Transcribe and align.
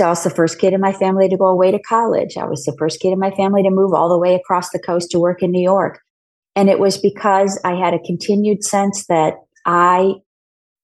I 0.00 0.08
was 0.08 0.24
the 0.24 0.30
first 0.30 0.58
kid 0.58 0.72
in 0.72 0.80
my 0.80 0.92
family 0.92 1.28
to 1.28 1.36
go 1.36 1.46
away 1.46 1.70
to 1.70 1.78
college. 1.78 2.36
I 2.36 2.46
was 2.46 2.64
the 2.64 2.76
first 2.78 3.00
kid 3.00 3.12
in 3.12 3.18
my 3.18 3.30
family 3.30 3.62
to 3.62 3.70
move 3.70 3.94
all 3.94 4.08
the 4.08 4.18
way 4.18 4.34
across 4.34 4.70
the 4.70 4.78
coast 4.78 5.10
to 5.12 5.20
work 5.20 5.42
in 5.42 5.52
New 5.52 5.62
York. 5.62 6.00
And 6.56 6.68
it 6.68 6.78
was 6.78 6.98
because 6.98 7.60
I 7.64 7.74
had 7.74 7.94
a 7.94 8.00
continued 8.00 8.64
sense 8.64 9.06
that 9.06 9.34
I 9.64 10.14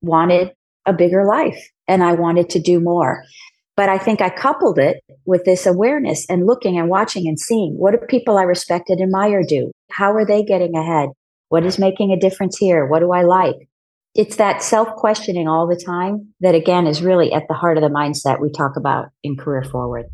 wanted 0.03 0.53
a 0.87 0.93
bigger 0.93 1.25
life 1.25 1.61
and 1.89 2.03
I 2.03 2.13
wanted 2.13 2.51
to 2.51 2.61
do 2.61 2.81
more. 2.81 3.25
But 3.77 3.89
I 3.89 3.99
think 3.99 4.21
I 4.21 4.31
coupled 4.31 4.79
it 4.79 5.03
with 5.25 5.45
this 5.45 5.67
awareness 5.67 6.27
and 6.29 6.47
looking 6.47 6.79
and 6.79 6.89
watching 6.89 7.27
and 7.27 7.39
seeing 7.39 7.75
what 7.79 7.93
do 7.93 8.07
people 8.07 8.37
I 8.37 8.43
respect 8.43 8.91
and 8.91 9.01
admire 9.01 9.43
do? 9.43 9.71
How 9.91 10.13
are 10.13 10.27
they 10.27 10.43
getting 10.43 10.77
ahead? 10.77 11.11
What 11.49 11.65
is 11.65 11.79
making 11.79 12.13
a 12.13 12.21
difference 12.21 12.59
here? 12.59 12.87
What 12.87 13.01
do 13.01 13.13
I 13.13 13.23
like? 13.23 13.57
It's 14.17 14.35
that 14.37 14.61
self 14.61 14.89
questioning 14.97 15.47
all 15.47 15.69
the 15.69 15.77
time 15.77 16.35
that, 16.41 16.57
again, 16.57 16.89
is 16.89 17.01
really 17.01 17.33
at 17.33 17.45
the 17.47 17.55
heart 17.55 17.77
of 17.77 17.83
the 17.85 17.89
mindset 17.89 18.41
we 18.41 18.51
talk 18.51 18.73
about 18.77 19.11
in 19.23 19.37
Career 19.37 19.63
Forward. 19.63 20.07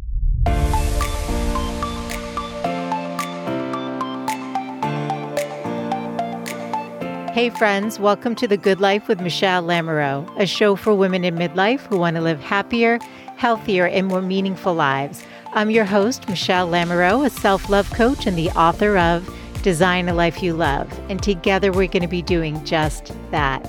Hey, 7.32 7.49
friends, 7.49 7.99
welcome 7.99 8.35
to 8.35 8.46
The 8.46 8.59
Good 8.59 8.82
Life 8.82 9.09
with 9.09 9.18
Michele 9.23 9.63
Lamoureux, 9.63 10.31
a 10.39 10.45
show 10.45 10.76
for 10.76 10.95
women 10.95 11.25
in 11.25 11.35
midlife 11.37 11.81
who 11.87 11.96
want 11.96 12.17
to 12.17 12.23
live 12.23 12.40
happier, 12.40 12.99
healthier, 13.39 13.87
and 13.87 14.09
more 14.09 14.21
meaningful 14.21 14.75
lives. 14.75 15.25
I'm 15.54 15.71
your 15.71 15.87
host, 15.87 16.29
Michele 16.29 16.68
Lamoureux, 16.68 17.25
a 17.25 17.31
self 17.31 17.71
love 17.71 17.90
coach 17.95 18.26
and 18.26 18.37
the 18.37 18.51
author 18.51 18.99
of 18.99 19.26
Design 19.63 20.11
a 20.11 20.15
Life 20.15 20.43
You 20.43 20.53
Love. 20.53 20.87
And 21.09 21.23
together 21.23 21.73
we're 21.73 21.89
going 21.89 22.03
to 22.03 22.09
be 22.09 22.21
doing 22.21 22.63
just 22.67 23.13
that. 23.31 23.67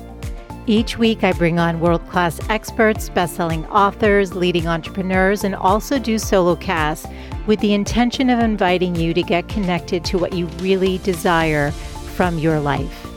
Each 0.70 0.98
week, 0.98 1.24
I 1.24 1.32
bring 1.32 1.60
on 1.60 1.80
world 1.80 2.06
class 2.10 2.42
experts, 2.50 3.08
best 3.08 3.38
selling 3.38 3.66
authors, 3.68 4.36
leading 4.36 4.68
entrepreneurs, 4.68 5.46
and 5.46 5.56
also 5.56 5.98
do 5.98 6.20
solo 6.20 6.58
casts 6.58 7.08
with 7.46 7.62
the 7.62 7.74
intention 7.74 8.30
of 8.30 8.40
inviting 8.40 8.94
you 8.94 9.14
to 9.14 9.24
get 9.24 9.48
connected 9.48 10.04
to 10.04 10.18
what 10.18 10.34
you 10.34 10.48
really 10.60 10.98
desire 10.98 11.72
from 11.72 12.38
your 12.38 12.60
life. 12.60 13.08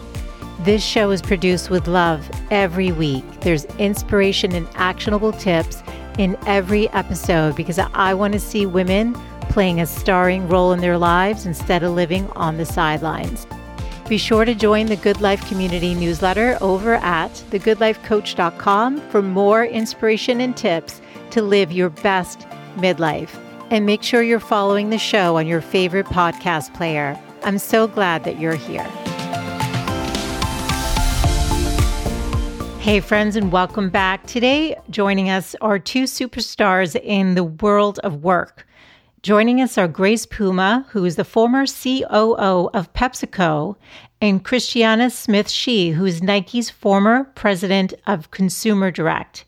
This 0.60 0.84
show 0.84 1.10
is 1.10 1.20
produced 1.20 1.70
with 1.70 1.88
love 1.88 2.30
every 2.52 2.92
week. 2.92 3.24
There's 3.40 3.64
inspiration 3.80 4.52
and 4.52 4.68
actionable 4.76 5.32
tips 5.32 5.82
in 6.18 6.38
every 6.46 6.88
episode 6.90 7.56
because 7.56 7.80
I 7.80 8.14
want 8.14 8.32
to 8.34 8.38
see 8.38 8.64
women 8.64 9.14
playing 9.48 9.80
a 9.80 9.86
starring 9.86 10.46
role 10.46 10.72
in 10.72 10.80
their 10.80 10.98
lives 10.98 11.46
instead 11.46 11.82
of 11.82 11.94
living 11.94 12.30
on 12.36 12.58
the 12.58 12.64
sidelines. 12.64 13.44
Be 14.10 14.18
sure 14.18 14.44
to 14.44 14.56
join 14.56 14.86
the 14.86 14.96
Good 14.96 15.20
Life 15.20 15.46
Community 15.46 15.94
newsletter 15.94 16.58
over 16.60 16.94
at 16.94 17.30
thegoodlifecoach.com 17.30 19.00
for 19.08 19.22
more 19.22 19.64
inspiration 19.64 20.40
and 20.40 20.56
tips 20.56 21.00
to 21.30 21.40
live 21.40 21.70
your 21.70 21.90
best 21.90 22.40
midlife. 22.74 23.30
And 23.70 23.86
make 23.86 24.02
sure 24.02 24.24
you're 24.24 24.40
following 24.40 24.90
the 24.90 24.98
show 24.98 25.36
on 25.36 25.46
your 25.46 25.60
favorite 25.60 26.06
podcast 26.06 26.74
player. 26.74 27.16
I'm 27.44 27.58
so 27.58 27.86
glad 27.86 28.24
that 28.24 28.40
you're 28.40 28.56
here. 28.56 28.82
Hey, 32.80 32.98
friends, 32.98 33.36
and 33.36 33.52
welcome 33.52 33.90
back. 33.90 34.26
Today, 34.26 34.74
joining 34.90 35.30
us 35.30 35.54
are 35.60 35.78
two 35.78 36.02
superstars 36.02 37.00
in 37.00 37.36
the 37.36 37.44
world 37.44 38.00
of 38.00 38.24
work. 38.24 38.66
Joining 39.22 39.60
us 39.60 39.76
are 39.76 39.86
Grace 39.86 40.24
Puma, 40.24 40.86
who 40.92 41.04
is 41.04 41.16
the 41.16 41.24
former 41.24 41.66
COO 41.66 42.70
of 42.72 42.90
PepsiCo, 42.94 43.76
and 44.18 44.42
Christiana 44.42 45.10
Smith 45.10 45.50
Shi, 45.50 45.90
who 45.90 46.06
is 46.06 46.22
Nike's 46.22 46.70
former 46.70 47.24
president 47.34 47.92
of 48.06 48.30
Consumer 48.30 48.90
Direct. 48.90 49.44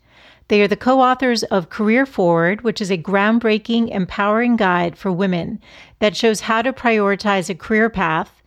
They 0.47 0.61
are 0.61 0.67
the 0.67 0.75
co 0.75 1.01
authors 1.01 1.41
of 1.45 1.71
Career 1.71 2.05
Forward, 2.05 2.61
which 2.61 2.81
is 2.81 2.91
a 2.91 2.99
groundbreaking, 2.99 3.89
empowering 3.89 4.57
guide 4.57 4.95
for 4.95 5.11
women 5.11 5.59
that 5.97 6.15
shows 6.15 6.41
how 6.41 6.61
to 6.61 6.71
prioritize 6.71 7.49
a 7.49 7.55
career 7.55 7.89
path, 7.89 8.43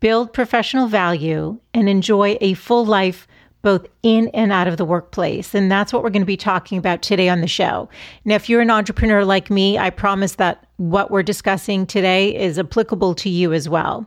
build 0.00 0.32
professional 0.32 0.86
value, 0.86 1.60
and 1.74 1.86
enjoy 1.86 2.38
a 2.40 2.54
full 2.54 2.86
life 2.86 3.28
both 3.62 3.86
in 4.02 4.28
and 4.28 4.52
out 4.52 4.68
of 4.68 4.76
the 4.76 4.84
workplace. 4.84 5.54
And 5.54 5.70
that's 5.70 5.92
what 5.92 6.02
we're 6.02 6.10
going 6.10 6.22
to 6.22 6.26
be 6.26 6.36
talking 6.36 6.78
about 6.78 7.02
today 7.02 7.28
on 7.28 7.40
the 7.40 7.46
show. 7.46 7.88
Now, 8.24 8.34
if 8.34 8.48
you're 8.48 8.60
an 8.60 8.70
entrepreneur 8.70 9.24
like 9.24 9.50
me, 9.50 9.78
I 9.78 9.90
promise 9.90 10.34
that 10.34 10.66
what 10.76 11.10
we're 11.10 11.22
discussing 11.22 11.86
today 11.86 12.36
is 12.36 12.58
applicable 12.58 13.14
to 13.16 13.30
you 13.30 13.52
as 13.52 13.68
well. 13.68 14.06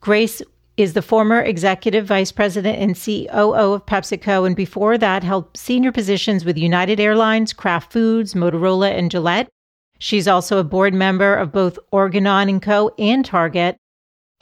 Grace 0.00 0.40
is 0.76 0.92
the 0.92 1.02
former 1.02 1.40
executive 1.40 2.04
vice 2.04 2.32
president 2.32 2.78
and 2.78 2.96
COO 2.96 3.74
of 3.74 3.86
PepsiCo, 3.86 4.46
and 4.46 4.56
before 4.56 4.98
that, 4.98 5.22
held 5.22 5.56
senior 5.56 5.92
positions 5.92 6.44
with 6.44 6.58
United 6.58 6.98
Airlines, 6.98 7.52
Kraft 7.52 7.92
Foods, 7.92 8.34
Motorola, 8.34 8.90
and 8.90 9.10
Gillette. 9.10 9.48
She's 10.00 10.26
also 10.26 10.58
a 10.58 10.64
board 10.64 10.92
member 10.92 11.36
of 11.36 11.52
both 11.52 11.78
Organon 11.92 12.60
& 12.60 12.60
Co. 12.60 12.92
and 12.98 13.24
Target, 13.24 13.76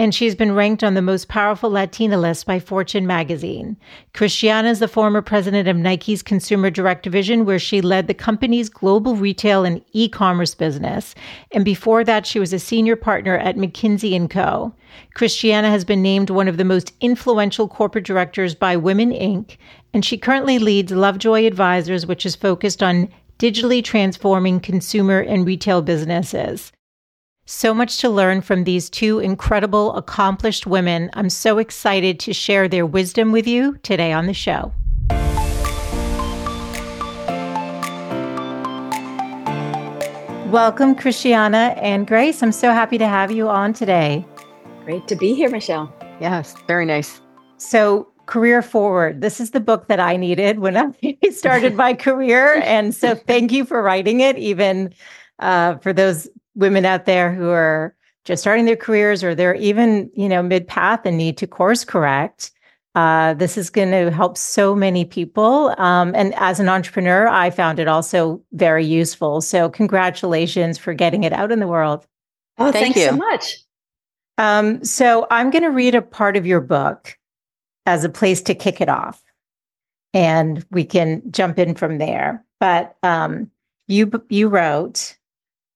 and 0.02 0.12
she's 0.12 0.34
been 0.34 0.50
ranked 0.50 0.82
on 0.82 0.94
the 0.94 1.00
most 1.00 1.28
powerful 1.28 1.70
Latina 1.70 2.18
list 2.18 2.44
by 2.44 2.58
Fortune 2.58 3.06
magazine. 3.06 3.76
Christiana 4.14 4.68
is 4.68 4.80
the 4.80 4.88
former 4.88 5.22
president 5.22 5.68
of 5.68 5.76
Nike's 5.76 6.22
Consumer 6.24 6.70
Direct 6.70 7.04
Division, 7.04 7.44
where 7.44 7.60
she 7.60 7.80
led 7.80 8.08
the 8.08 8.12
company's 8.12 8.68
global 8.68 9.14
retail 9.14 9.64
and 9.64 9.80
e-commerce 9.92 10.56
business. 10.56 11.14
And 11.52 11.64
before 11.64 12.02
that, 12.02 12.26
she 12.26 12.40
was 12.40 12.52
a 12.52 12.58
senior 12.58 12.96
partner 12.96 13.38
at 13.38 13.56
McKinsey 13.56 14.28
& 14.28 14.30
Co. 14.30 14.74
Christiana 15.14 15.70
has 15.70 15.84
been 15.84 16.02
named 16.02 16.30
one 16.30 16.48
of 16.48 16.56
the 16.56 16.64
most 16.64 16.92
influential 17.00 17.68
corporate 17.68 18.04
directors 18.04 18.56
by 18.56 18.74
Women 18.74 19.12
Inc., 19.12 19.56
and 19.94 20.04
she 20.04 20.18
currently 20.18 20.58
leads 20.58 20.90
Lovejoy 20.90 21.46
Advisors, 21.46 22.06
which 22.06 22.26
is 22.26 22.34
focused 22.34 22.82
on 22.82 23.08
digitally 23.38 23.84
transforming 23.84 24.58
consumer 24.58 25.20
and 25.20 25.46
retail 25.46 25.80
businesses. 25.80 26.72
So 27.44 27.74
much 27.74 27.98
to 27.98 28.08
learn 28.08 28.40
from 28.40 28.62
these 28.62 28.88
two 28.88 29.18
incredible, 29.18 29.96
accomplished 29.96 30.64
women. 30.64 31.10
I'm 31.14 31.28
so 31.28 31.58
excited 31.58 32.20
to 32.20 32.32
share 32.32 32.68
their 32.68 32.86
wisdom 32.86 33.32
with 33.32 33.48
you 33.48 33.78
today 33.82 34.12
on 34.12 34.26
the 34.26 34.32
show. 34.32 34.72
Welcome, 40.52 40.94
Christiana 40.94 41.74
and 41.78 42.06
Grace. 42.06 42.44
I'm 42.44 42.52
so 42.52 42.70
happy 42.70 42.96
to 42.98 43.08
have 43.08 43.32
you 43.32 43.48
on 43.48 43.72
today. 43.72 44.24
Great 44.84 45.08
to 45.08 45.16
be 45.16 45.34
here, 45.34 45.50
Michele. 45.50 45.92
Yes, 46.20 46.54
very 46.68 46.86
nice. 46.86 47.20
So, 47.56 48.06
Career 48.26 48.62
Forward. 48.62 49.20
This 49.20 49.40
is 49.40 49.50
the 49.50 49.58
book 49.58 49.88
that 49.88 49.98
I 49.98 50.16
needed 50.16 50.60
when 50.60 50.76
I 50.76 51.18
started 51.32 51.74
my 51.74 51.94
career. 51.94 52.62
And 52.62 52.94
so, 52.94 53.14
thank 53.26 53.50
you 53.50 53.64
for 53.64 53.82
writing 53.82 54.20
it, 54.20 54.38
even 54.38 54.94
uh, 55.40 55.78
for 55.78 55.92
those 55.92 56.28
women 56.54 56.84
out 56.84 57.06
there 57.06 57.32
who 57.32 57.48
are 57.48 57.94
just 58.24 58.42
starting 58.42 58.64
their 58.64 58.76
careers 58.76 59.24
or 59.24 59.34
they're 59.34 59.54
even, 59.54 60.10
you 60.14 60.28
know, 60.28 60.42
mid 60.42 60.66
path 60.66 61.00
and 61.04 61.16
need 61.16 61.36
to 61.38 61.46
course 61.46 61.84
correct. 61.84 62.52
Uh, 62.94 63.32
this 63.34 63.56
is 63.56 63.70
going 63.70 63.90
to 63.90 64.10
help 64.10 64.36
so 64.36 64.74
many 64.74 65.04
people. 65.04 65.74
Um, 65.78 66.14
and 66.14 66.34
as 66.34 66.60
an 66.60 66.68
entrepreneur, 66.68 67.26
I 67.26 67.50
found 67.50 67.78
it 67.78 67.88
also 67.88 68.42
very 68.52 68.84
useful. 68.84 69.40
So, 69.40 69.70
congratulations 69.70 70.76
for 70.76 70.92
getting 70.92 71.24
it 71.24 71.32
out 71.32 71.50
in 71.50 71.58
the 71.58 71.66
world. 71.66 72.06
Oh, 72.58 72.70
Thank 72.70 72.94
thanks 72.94 73.00
you. 73.00 73.06
so 73.06 73.16
much. 73.16 73.56
Um, 74.36 74.84
so, 74.84 75.26
I'm 75.30 75.50
going 75.50 75.62
to 75.62 75.70
read 75.70 75.94
a 75.94 76.02
part 76.02 76.36
of 76.36 76.46
your 76.46 76.60
book 76.60 77.16
as 77.86 78.04
a 78.04 78.10
place 78.10 78.42
to 78.42 78.54
kick 78.54 78.82
it 78.82 78.90
off, 78.90 79.22
and 80.12 80.64
we 80.70 80.84
can 80.84 81.22
jump 81.32 81.58
in 81.58 81.74
from 81.74 81.96
there. 81.96 82.44
But 82.60 82.96
um, 83.02 83.50
you 83.88 84.10
you 84.28 84.48
wrote 84.48 85.16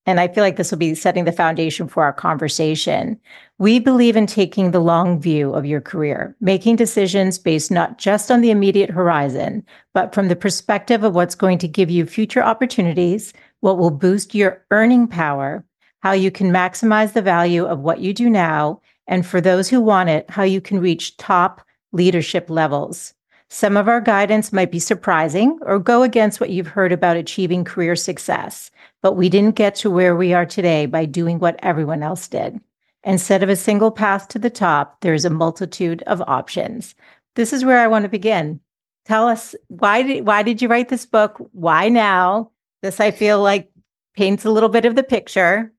and 0.07 0.21
I 0.21 0.29
feel 0.29 0.41
like 0.41 0.55
this 0.55 0.71
will 0.71 0.77
be 0.77 0.95
setting 0.95 1.25
the 1.25 1.33
foundation 1.33 1.89
for 1.89 2.01
our 2.01 2.13
conversation. 2.13 3.19
We 3.59 3.77
believe 3.77 4.15
in 4.15 4.25
taking 4.25 4.71
the 4.71 4.79
long 4.79 5.19
view 5.19 5.53
of 5.53 5.65
your 5.65 5.81
career, 5.81 6.33
making 6.39 6.77
decisions 6.77 7.37
based 7.37 7.71
not 7.71 7.97
just 7.97 8.31
on 8.31 8.39
the 8.39 8.49
immediate 8.49 8.89
horizon, 8.89 9.65
but 9.93 10.15
from 10.15 10.29
the 10.29 10.35
perspective 10.35 11.03
of 11.03 11.13
what's 11.13 11.35
going 11.35 11.57
to 11.57 11.67
give 11.67 11.91
you 11.91 12.05
future 12.05 12.41
opportunities, 12.41 13.33
what 13.59 13.77
will 13.77 13.91
boost 13.91 14.33
your 14.33 14.63
earning 14.71 15.07
power, 15.07 15.65
how 15.99 16.13
you 16.13 16.31
can 16.31 16.51
maximize 16.51 17.11
the 17.11 17.21
value 17.21 17.65
of 17.65 17.79
what 17.79 17.99
you 17.99 18.13
do 18.13 18.29
now, 18.29 18.79
and 19.07 19.25
for 19.25 19.41
those 19.41 19.67
who 19.67 19.81
want 19.81 20.07
it, 20.07 20.29
how 20.29 20.43
you 20.43 20.61
can 20.61 20.79
reach 20.79 21.17
top 21.17 21.61
leadership 21.91 22.49
levels. 22.49 23.13
Some 23.49 23.77
of 23.77 23.87
our 23.87 24.01
guidance 24.01 24.51
might 24.51 24.71
be 24.71 24.79
surprising 24.79 25.57
or 25.61 25.79
go 25.79 26.03
against 26.03 26.39
what 26.39 26.49
you've 26.49 26.67
heard 26.67 26.91
about 26.91 27.15
achieving 27.15 27.63
career 27.63 27.95
success. 27.95 28.71
But 29.01 29.13
we 29.13 29.29
didn't 29.29 29.55
get 29.55 29.75
to 29.75 29.91
where 29.91 30.15
we 30.15 30.33
are 30.33 30.45
today 30.45 30.85
by 30.85 31.05
doing 31.05 31.39
what 31.39 31.59
everyone 31.63 32.03
else 32.03 32.27
did. 32.27 32.59
Instead 33.03 33.43
of 33.43 33.49
a 33.49 33.55
single 33.55 33.91
path 33.91 34.27
to 34.29 34.39
the 34.39 34.49
top, 34.49 35.01
there's 35.01 35.23
a 35.23 35.29
multitude 35.29 36.03
of 36.07 36.21
options. 36.27 36.95
This 37.35 37.53
is 37.53 37.63
where 37.63 37.79
I 37.79 37.87
want 37.87 38.03
to 38.03 38.09
begin. 38.09 38.59
Tell 39.05 39.27
us 39.27 39.55
why 39.67 40.01
did 40.03 40.27
why 40.27 40.43
did 40.43 40.61
you 40.61 40.67
write 40.67 40.89
this 40.89 41.05
book? 41.05 41.37
Why 41.53 41.87
now? 41.87 42.51
This 42.81 42.99
I 42.99 43.11
feel 43.11 43.41
like 43.41 43.71
paints 44.15 44.43
a 44.43 44.51
little 44.51 44.69
bit 44.69 44.83
of 44.83 44.95
the 44.95 45.03
picture. 45.03 45.71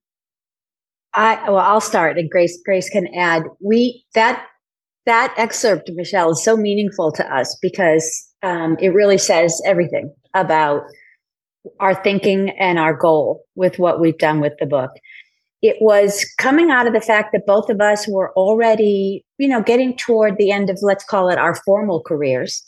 I 1.13 1.51
well, 1.51 1.59
I'll 1.59 1.81
start 1.81 2.17
and 2.17 2.31
Grace 2.31 2.59
Grace 2.65 2.89
can 2.89 3.07
add. 3.15 3.43
We 3.61 4.05
that 4.15 4.47
that 5.05 5.35
excerpt, 5.37 5.91
Michele, 5.95 6.31
is 6.31 6.45
so 6.45 6.57
meaningful 6.57 7.13
to 7.13 7.35
us 7.35 7.59
because 7.61 8.29
um, 8.43 8.77
it 8.81 8.91
really 8.91 9.19
says 9.19 9.61
everything 9.67 10.15
about 10.35 10.83
our 11.81 11.95
thinking 12.03 12.51
and 12.51 12.79
our 12.79 12.95
goal 12.95 13.45
with 13.55 13.79
what 13.79 14.01
we've 14.01 14.19
done 14.19 14.41
with 14.41 14.55
the 14.59 14.67
book. 14.67 14.91
It 15.61 15.77
was 15.81 16.25
coming 16.39 16.71
out 16.71 16.87
of 16.87 16.93
the 16.93 17.01
fact 17.01 17.31
that 17.33 17.47
both 17.47 17.69
of 17.69 17.81
us 17.81 18.07
were 18.07 18.33
already, 18.35 19.25
you 19.39 19.49
know, 19.49 19.63
getting 19.63 19.97
toward 19.97 20.37
the 20.39 20.53
end 20.53 20.71
of, 20.71 20.79
let's 20.83 21.05
call 21.05 21.29
it 21.29 21.39
our 21.39 21.57
formal 21.67 22.03
careers, 22.03 22.65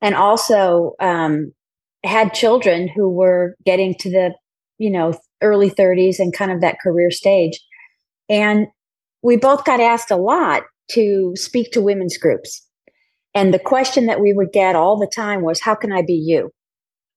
and 0.00 0.14
also 0.14 0.94
um, 0.98 1.52
had 2.04 2.34
children 2.34 2.88
who 2.88 3.08
were 3.08 3.54
getting 3.64 3.94
to 4.00 4.10
the, 4.10 4.34
you 4.78 4.90
know, 4.90 5.14
early 5.40 5.70
30s 5.70 6.18
and 6.18 6.34
kind 6.34 6.50
of 6.50 6.60
that 6.60 6.80
career 6.82 7.10
stage. 7.10 7.60
And 8.28 8.66
we 9.22 9.36
both 9.36 9.64
got 9.64 9.80
asked 9.80 10.10
a 10.10 10.16
lot 10.16 10.64
to 10.90 11.32
speak 11.36 11.70
to 11.72 11.80
women's 11.80 12.18
groups. 12.18 12.66
And 13.34 13.54
the 13.54 13.58
question 13.58 14.06
that 14.06 14.20
we 14.20 14.32
would 14.32 14.52
get 14.52 14.76
all 14.76 14.98
the 14.98 15.10
time 15.14 15.42
was, 15.42 15.60
How 15.60 15.74
can 15.74 15.92
I 15.92 16.02
be 16.02 16.14
you? 16.14 16.50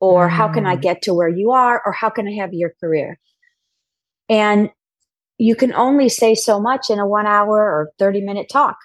Or 0.10 0.30
how 0.30 0.48
can 0.48 0.66
I 0.66 0.76
mm. 0.76 0.82
get 0.82 1.02
to 1.04 1.14
where 1.14 1.30
you 1.30 1.52
are? 1.52 1.82
Or 1.86 1.92
how 1.92 2.10
can 2.10 2.28
I 2.28 2.34
have 2.34 2.54
your 2.54 2.72
career? 2.80 3.20
And 4.30 4.70
you 5.38 5.56
can 5.56 5.74
only 5.74 6.10
say 6.10 6.36
so 6.36 6.60
much 6.60 6.90
in 6.90 7.00
a 7.00 7.08
one 7.08 7.28
hour 7.28 7.58
or 7.58 7.92
30 8.00 8.22
minute 8.22 8.48
talk. 8.52 8.78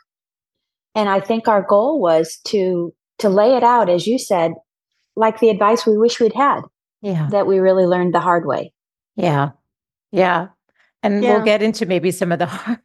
And 0.94 1.08
I 1.08 1.20
think 1.20 1.46
our 1.46 1.62
goal 1.62 2.00
was 2.00 2.38
to 2.49 2.93
to 3.19 3.28
lay 3.28 3.55
it 3.56 3.62
out, 3.62 3.88
as 3.88 4.06
you 4.06 4.19
said, 4.19 4.52
like 5.14 5.40
the 5.40 5.50
advice 5.50 5.87
we 5.87 5.96
wish 5.96 6.19
we'd 6.19 6.34
had. 6.34 6.62
Yeah. 7.02 7.28
That 7.31 7.46
we 7.46 7.58
really 7.61 7.87
learned 7.87 8.14
the 8.14 8.20
hard 8.20 8.44
way. 8.44 8.72
Yeah. 9.17 9.50
Yeah. 10.12 10.49
And 11.02 11.22
yeah. 11.22 11.34
we'll 11.34 11.44
get 11.44 11.62
into 11.62 11.87
maybe 11.87 12.11
some 12.11 12.32
of 12.32 12.38
the 12.38 12.46
hard 12.46 12.81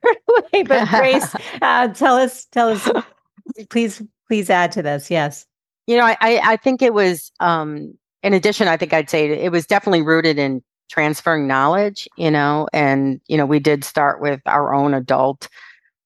way. 0.53 0.63
But 0.63 0.87
Grace, 0.89 1.35
uh, 1.61 1.89
tell 1.89 2.15
us, 2.15 2.45
tell 2.45 2.69
us, 2.69 2.89
please, 3.69 4.01
please 4.27 4.49
add 4.49 4.71
to 4.73 4.81
this. 4.81 5.11
Yes. 5.11 5.45
You 5.87 5.97
know, 5.97 6.05
I, 6.05 6.17
I 6.21 6.57
think 6.57 6.81
it 6.81 6.93
was, 6.93 7.31
um, 7.39 7.95
in 8.25 8.33
addition, 8.33 8.67
I 8.67 8.75
think 8.75 8.91
I'd 8.91 9.09
say 9.09 9.29
it 9.29 9.51
was 9.51 9.67
definitely 9.67 10.01
rooted 10.01 10.39
in 10.39 10.63
transferring 10.89 11.45
knowledge, 11.45 12.07
you 12.17 12.31
know, 12.31 12.67
and, 12.73 13.21
you 13.27 13.37
know, 13.37 13.45
we 13.45 13.59
did 13.59 13.83
start 13.83 14.19
with 14.19 14.41
our 14.47 14.73
own 14.73 14.95
adult 14.95 15.47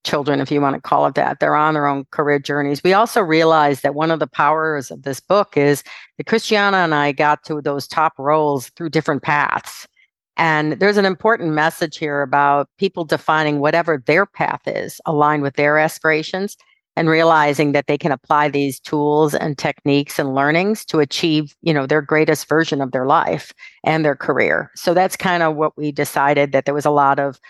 children, 0.04 0.38
if 0.38 0.50
you 0.50 0.60
want 0.60 0.74
to 0.74 0.82
call 0.82 1.06
it 1.06 1.14
that. 1.14 1.40
They're 1.40 1.54
on 1.56 1.72
their 1.72 1.86
own 1.86 2.04
career 2.10 2.38
journeys. 2.38 2.84
We 2.84 2.92
also 2.92 3.22
realized 3.22 3.82
that 3.82 3.94
one 3.94 4.10
of 4.10 4.18
the 4.18 4.26
powers 4.26 4.90
of 4.90 5.02
this 5.02 5.18
book 5.18 5.56
is 5.56 5.82
that 6.18 6.26
Christiana 6.26 6.76
and 6.78 6.94
I 6.94 7.12
got 7.12 7.42
to 7.44 7.62
those 7.62 7.88
top 7.88 8.12
roles 8.18 8.68
through 8.70 8.90
different 8.90 9.22
paths. 9.22 9.88
And 10.36 10.74
there's 10.74 10.98
an 10.98 11.06
important 11.06 11.52
message 11.54 11.96
here 11.96 12.20
about 12.20 12.68
people 12.76 13.04
defining 13.06 13.60
whatever 13.60 14.02
their 14.06 14.26
path 14.26 14.60
is 14.66 15.00
aligned 15.06 15.42
with 15.42 15.54
their 15.54 15.78
aspirations 15.78 16.58
and 16.96 17.08
realizing 17.08 17.72
that 17.72 17.86
they 17.86 17.96
can 17.96 18.12
apply 18.12 18.48
these 18.48 18.80
tools 18.80 19.34
and 19.34 19.56
techniques 19.56 20.18
and 20.18 20.34
learnings 20.34 20.84
to 20.86 20.98
achieve, 20.98 21.56
you 21.62 21.72
know, 21.72 21.86
their 21.86 22.02
greatest 22.02 22.48
version 22.48 22.80
of 22.80 22.92
their 22.92 23.06
life 23.06 23.52
and 23.84 24.04
their 24.04 24.16
career. 24.16 24.70
So 24.74 24.92
that's 24.92 25.16
kind 25.16 25.42
of 25.42 25.56
what 25.56 25.76
we 25.76 25.92
decided 25.92 26.52
that 26.52 26.64
there 26.64 26.74
was 26.74 26.86
a 26.86 26.90
lot 26.90 27.18
of 27.18 27.40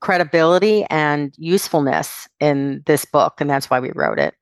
credibility 0.00 0.84
and 0.90 1.34
usefulness 1.38 2.28
in 2.38 2.82
this 2.86 3.06
book 3.06 3.40
and 3.40 3.48
that's 3.48 3.70
why 3.70 3.80
we 3.80 3.90
wrote 3.94 4.18
it. 4.18 4.34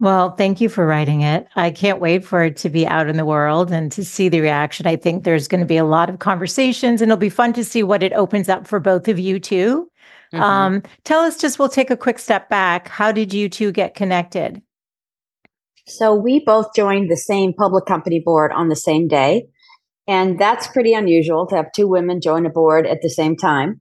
Well, 0.00 0.32
thank 0.32 0.60
you 0.60 0.68
for 0.68 0.86
writing 0.86 1.20
it. 1.20 1.46
I 1.54 1.70
can't 1.70 2.00
wait 2.00 2.24
for 2.24 2.42
it 2.42 2.56
to 2.58 2.68
be 2.68 2.86
out 2.86 3.08
in 3.08 3.16
the 3.16 3.24
world 3.24 3.70
and 3.70 3.92
to 3.92 4.04
see 4.04 4.28
the 4.28 4.40
reaction. 4.40 4.88
I 4.88 4.96
think 4.96 5.22
there's 5.22 5.46
going 5.46 5.60
to 5.60 5.66
be 5.66 5.76
a 5.76 5.84
lot 5.84 6.10
of 6.10 6.18
conversations 6.18 7.00
and 7.00 7.10
it'll 7.10 7.20
be 7.20 7.30
fun 7.30 7.52
to 7.52 7.64
see 7.64 7.84
what 7.84 8.02
it 8.02 8.12
opens 8.12 8.48
up 8.48 8.66
for 8.66 8.80
both 8.80 9.06
of 9.06 9.20
you 9.20 9.38
too. 9.38 9.88
Mm-hmm. 10.32 10.42
Um, 10.42 10.82
tell 11.04 11.20
us 11.20 11.38
just, 11.38 11.58
we'll 11.58 11.68
take 11.68 11.90
a 11.90 11.96
quick 11.96 12.18
step 12.18 12.48
back. 12.48 12.88
How 12.88 13.12
did 13.12 13.32
you 13.32 13.48
two 13.48 13.72
get 13.72 13.94
connected? 13.94 14.62
So 15.86 16.14
we 16.14 16.42
both 16.44 16.74
joined 16.74 17.10
the 17.10 17.16
same 17.16 17.52
public 17.52 17.86
company 17.86 18.20
board 18.24 18.52
on 18.52 18.68
the 18.68 18.76
same 18.76 19.06
day. 19.06 19.46
And 20.06 20.38
that's 20.38 20.66
pretty 20.66 20.94
unusual 20.94 21.46
to 21.46 21.56
have 21.56 21.72
two 21.74 21.88
women 21.88 22.20
join 22.20 22.46
a 22.46 22.50
board 22.50 22.86
at 22.86 23.02
the 23.02 23.10
same 23.10 23.36
time 23.36 23.80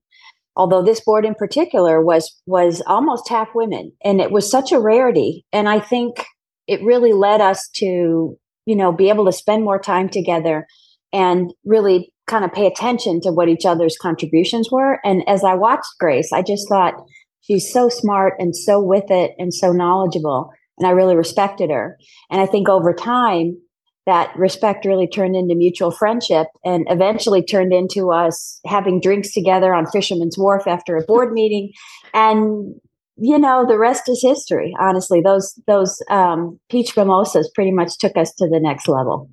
although 0.56 0.84
this 0.84 1.02
board 1.02 1.26
in 1.26 1.36
particular 1.36 2.02
was 2.02 2.40
was 2.46 2.82
almost 2.88 3.30
half 3.30 3.50
women 3.56 3.92
and 4.04 4.22
it 4.22 4.32
was 4.32 4.50
such 4.50 4.72
a 4.72 4.80
rarity 4.80 5.46
and 5.52 5.68
i 5.68 5.80
think 5.80 6.26
it 6.68 6.84
really 6.84 7.14
led 7.14 7.42
us 7.42 7.70
to 7.74 8.38
you 8.66 8.76
know 8.76 8.92
be 8.92 9.10
able 9.10 9.26
to 9.26 9.32
spend 9.32 9.64
more 9.64 9.80
time 9.80 10.10
together 10.10 10.68
and 11.12 11.54
really 11.66 12.13
kind 12.28 12.46
of 12.46 12.54
pay 12.54 12.66
attention 12.66 13.20
to 13.22 13.32
what 13.32 13.50
each 13.50 13.66
other's 13.66 13.98
contributions 14.02 14.70
were 14.72 15.00
and 15.04 15.24
as 15.28 15.44
i 15.44 15.54
watched 15.54 15.98
grace 16.00 16.32
i 16.34 16.42
just 16.42 16.68
thought 16.70 16.94
she's 17.42 17.72
so 17.72 17.90
smart 17.90 18.34
and 18.40 18.56
so 18.56 18.82
with 18.82 19.10
it 19.10 19.32
and 19.38 19.54
so 19.54 19.72
knowledgeable 19.72 20.50
and 20.78 20.88
i 20.88 20.92
really 20.92 21.16
respected 21.16 21.70
her 21.70 21.98
and 22.30 22.42
i 22.42 22.46
think 22.46 22.70
over 22.70 22.94
time 22.94 23.56
that 24.06 24.36
respect 24.38 24.86
really 24.86 25.08
turned 25.08 25.36
into 25.36 25.56
mutual 25.56 25.92
friendship 25.92 26.48
and 26.66 26.86
eventually 26.90 27.44
turned 27.44 27.74
into 27.74 28.12
us 28.12 28.60
having 28.66 29.00
drinks 29.00 29.34
together 29.34 29.74
on 29.74 29.86
Fisherman's 29.88 30.38
Wharf 30.38 30.68
after 30.68 30.98
a 30.98 31.04
board 31.04 31.32
meeting. 31.34 31.72
And 32.14 32.76
you 33.16 33.38
know, 33.38 33.64
the 33.68 33.78
rest 33.78 34.10
is 34.10 34.22
history. 34.24 34.74
Honestly, 34.80 35.22
those 35.22 35.54
those 35.68 36.02
um, 36.10 36.60
peach 36.70 36.98
mimosas 36.98 37.50
pretty 37.54 37.72
much 37.72 37.98
took 38.00 38.18
us 38.18 38.34
to 38.36 38.50
the 38.50 38.60
next 38.60 38.88
level. 38.88 39.30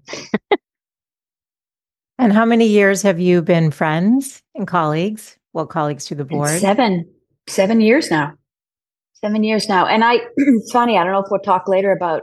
and 2.21 2.33
how 2.33 2.45
many 2.45 2.67
years 2.67 3.03
have 3.03 3.19
you 3.19 3.43
been 3.43 3.71
friends 3.71 4.43
and 4.55 4.67
colleagues? 4.67 5.37
Well, 5.53 5.67
colleagues 5.67 6.05
to 6.07 6.15
the 6.15 6.25
board. 6.25 6.51
It's 6.51 6.61
seven, 6.61 7.11
seven 7.49 7.81
years 7.81 8.11
now. 8.11 8.35
Seven 9.15 9.43
years 9.43 9.69
now. 9.69 9.87
And 9.87 10.05
I, 10.05 10.15
it's 10.37 10.71
funny. 10.71 10.97
I 10.97 11.05
don't 11.05 11.13
know 11.13 11.21
if 11.21 11.27
we'll 11.31 11.41
talk 11.41 11.67
later 11.67 11.91
about 11.93 12.23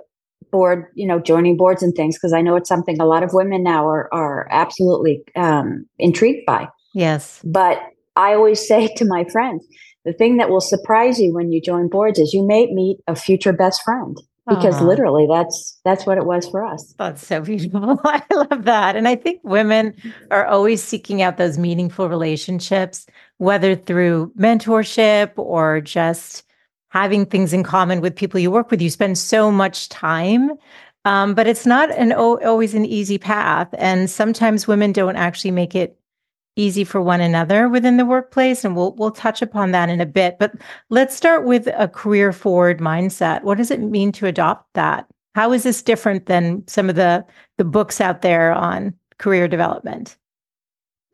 board, 0.51 0.85
you 0.95 1.07
know, 1.07 1.19
joining 1.19 1.57
boards 1.57 1.83
and 1.83 1.94
things 1.95 2.15
because 2.15 2.33
I 2.33 2.41
know 2.41 2.55
it's 2.55 2.69
something 2.69 2.99
a 2.99 3.05
lot 3.05 3.23
of 3.23 3.33
women 3.33 3.63
now 3.63 3.88
are 3.88 4.07
are 4.13 4.47
absolutely 4.49 5.23
um, 5.35 5.85
intrigued 5.99 6.45
by. 6.45 6.69
Yes, 6.94 7.41
but 7.44 7.81
I 8.15 8.33
always 8.33 8.65
say 8.67 8.88
to 8.95 9.05
my 9.05 9.25
friends, 9.25 9.65
the 10.05 10.13
thing 10.13 10.38
that 10.38 10.49
will 10.49 10.61
surprise 10.61 11.19
you 11.19 11.33
when 11.33 11.51
you 11.51 11.61
join 11.61 11.89
boards 11.89 12.19
is 12.19 12.33
you 12.33 12.45
may 12.45 12.67
meet 12.73 12.99
a 13.07 13.15
future 13.15 13.53
best 13.53 13.81
friend 13.83 14.17
because 14.47 14.75
Aww. 14.75 14.88
literally 14.88 15.27
that's 15.29 15.79
that's 15.83 16.05
what 16.05 16.17
it 16.17 16.25
was 16.25 16.47
for 16.47 16.65
us. 16.65 16.94
That's 16.97 17.25
so 17.25 17.41
beautiful. 17.41 17.99
I 18.05 18.23
love 18.31 18.63
that. 18.63 18.95
And 18.95 19.07
I 19.07 19.15
think 19.15 19.41
women 19.44 19.94
are 20.31 20.45
always 20.45 20.83
seeking 20.83 21.21
out 21.21 21.38
those 21.38 21.57
meaningful 21.57 22.09
relationships 22.09 23.05
whether 23.38 23.75
through 23.75 24.31
mentorship 24.38 25.31
or 25.35 25.81
just 25.81 26.44
having 26.89 27.25
things 27.25 27.53
in 27.53 27.63
common 27.63 28.01
with 28.01 28.15
people 28.15 28.39
you 28.39 28.51
work 28.51 28.71
with. 28.71 28.81
You 28.81 28.89
spend 28.89 29.17
so 29.17 29.51
much 29.51 29.89
time, 29.89 30.51
um, 31.05 31.33
but 31.33 31.47
it's 31.47 31.65
not 31.65 31.91
an 31.91 32.11
always 32.13 32.73
an 32.73 32.85
easy 32.85 33.17
path. 33.17 33.67
And 33.77 34.09
sometimes 34.09 34.67
women 34.67 34.91
don't 34.91 35.15
actually 35.15 35.51
make 35.51 35.75
it 35.75 35.99
easy 36.57 36.83
for 36.83 37.01
one 37.01 37.21
another 37.21 37.69
within 37.69 37.98
the 37.98 38.06
workplace. 38.06 38.66
And 38.66 38.76
we'll 38.76 38.94
we'll 38.95 39.11
touch 39.11 39.42
upon 39.42 39.71
that 39.71 39.90
in 39.90 40.02
a 40.02 40.06
bit. 40.06 40.37
But 40.40 40.54
let's 40.90 41.16
start 41.16 41.45
with 41.45 41.68
a 41.76 41.87
career 41.87 42.33
forward 42.33 42.80
mindset. 42.80 43.44
What 43.44 43.57
does 43.57 43.71
it 43.71 43.80
mean 43.80 44.11
to 44.14 44.28
adopt 44.28 44.73
that? 44.73 45.07
How 45.35 45.54
is 45.54 45.64
this 45.64 45.81
different 45.81 46.26
than 46.26 46.68
some 46.68 46.90
of 46.90 46.95
the 46.95 47.26
the 47.57 47.66
books 47.66 48.02
out 48.02 48.21
there 48.21 48.54
on 48.54 48.94
career 49.19 49.47
development? 49.47 50.18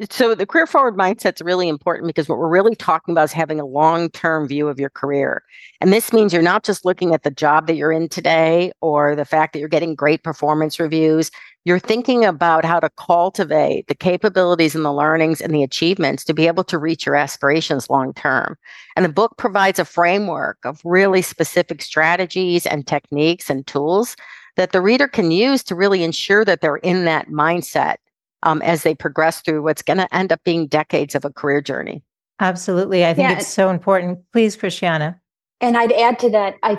so 0.10 0.36
the 0.36 0.46
career 0.46 0.68
forward 0.68 0.96
mindset 0.96 1.36
is 1.36 1.42
really 1.42 1.68
important 1.68 2.08
because 2.08 2.28
what 2.28 2.38
we're 2.38 2.50
really 2.50 2.76
talking 2.76 3.14
about 3.14 3.26
is 3.26 3.32
having 3.32 3.60
a 3.60 3.66
long-term 3.66 4.48
view 4.48 4.68
of 4.68 4.80
your 4.80 4.90
career. 4.90 5.44
And 5.82 5.94
this 5.94 6.12
means 6.12 6.34
you're 6.34 6.42
not 6.42 6.64
just 6.64 6.84
looking 6.84 7.14
at 7.14 7.24
the 7.24 7.32
job 7.32 7.68
that 7.68 7.76
you're 7.76 7.92
in 7.92 8.10
today 8.10 8.72
or 8.82 9.16
the 9.16 9.26
fact 9.26 9.54
that 9.54 9.60
you're 9.60 9.70
getting 9.70 9.96
great 9.96 10.24
performance 10.24 10.80
reviews. 10.80 11.32
You're 11.66 11.80
thinking 11.80 12.26
about 12.26 12.66
how 12.66 12.80
to 12.80 12.90
cultivate 12.98 13.88
the 13.88 13.96
capabilities 13.96 14.76
and 14.76 14.84
the 14.84 14.92
learnings 14.92 15.40
and 15.40 15.54
the 15.54 15.64
achievements 15.64 16.26
to 16.26 16.34
be 16.34 16.48
able 16.48 16.66
to 16.66 16.78
reach 16.78 17.06
your 17.06 17.16
aspirations 17.16 17.90
long 17.90 18.14
term. 18.14 18.58
And 18.96 19.06
the 19.06 19.10
book 19.10 19.38
provides 19.38 19.80
a 19.80 19.86
framework 19.86 20.58
of 20.66 20.82
really 20.84 21.22
specific 21.22 21.82
strategies 21.82 22.66
and 22.66 22.86
techniques 22.86 23.50
and 23.50 23.66
tools 23.66 24.18
that 24.58 24.72
the 24.72 24.82
reader 24.82 25.08
can 25.08 25.32
use 25.32 25.64
to 25.64 25.76
really 25.76 26.04
ensure 26.04 26.44
that 26.46 26.62
they're 26.62 26.78
in 26.78 27.06
that 27.06 27.30
mindset 27.30 27.96
um, 28.44 28.62
as 28.62 28.84
they 28.84 28.94
progress 28.94 29.42
through 29.42 29.64
what's 29.64 29.82
going 29.82 29.98
to 29.98 30.14
end 30.14 30.32
up 30.32 30.44
being 30.44 30.68
decades 30.68 31.16
of 31.16 31.24
a 31.24 31.32
career 31.32 31.62
journey. 31.62 32.04
Absolutely. 32.40 33.06
I 33.06 33.14
think 33.14 33.30
yeah. 33.30 33.38
it's 33.38 33.48
so 33.48 33.70
important. 33.70 34.20
Please, 34.34 34.56
Christiana. 34.56 35.20
And 35.62 35.78
I'd 35.78 35.94
add 35.94 36.20
to 36.20 36.30
that, 36.32 36.56
I 36.62 36.78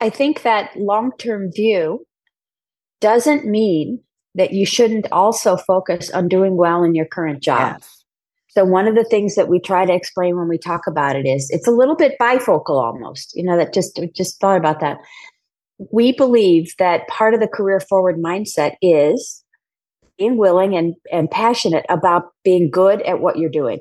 I 0.00 0.10
think 0.10 0.42
that 0.42 0.70
long-term 0.76 1.52
view 1.52 2.06
doesn't 3.00 3.46
mean 3.46 4.00
that 4.34 4.52
you 4.52 4.66
shouldn't 4.66 5.06
also 5.12 5.56
focus 5.56 6.10
on 6.10 6.28
doing 6.28 6.56
well 6.56 6.82
in 6.82 6.94
your 6.94 7.06
current 7.06 7.42
job. 7.42 7.78
Yes. 7.80 8.04
So 8.48 8.64
one 8.64 8.86
of 8.86 8.94
the 8.94 9.04
things 9.04 9.34
that 9.34 9.48
we 9.48 9.58
try 9.58 9.84
to 9.84 9.92
explain 9.92 10.36
when 10.36 10.48
we 10.48 10.58
talk 10.58 10.86
about 10.86 11.16
it 11.16 11.26
is 11.26 11.50
it's 11.50 11.66
a 11.66 11.72
little 11.72 11.96
bit 11.96 12.16
bifocal 12.20 12.82
almost. 12.82 13.34
You 13.34 13.44
know, 13.44 13.56
that 13.56 13.72
just 13.72 14.00
just 14.14 14.40
thought 14.40 14.56
about 14.56 14.80
that. 14.80 14.98
We 15.90 16.12
believe 16.12 16.74
that 16.78 17.08
part 17.08 17.34
of 17.34 17.40
the 17.40 17.48
career 17.48 17.80
forward 17.80 18.16
mindset 18.16 18.76
is 18.80 19.44
being 20.18 20.36
willing 20.36 20.76
and, 20.76 20.94
and 21.10 21.30
passionate 21.30 21.84
about 21.88 22.32
being 22.44 22.70
good 22.70 23.02
at 23.02 23.20
what 23.20 23.38
you're 23.38 23.50
doing. 23.50 23.80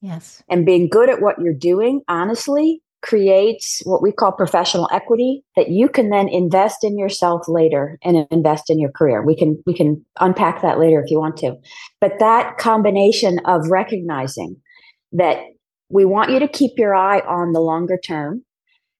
Yes. 0.00 0.42
And 0.48 0.66
being 0.66 0.88
good 0.88 1.08
at 1.08 1.20
what 1.20 1.40
you're 1.40 1.54
doing, 1.54 2.02
honestly, 2.08 2.81
creates 3.02 3.82
what 3.84 4.00
we 4.00 4.12
call 4.12 4.32
professional 4.32 4.88
equity 4.92 5.44
that 5.56 5.68
you 5.68 5.88
can 5.88 6.10
then 6.10 6.28
invest 6.28 6.84
in 6.84 6.96
yourself 6.96 7.42
later 7.48 7.98
and 8.02 8.26
invest 8.30 8.70
in 8.70 8.78
your 8.78 8.92
career. 8.92 9.24
We 9.24 9.36
can 9.36 9.60
we 9.66 9.74
can 9.74 10.04
unpack 10.20 10.62
that 10.62 10.78
later 10.78 11.02
if 11.02 11.10
you 11.10 11.18
want 11.18 11.36
to. 11.38 11.56
But 12.00 12.18
that 12.20 12.58
combination 12.58 13.40
of 13.44 13.68
recognizing 13.68 14.56
that 15.12 15.38
we 15.90 16.04
want 16.04 16.30
you 16.30 16.38
to 16.38 16.48
keep 16.48 16.72
your 16.78 16.94
eye 16.94 17.20
on 17.20 17.52
the 17.52 17.60
longer 17.60 17.98
term 17.98 18.44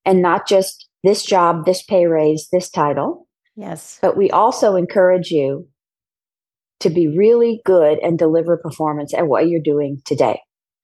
and 0.05 0.21
not 0.21 0.47
just 0.47 0.89
this 1.05 1.25
job, 1.25 1.65
this 1.65 1.83
pay 1.83 2.07
raise, 2.07 2.49
this 2.53 2.69
title. 2.69 3.27
Yes. 3.57 3.99
But 4.03 4.17
we 4.17 4.31
also 4.31 4.77
encourage 4.77 5.31
you 5.31 5.69
to 6.81 6.91
be 6.91 7.07
really 7.07 7.61
good 7.65 7.99
and 8.01 8.19
deliver 8.19 8.57
performance 8.57 9.15
at 9.15 9.29
what 9.29 9.49
you're 9.49 9.61
doing 9.63 10.03
today. 10.05 10.41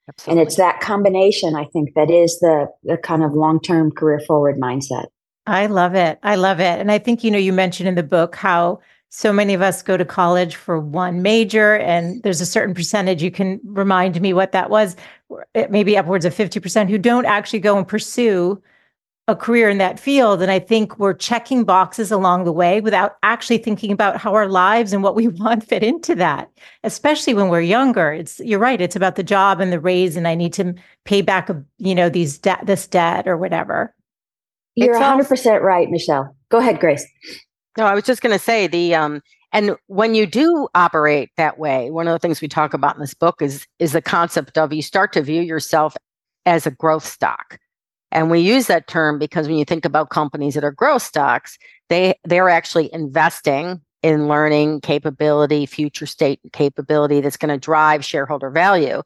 Absolutely. 0.08 0.40
And 0.40 0.48
it's 0.48 0.56
that 0.56 0.80
combination, 0.80 1.54
I 1.54 1.64
think, 1.66 1.94
that 1.94 2.10
is 2.10 2.38
the 2.40 2.68
the 2.82 2.96
kind 2.96 3.22
of 3.22 3.34
long 3.34 3.60
term 3.60 3.90
career 3.90 4.20
forward 4.26 4.58
mindset. 4.58 5.06
I 5.46 5.66
love 5.66 5.94
it. 5.94 6.18
I 6.22 6.34
love 6.34 6.60
it. 6.60 6.78
And 6.78 6.92
I 6.92 6.98
think, 6.98 7.24
you 7.24 7.30
know, 7.30 7.38
you 7.38 7.52
mentioned 7.52 7.88
in 7.88 7.94
the 7.94 8.02
book 8.02 8.36
how 8.36 8.80
so 9.10 9.32
many 9.32 9.54
of 9.54 9.62
us 9.62 9.82
go 9.82 9.96
to 9.96 10.04
college 10.04 10.56
for 10.56 10.78
one 10.78 11.22
major, 11.22 11.76
and 11.76 12.22
there's 12.22 12.42
a 12.42 12.46
certain 12.46 12.74
percentage, 12.74 13.22
you 13.22 13.30
can 13.30 13.58
remind 13.64 14.20
me 14.20 14.34
what 14.34 14.52
that 14.52 14.68
was, 14.68 14.96
maybe 15.70 15.96
upwards 15.96 16.26
of 16.26 16.34
50% 16.34 16.90
who 16.90 16.98
don't 16.98 17.24
actually 17.24 17.60
go 17.60 17.78
and 17.78 17.88
pursue 17.88 18.62
a 19.28 19.36
career 19.36 19.68
in 19.68 19.76
that 19.76 20.00
field. 20.00 20.40
And 20.40 20.50
I 20.50 20.58
think 20.58 20.98
we're 20.98 21.12
checking 21.12 21.62
boxes 21.62 22.10
along 22.10 22.44
the 22.44 22.52
way 22.52 22.80
without 22.80 23.16
actually 23.22 23.58
thinking 23.58 23.92
about 23.92 24.16
how 24.16 24.34
our 24.34 24.48
lives 24.48 24.94
and 24.94 25.02
what 25.02 25.14
we 25.14 25.28
want 25.28 25.68
fit 25.68 25.84
into 25.84 26.14
that, 26.16 26.50
especially 26.82 27.34
when 27.34 27.50
we're 27.50 27.60
younger. 27.60 28.10
It's 28.10 28.40
you're 28.40 28.58
right. 28.58 28.80
It's 28.80 28.96
about 28.96 29.16
the 29.16 29.22
job 29.22 29.60
and 29.60 29.70
the 29.70 29.78
raise, 29.78 30.16
and 30.16 30.26
I 30.26 30.34
need 30.34 30.54
to 30.54 30.74
pay 31.04 31.20
back, 31.20 31.50
you 31.76 31.94
know, 31.94 32.08
these 32.08 32.38
debt, 32.38 32.60
this 32.64 32.86
debt 32.86 33.28
or 33.28 33.36
whatever. 33.36 33.94
You're 34.74 34.98
100 34.98 35.28
percent 35.28 35.62
right, 35.62 35.90
Michele. 35.90 36.34
Go 36.48 36.58
ahead, 36.58 36.80
Grace. 36.80 37.06
No, 37.76 37.84
I 37.84 37.94
was 37.94 38.04
just 38.04 38.22
going 38.22 38.32
to 38.32 38.42
say 38.42 38.66
the 38.66 38.94
um, 38.94 39.20
and 39.52 39.76
when 39.88 40.14
you 40.14 40.26
do 40.26 40.68
operate 40.74 41.30
that 41.36 41.58
way, 41.58 41.90
one 41.90 42.08
of 42.08 42.12
the 42.12 42.18
things 42.18 42.40
we 42.40 42.48
talk 42.48 42.72
about 42.72 42.94
in 42.94 43.00
this 43.00 43.14
book 43.14 43.42
is 43.42 43.66
is 43.78 43.92
the 43.92 44.00
concept 44.00 44.56
of 44.56 44.72
you 44.72 44.80
start 44.80 45.12
to 45.12 45.22
view 45.22 45.42
yourself 45.42 45.96
as 46.46 46.66
a 46.66 46.70
growth 46.70 47.04
stock 47.04 47.58
and 48.10 48.30
we 48.30 48.40
use 48.40 48.66
that 48.66 48.86
term 48.86 49.18
because 49.18 49.46
when 49.46 49.58
you 49.58 49.64
think 49.64 49.84
about 49.84 50.10
companies 50.10 50.54
that 50.54 50.64
are 50.64 50.72
growth 50.72 51.02
stocks, 51.02 51.58
they 51.88 52.14
they're 52.24 52.48
actually 52.48 52.92
investing 52.92 53.80
in 54.02 54.28
learning 54.28 54.80
capability, 54.80 55.66
future 55.66 56.06
state 56.06 56.40
capability 56.52 57.20
that's 57.20 57.36
going 57.36 57.50
to 57.50 57.58
drive 57.58 58.04
shareholder 58.04 58.50
value. 58.50 59.02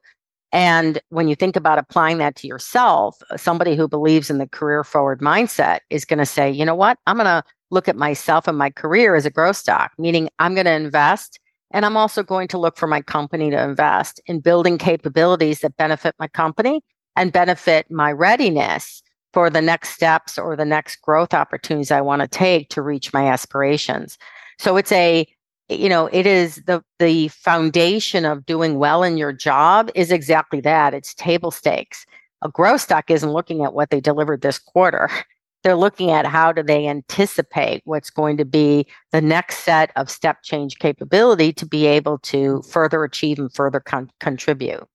And 0.53 1.01
when 1.09 1.29
you 1.29 1.35
think 1.35 1.57
about 1.57 1.79
applying 1.79 2.19
that 2.19 2.37
to 2.37 2.47
yourself, 2.47 3.17
somebody 3.37 3.75
who 3.75 3.89
believes 3.89 4.29
in 4.29 4.37
the 4.37 4.47
career 4.47 4.85
forward 4.85 5.21
mindset 5.21 5.81
is 5.89 6.05
going 6.05 6.19
to 6.19 6.27
say, 6.27 6.51
you 6.51 6.67
know 6.67 6.75
what? 6.75 6.99
I'm 7.07 7.17
going 7.17 7.25
to 7.25 7.43
look 7.71 7.89
at 7.89 7.97
myself 7.97 8.47
and 8.47 8.59
my 8.59 8.69
career 8.69 9.15
as 9.15 9.25
a 9.25 9.31
growth 9.31 9.57
stock, 9.57 9.93
meaning 9.97 10.29
I'm 10.39 10.55
going 10.55 10.67
to 10.67 10.73
invest 10.73 11.41
and 11.73 11.87
I'm 11.87 11.97
also 11.97 12.23
going 12.23 12.49
to 12.49 12.59
look 12.59 12.77
for 12.77 12.87
my 12.87 13.01
company 13.01 13.51
to 13.51 13.63
invest 13.63 14.21
in 14.27 14.41
building 14.41 14.77
capabilities 14.77 15.61
that 15.61 15.77
benefit 15.79 16.15
my 16.19 16.29
company 16.29 16.83
and 17.17 17.33
benefit 17.33 17.91
my 17.91 18.13
readiness 18.13 19.03
for 19.33 19.49
the 19.49 19.63
next 19.63 19.91
steps 19.91 20.39
or 20.39 20.57
the 20.57 20.65
next 20.65 21.01
growth 21.03 21.35
opportunities 21.35 21.91
I 21.91 22.01
want 22.01 22.23
to 22.23 22.29
take 22.29 22.69
to 22.71 22.83
reach 22.83 23.13
my 23.13 23.27
aspirations. 23.29 24.19
So 24.59 24.77
it's 24.77 24.93
a 24.93 25.27
you 25.69 25.89
know 25.89 26.07
it 26.13 26.27
is 26.27 26.57
the 26.67 26.83
the 26.99 27.29
foundation 27.29 28.25
of 28.25 28.45
doing 28.47 28.79
well 28.79 29.03
in 29.03 29.17
your 29.17 29.33
job 29.33 29.91
is 29.95 30.11
exactly 30.11 30.61
that 30.61 30.93
it's 30.93 31.15
table 31.15 31.51
stakes 31.51 32.05
a 32.43 32.49
growth 32.49 32.81
stock 32.81 33.11
isn't 33.11 33.33
looking 33.33 33.65
at 33.65 33.73
what 33.73 33.91
they 33.91 34.01
delivered 34.01 34.43
this 34.43 34.59
quarter 34.59 35.09
they're 35.63 35.77
looking 35.77 36.11
at 36.11 36.27
how 36.27 36.51
do 36.53 36.63
they 36.63 36.89
anticipate 36.89 37.81
what's 37.85 38.11
going 38.11 38.37
to 38.37 38.45
be 38.45 38.85
the 39.13 39.21
next 39.21 39.59
set 39.59 39.93
of 39.97 40.11
step 40.11 40.43
change 40.43 40.79
capability 40.79 41.53
to 41.53 41.65
be 41.65 41.87
able 41.87 42.19
to 42.19 42.61
further 42.63 43.05
achieve 43.05 43.39
and 43.39 43.55
further 43.55 43.81
con- 43.81 44.11
contribute 44.21 44.87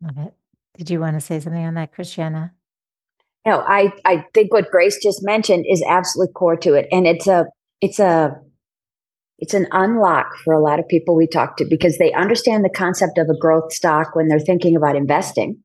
Love 0.00 0.18
it. 0.18 0.34
Did 0.78 0.90
you 0.90 1.00
want 1.00 1.16
to 1.16 1.20
say 1.20 1.40
something 1.40 1.64
on 1.64 1.74
that, 1.74 1.92
Christiana? 1.92 2.54
No, 3.44 3.64
I, 3.66 3.92
I 4.04 4.24
think 4.32 4.52
what 4.52 4.70
Grace 4.70 4.96
just 5.02 5.24
mentioned 5.24 5.64
is 5.68 5.82
absolutely 5.86 6.32
core 6.34 6.56
to 6.58 6.74
it. 6.74 6.86
And 6.92 7.06
it's 7.06 7.26
a 7.26 7.46
it's 7.80 7.98
a 7.98 8.32
it's 9.38 9.54
an 9.54 9.66
unlock 9.72 10.36
for 10.44 10.54
a 10.54 10.62
lot 10.62 10.78
of 10.78 10.88
people 10.88 11.16
we 11.16 11.26
talk 11.26 11.56
to 11.56 11.64
because 11.64 11.98
they 11.98 12.12
understand 12.12 12.64
the 12.64 12.70
concept 12.70 13.18
of 13.18 13.28
a 13.28 13.38
growth 13.38 13.72
stock 13.72 14.14
when 14.14 14.28
they're 14.28 14.38
thinking 14.38 14.76
about 14.76 14.96
investing, 14.96 15.62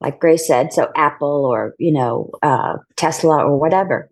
like 0.00 0.20
Grace 0.20 0.46
said, 0.46 0.72
so 0.72 0.90
Apple 0.94 1.46
or 1.46 1.74
you 1.78 1.92
know 1.92 2.30
uh, 2.42 2.74
Tesla 2.96 3.42
or 3.42 3.58
whatever. 3.58 4.10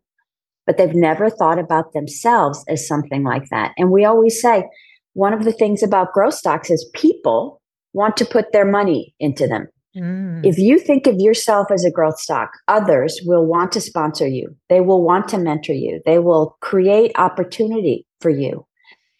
But 0.66 0.78
they've 0.78 0.94
never 0.94 1.28
thought 1.28 1.58
about 1.58 1.92
themselves 1.92 2.64
as 2.68 2.88
something 2.88 3.22
like 3.22 3.48
that. 3.50 3.72
And 3.76 3.90
we 3.90 4.06
always 4.06 4.40
say 4.40 4.64
one 5.12 5.34
of 5.34 5.44
the 5.44 5.52
things 5.52 5.82
about 5.82 6.12
growth 6.14 6.34
stocks 6.34 6.70
is 6.70 6.90
people 6.94 7.60
want 7.92 8.16
to 8.18 8.24
put 8.24 8.52
their 8.52 8.66
money 8.66 9.14
into 9.18 9.46
them. 9.46 9.68
Mm. 9.96 10.44
If 10.44 10.58
you 10.58 10.78
think 10.78 11.06
of 11.06 11.16
yourself 11.18 11.70
as 11.70 11.84
a 11.84 11.90
growth 11.90 12.18
stock, 12.18 12.50
others 12.68 13.20
will 13.24 13.46
want 13.46 13.72
to 13.72 13.80
sponsor 13.80 14.26
you. 14.26 14.54
They 14.68 14.80
will 14.80 15.02
want 15.02 15.28
to 15.28 15.38
mentor 15.38 15.72
you. 15.72 16.00
They 16.04 16.18
will 16.18 16.56
create 16.60 17.12
opportunity 17.16 18.06
for 18.20 18.30
you. 18.30 18.66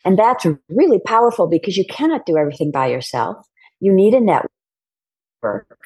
And 0.04 0.18
that's 0.18 0.46
really 0.68 1.00
powerful 1.00 1.48
because 1.48 1.76
you 1.76 1.84
cannot 1.88 2.26
do 2.26 2.36
everything 2.36 2.70
by 2.70 2.86
yourself. 2.86 3.36
You 3.80 3.92
need 3.92 4.14
a 4.14 4.20
network. 4.20 5.78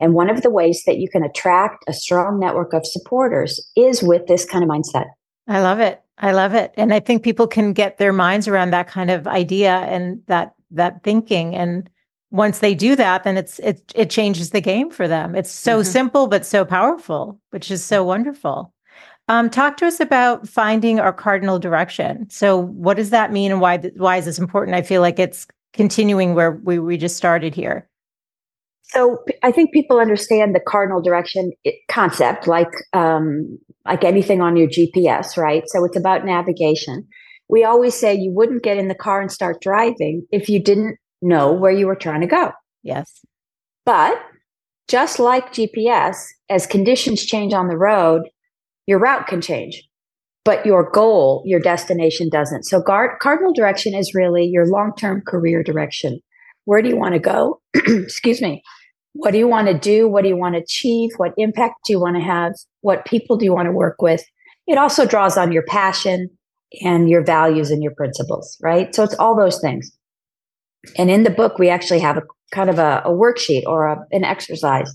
And 0.00 0.14
one 0.14 0.30
of 0.30 0.42
the 0.42 0.50
ways 0.50 0.82
that 0.86 0.98
you 0.98 1.08
can 1.08 1.22
attract 1.22 1.84
a 1.88 1.92
strong 1.92 2.38
network 2.38 2.72
of 2.72 2.86
supporters 2.86 3.70
is 3.76 4.02
with 4.02 4.26
this 4.26 4.44
kind 4.44 4.62
of 4.62 4.70
mindset. 4.70 5.06
I 5.48 5.60
love 5.60 5.80
it. 5.80 6.02
I 6.18 6.32
love 6.32 6.54
it. 6.54 6.72
And 6.76 6.92
I 6.92 7.00
think 7.00 7.22
people 7.22 7.46
can 7.46 7.72
get 7.72 7.98
their 7.98 8.12
minds 8.12 8.48
around 8.48 8.70
that 8.70 8.88
kind 8.88 9.10
of 9.10 9.26
idea 9.26 9.78
and 9.78 10.22
that 10.26 10.54
that 10.70 11.02
thinking 11.02 11.54
and 11.54 11.88
once 12.30 12.58
they 12.58 12.74
do 12.74 12.96
that, 12.96 13.24
then 13.24 13.36
it's 13.36 13.58
it 13.60 13.92
it 13.94 14.10
changes 14.10 14.50
the 14.50 14.60
game 14.60 14.90
for 14.90 15.06
them. 15.06 15.34
It's 15.34 15.50
so 15.50 15.80
mm-hmm. 15.80 15.90
simple 15.90 16.26
but 16.26 16.44
so 16.44 16.64
powerful, 16.64 17.40
which 17.50 17.70
is 17.70 17.84
so 17.84 18.04
wonderful. 18.04 18.72
Um, 19.28 19.50
talk 19.50 19.76
to 19.78 19.86
us 19.86 19.98
about 19.98 20.48
finding 20.48 21.00
our 21.00 21.12
cardinal 21.12 21.58
direction. 21.58 22.30
So, 22.30 22.56
what 22.56 22.96
does 22.96 23.10
that 23.10 23.32
mean, 23.32 23.50
and 23.50 23.60
why 23.60 23.78
why 23.96 24.16
is 24.16 24.24
this 24.24 24.38
important? 24.38 24.76
I 24.76 24.82
feel 24.82 25.00
like 25.00 25.18
it's 25.18 25.46
continuing 25.72 26.34
where 26.34 26.52
we 26.52 26.78
we 26.78 26.96
just 26.96 27.16
started 27.16 27.54
here. 27.54 27.88
So, 28.82 29.18
I 29.42 29.50
think 29.50 29.72
people 29.72 29.98
understand 29.98 30.54
the 30.54 30.60
cardinal 30.60 31.02
direction 31.02 31.52
concept, 31.88 32.46
like 32.46 32.70
um, 32.92 33.58
like 33.84 34.04
anything 34.04 34.40
on 34.40 34.56
your 34.56 34.68
GPS, 34.68 35.36
right? 35.36 35.64
So, 35.66 35.84
it's 35.84 35.96
about 35.96 36.24
navigation. 36.24 37.06
We 37.48 37.64
always 37.64 37.94
say 37.94 38.14
you 38.14 38.32
wouldn't 38.32 38.62
get 38.62 38.76
in 38.76 38.88
the 38.88 38.94
car 38.94 39.20
and 39.20 39.30
start 39.30 39.60
driving 39.60 40.24
if 40.30 40.48
you 40.48 40.62
didn't 40.62 40.98
know 41.22 41.52
where 41.52 41.72
you 41.72 41.86
were 41.86 41.96
trying 41.96 42.20
to 42.20 42.26
go. 42.26 42.52
Yes. 42.82 43.20
But 43.84 44.20
just 44.88 45.18
like 45.18 45.52
GPS, 45.52 46.16
as 46.48 46.66
conditions 46.66 47.24
change 47.24 47.52
on 47.52 47.68
the 47.68 47.76
road, 47.76 48.22
your 48.86 48.98
route 48.98 49.26
can 49.26 49.40
change, 49.40 49.82
but 50.44 50.64
your 50.64 50.88
goal, 50.90 51.42
your 51.44 51.60
destination 51.60 52.28
doesn't. 52.28 52.64
So, 52.64 52.80
guard, 52.80 53.18
cardinal 53.20 53.52
direction 53.52 53.94
is 53.94 54.14
really 54.14 54.44
your 54.44 54.66
long 54.66 54.92
term 54.96 55.22
career 55.26 55.62
direction. 55.62 56.20
Where 56.64 56.82
do 56.82 56.88
you 56.88 56.96
want 56.96 57.14
to 57.14 57.20
go? 57.20 57.60
Excuse 57.74 58.40
me. 58.40 58.62
What 59.14 59.32
do 59.32 59.38
you 59.38 59.48
want 59.48 59.68
to 59.68 59.74
do? 59.78 60.08
What 60.08 60.22
do 60.22 60.28
you 60.28 60.36
want 60.36 60.54
to 60.54 60.60
achieve? 60.60 61.10
What 61.16 61.32
impact 61.36 61.76
do 61.86 61.92
you 61.92 62.00
want 62.00 62.16
to 62.16 62.22
have? 62.22 62.52
What 62.82 63.06
people 63.06 63.36
do 63.36 63.44
you 63.44 63.52
want 63.52 63.66
to 63.66 63.72
work 63.72 64.00
with? 64.00 64.22
It 64.66 64.78
also 64.78 65.06
draws 65.06 65.36
on 65.36 65.52
your 65.52 65.64
passion 65.64 66.28
and 66.82 67.08
your 67.08 67.24
values 67.24 67.70
and 67.70 67.82
your 67.82 67.94
principles, 67.94 68.56
right? 68.62 68.94
So, 68.94 69.02
it's 69.02 69.14
all 69.14 69.36
those 69.36 69.60
things. 69.60 69.90
And 70.96 71.10
in 71.10 71.22
the 71.22 71.30
book, 71.30 71.58
we 71.58 71.68
actually 71.68 72.00
have 72.00 72.16
a 72.16 72.22
kind 72.52 72.70
of 72.70 72.78
a, 72.78 73.02
a 73.04 73.10
worksheet 73.10 73.64
or 73.66 73.86
a, 73.86 73.98
an 74.12 74.24
exercise 74.24 74.92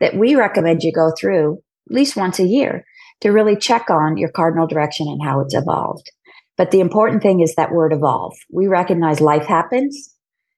that 0.00 0.16
we 0.16 0.34
recommend 0.34 0.82
you 0.82 0.92
go 0.92 1.12
through 1.18 1.58
at 1.90 1.94
least 1.94 2.16
once 2.16 2.38
a 2.38 2.46
year 2.46 2.84
to 3.20 3.30
really 3.30 3.56
check 3.56 3.88
on 3.90 4.16
your 4.16 4.30
cardinal 4.30 4.66
direction 4.66 5.06
and 5.08 5.22
how 5.22 5.40
it's 5.40 5.54
evolved. 5.54 6.10
But 6.56 6.70
the 6.70 6.80
important 6.80 7.22
thing 7.22 7.40
is 7.40 7.54
that 7.54 7.72
word 7.72 7.92
evolve. 7.92 8.34
We 8.52 8.66
recognize 8.66 9.20
life 9.20 9.46
happens, 9.46 10.14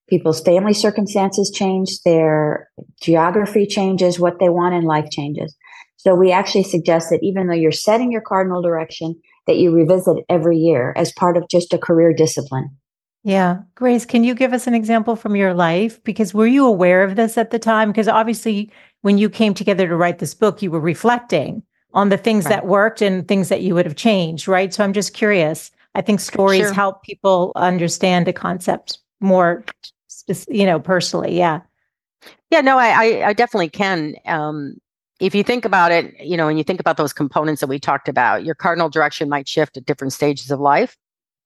people's 0.09 0.41
family 0.41 0.75
circumstances 0.75 1.51
change, 1.55 2.01
their 2.05 2.69
geography 3.03 3.67
changes, 3.67 4.19
what 4.19 4.39
they 4.41 4.49
want 4.49 4.75
in 4.75 4.85
life 4.85 5.11
changes. 5.11 5.55
So 5.97 6.15
we 6.15 6.33
actually 6.33 6.65
suggest 6.65 7.09
that 7.11 7.21
even 7.23 7.47
though 7.47 7.55
you're 7.55 7.73
setting 7.73 8.13
your 8.13 8.21
cardinal 8.21 8.61
direction, 8.61 9.15
that 9.47 9.57
you 9.57 9.73
revisit 9.73 10.17
every 10.29 10.59
year 10.59 10.93
as 10.97 11.13
part 11.13 11.37
of 11.37 11.49
just 11.51 11.73
a 11.73 11.79
career 11.79 12.13
discipline. 12.13 12.77
Yeah. 13.25 13.63
Grace, 13.75 14.05
can 14.05 14.23
you 14.23 14.35
give 14.35 14.53
us 14.53 14.67
an 14.67 14.75
example 14.75 15.17
from 15.17 15.35
your 15.35 15.55
life? 15.55 16.03
Because 16.05 16.35
were 16.35 16.47
you 16.47 16.67
aware 16.67 17.03
of 17.03 17.17
this 17.17 17.39
at 17.39 17.51
the 17.51 17.59
time? 17.59 17.91
Because 17.91 18.07
obviously, 18.07 18.71
when 19.01 19.17
you 19.17 19.31
came 19.31 19.55
together 19.55 19.89
to 19.89 19.97
write 19.97 20.19
this 20.19 20.35
book, 20.35 20.61
you 20.61 20.71
were 20.71 20.81
reflecting 20.81 21.63
on 21.95 22.11
the 22.11 22.19
things 22.19 22.45
right. 22.45 22.51
that 22.51 22.67
worked 22.67 23.01
and 23.01 23.27
things 23.27 23.49
that 23.49 23.63
you 23.63 23.75
would 23.75 23.87
have 23.87 23.97
changed, 23.97 24.47
right? 24.47 24.75
So 24.75 24.85
I'm 24.85 24.93
just 24.93 25.15
curious. 25.15 25.71
I 25.95 26.03
think 26.03 26.21
stories 26.21 26.61
sure. 26.61 26.73
help 26.73 27.03
people 27.03 27.53
understand 27.57 28.29
a 28.29 28.33
concept 28.33 28.99
more, 29.21 29.65
you 30.49 30.67
know, 30.67 30.79
personally. 30.79 31.37
Yeah. 31.37 31.61
Yeah, 32.51 32.61
no, 32.61 32.79
I, 32.79 32.89
I, 32.89 33.29
I 33.29 33.33
definitely 33.33 33.71
can. 33.71 34.17
Um, 34.27 34.77
if 35.21 35.35
you 35.35 35.43
think 35.43 35.65
about 35.65 35.93
it, 35.93 36.13
you 36.21 36.37
know, 36.37 36.49
and 36.49 36.59
you 36.59 36.65
think 36.65 36.81
about 36.81 36.97
those 36.97 37.13
components 37.13 37.61
that 37.61 37.69
we 37.69 37.79
talked 37.79 38.09
about, 38.09 38.45
your 38.45 38.55
cardinal 38.55 38.91
direction 38.91 39.29
might 39.29 39.49
shift 39.49 39.77
at 39.77 39.87
different 39.87 40.13
stages 40.13 40.51
of 40.51 40.61
life, 40.61 40.97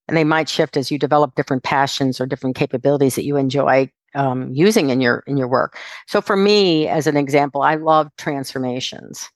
and 0.08 0.16
they 0.16 0.24
might 0.24 0.48
shift 0.48 0.76
as 0.76 0.90
you 0.90 0.98
develop 0.98 1.34
different 1.34 1.62
passions 1.62 2.20
or 2.20 2.26
different 2.26 2.56
capabilities 2.56 3.14
that 3.14 3.24
you 3.24 3.36
enjoy 3.36 3.90
um, 4.14 4.50
using 4.52 4.90
in 4.90 5.00
your 5.00 5.22
in 5.26 5.36
your 5.36 5.48
work. 5.48 5.78
So 6.06 6.20
for 6.20 6.36
me, 6.36 6.88
as 6.88 7.06
an 7.06 7.16
example, 7.16 7.62
I 7.62 7.76
love 7.76 8.08
transformations. 8.16 9.28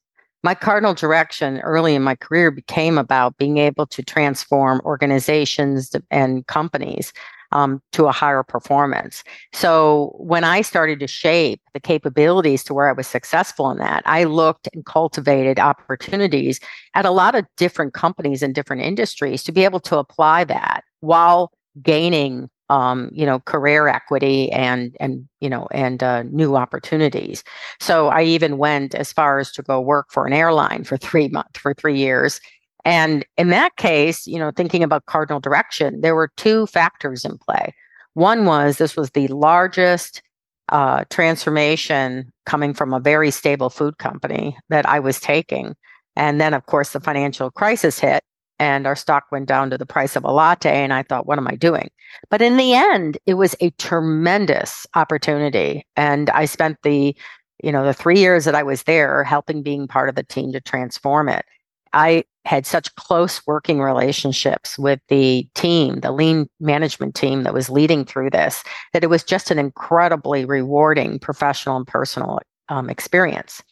My 0.43 0.55
cardinal 0.55 0.95
direction 0.95 1.61
early 1.61 1.95
in 1.95 2.03
my 2.03 2.17
career 2.17 2.51
became 2.51 2.99
about 2.99 3.37
being 3.37 3.59
able 3.59 3.87
to 3.87 4.03
transform 4.03 4.81
organizations 4.85 5.95
and 6.11 6.45
companies 6.49 7.13
um, 7.53 7.81
to 7.93 8.07
a 8.07 8.13
higher 8.13 8.43
performance. 8.43 9.23
So 9.53 10.15
when 10.19 10.45
I 10.45 10.63
started 10.63 11.01
to 11.01 11.07
shape 11.07 11.61
the 11.75 11.81
capabilities 11.81 12.65
to 12.65 12.75
where 12.75 12.89
I 12.89 12.93
was 12.93 13.07
successful 13.07 13.71
in 13.71 13.79
that, 13.79 14.03
I 14.07 14.25
looked 14.25 14.69
and 14.73 14.85
cultivated 14.85 15.59
opportunities 15.59 16.61
at 16.95 17.07
a 17.07 17.11
lot 17.11 17.35
of 17.35 17.47
different 17.57 17.95
companies 17.95 18.43
and 18.43 18.55
different 18.55 18.83
industries 18.83 19.43
to 19.45 19.53
be 19.53 19.65
able 19.65 19.81
to 19.81 19.99
apply 19.99 20.45
that 20.45 20.85
while 21.01 21.53
gaining 21.81 22.51
um, 22.73 23.11
you 23.13 23.27
know, 23.27 23.41
career 23.41 23.87
equity 23.87 24.51
and 24.51 24.97
and 24.99 25.29
you 25.41 25.51
know 25.51 25.69
and 25.73 26.03
uh, 26.03 26.23
new 26.23 26.57
opportunities. 26.57 27.45
So 27.81 28.09
I 28.09 28.23
even 28.23 28.57
went 28.57 28.95
as 28.95 29.13
far 29.13 29.39
as 29.39 29.53
to 29.53 29.63
go 29.63 29.79
work 29.79 30.07
for 30.11 30.27
an 30.27 30.33
airline 30.33 30.85
for 30.85 30.97
three 30.97 31.29
months 31.29 31.61
for 31.61 31.75
three 31.75 31.99
years. 31.99 32.41
And 32.85 33.25
in 33.37 33.51
that 33.51 33.77
case, 33.77 34.27
you 34.27 34.39
know, 34.39 34.51
thinking 34.51 34.83
about 34.83 35.07
cardinal 35.07 35.41
direction, 35.41 36.01
there 36.01 36.15
were 36.15 36.31
two 36.37 36.67
factors 36.67 37.25
in 37.25 37.39
play. 37.39 37.75
One 38.15 38.45
was 38.45 38.79
this 38.79 38.97
was 38.97 39.11
the 39.11 39.29
largest 39.29 40.23
uh, 40.69 41.05
transformation 41.11 42.33
coming 42.47 42.75
from 42.75 42.93
a 42.93 43.01
very 43.01 43.31
stable 43.31 43.71
food 43.71 43.99
company 43.99 44.57
that 44.69 44.89
I 44.89 44.99
was 45.01 45.21
taking. 45.21 45.75
And 46.17 46.41
then, 46.41 46.55
of 46.55 46.67
course, 46.67 46.91
the 46.91 47.01
financial 47.01 47.51
crisis 47.51 47.99
hit 47.99 48.23
and 48.59 48.87
our 48.87 48.97
stock 48.97 49.25
went 49.31 49.47
down 49.47 49.71
to 49.71 49.79
the 49.79 49.87
price 49.87 50.15
of 50.15 50.25
a 50.25 50.31
latte. 50.31 50.83
And 50.83 50.93
I 50.93 51.03
thought, 51.03 51.27
what 51.27 51.39
am 51.39 51.49
I 51.49 51.57
doing? 51.57 51.91
But 52.31 52.43
in 52.43 52.57
the 52.57 52.75
end, 52.75 53.19
it 53.27 53.35
was 53.35 53.57
a 53.61 53.71
tremendous 53.71 54.87
opportunity. 54.95 55.87
And 55.97 56.31
I 56.31 56.45
spent 56.45 56.79
the, 56.83 57.17
you 57.63 57.73
know, 57.73 57.85
the 57.85 57.95
three 57.95 58.19
years 58.19 58.45
that 58.45 58.55
I 58.55 58.63
was 58.63 58.85
there 58.85 59.25
helping 59.25 59.63
being 59.63 59.89
part 59.89 60.09
of 60.09 60.15
the 60.15 60.23
team 60.23 60.53
to 60.53 60.61
transform 60.61 61.29
it. 61.29 61.45
I 61.93 62.25
had 62.45 62.67
such 62.67 62.95
close 62.97 63.41
working 63.47 63.81
relationships 63.81 64.79
with 64.79 65.01
the 65.09 65.49
team, 65.55 66.01
the 66.01 66.11
lean 66.11 66.49
management 66.59 67.15
team 67.15 67.45
that 67.45 67.55
was 67.55 67.71
leading 67.71 68.05
through 68.05 68.31
this, 68.31 68.65
that 68.93 69.05
it 69.05 69.11
was 69.11 69.23
just 69.23 69.51
an 69.51 69.59
incredibly 69.59 70.45
rewarding 70.45 71.19
professional 71.19 71.77
and 71.77 71.87
personal 71.87 72.41
um, 72.69 72.91
experience 72.91 73.63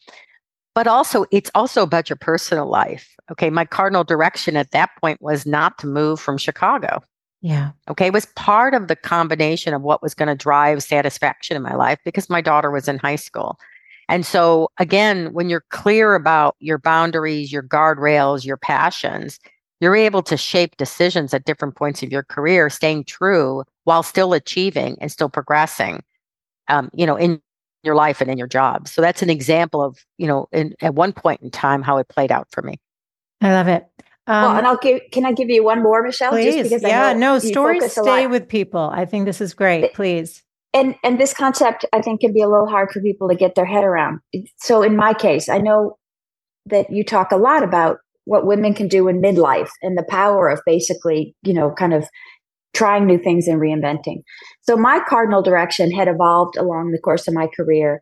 but 0.75 0.87
also 0.87 1.25
it's 1.31 1.50
also 1.55 1.83
about 1.83 2.09
your 2.09 2.17
personal 2.17 2.67
life. 2.67 3.15
Okay. 3.31 3.50
My 3.50 3.65
cardinal 3.65 4.05
direction 4.05 4.57
at 4.57 4.71
that 4.71 4.91
point 5.00 5.21
was 5.21 5.47
not 5.47 5.79
to 5.79 5.87
move 5.87 6.21
from 6.21 6.39
Chicago. 6.39 7.03
Yeah. 7.43 7.73
Okay. 7.89 8.07
It 8.07 8.12
was 8.12 8.27
part 8.37 8.75
of 8.75 8.89
the 8.89 8.97
combination 8.97 9.75
of 9.75 9.83
what 9.83 10.03
was 10.03 10.15
going 10.15 10.29
to 10.29 10.35
drive 10.35 10.83
satisfaction 10.83 11.57
in 11.57 11.62
my 11.62 11.75
life 11.75 11.99
because 12.05 12.29
my 12.29 12.41
daughter 12.41 12.71
was 12.71 12.87
in 12.87 12.99
high 12.99 13.17
school. 13.17 13.59
And 14.11 14.26
so, 14.26 14.71
again, 14.79 15.33
when 15.33 15.49
you're 15.49 15.64
clear 15.71 16.14
about 16.14 16.57
your 16.59 16.79
boundaries, 16.79 17.52
your 17.52 17.62
guardrails, 17.62 18.45
your 18.45 18.57
passions, 18.57 19.38
you're 19.81 19.97
able 19.97 20.23
to 20.25 20.37
shape 20.37 20.76
decisions 20.76 21.33
at 21.33 21.45
different 21.45 21.76
points 21.76 22.02
of 22.02 22.12
your 22.12 22.25
career, 22.25 22.69
staying 22.69 23.05
true 23.05 23.64
while 23.85 24.02
still 24.02 24.35
achieving 24.35 24.97
and 25.00 25.11
still 25.11 25.31
progressing. 25.31 26.02
Um, 26.69 26.90
you 26.93 27.07
know, 27.07 27.17
in 27.17 27.40
your 27.83 27.95
life 27.95 28.21
and 28.21 28.31
in 28.31 28.38
your 28.38 28.47
job. 28.47 28.88
So 28.88 29.00
that's 29.00 29.23
an 29.23 29.31
example 29.31 29.83
of, 29.83 30.05
you 30.19 30.26
know, 30.26 30.49
in, 30.52 30.75
at 30.83 30.95
one 30.95 31.12
point 31.12 31.40
in 31.40 31.50
time, 31.50 31.83
how 31.83 31.97
it 31.97 32.09
played 32.09 32.31
out 32.31 32.49
for 32.50 32.62
me. 32.62 32.79
I 33.40 33.52
love 33.52 33.69
it. 33.69 33.87
Um, 34.26 34.43
well, 34.43 34.57
and 34.59 34.67
I'll 34.67 34.76
give, 34.76 35.00
can 35.12 35.25
I 35.25 35.33
give 35.33 35.49
you 35.49 35.64
one 35.64 35.83
more, 35.83 36.02
Michele? 36.02 36.31
Please. 36.31 36.71
yeah, 36.83 37.12
no, 37.14 37.38
stories 37.38 37.90
stay 37.93 38.26
with 38.26 38.49
people. 38.49 38.90
I 38.93 39.05
think 39.05 39.25
this 39.25 39.40
is 39.40 39.55
great. 39.55 39.95
Please. 39.95 40.43
And, 40.73 40.95
and 41.03 41.21
this 41.21 41.35
concept, 41.35 41.85
I 41.93 42.00
think, 42.00 42.21
can 42.21 42.33
be 42.33 42.43
a 42.43 42.49
little 42.49 42.69
hard 42.69 42.91
for 42.93 43.00
people 43.00 43.29
to 43.29 43.35
get 43.35 43.55
their 43.55 43.65
head 43.65 43.85
around. 43.85 44.21
So 44.59 44.83
in 44.83 44.97
my 44.97 45.15
case, 45.15 45.49
I 45.49 45.59
know 45.59 45.97
that 46.66 46.90
you 46.90 47.05
talk 47.05 47.33
a 47.33 47.37
lot 47.37 47.62
about 47.62 47.99
what 48.25 48.47
women 48.47 48.75
can 48.75 48.87
do 48.87 49.09
in 49.09 49.21
midlife 49.21 49.71
and 49.83 49.99
the 49.99 50.05
power 50.09 50.49
of 50.49 50.61
basically, 50.64 51.35
you 51.42 51.53
know, 51.53 51.73
kind 51.73 51.92
of 51.92 52.09
trying 52.73 53.07
new 53.07 53.18
things 53.18 53.49
and 53.49 53.61
reinventing. 53.61 54.23
So 54.62 54.77
my 54.77 55.01
cardinal 55.09 55.42
direction 55.42 55.90
had 55.90 56.07
evolved 56.07 56.57
along 56.57 56.92
the 56.92 57.01
course 57.01 57.27
of 57.27 57.35
my 57.35 57.49
career 57.57 58.01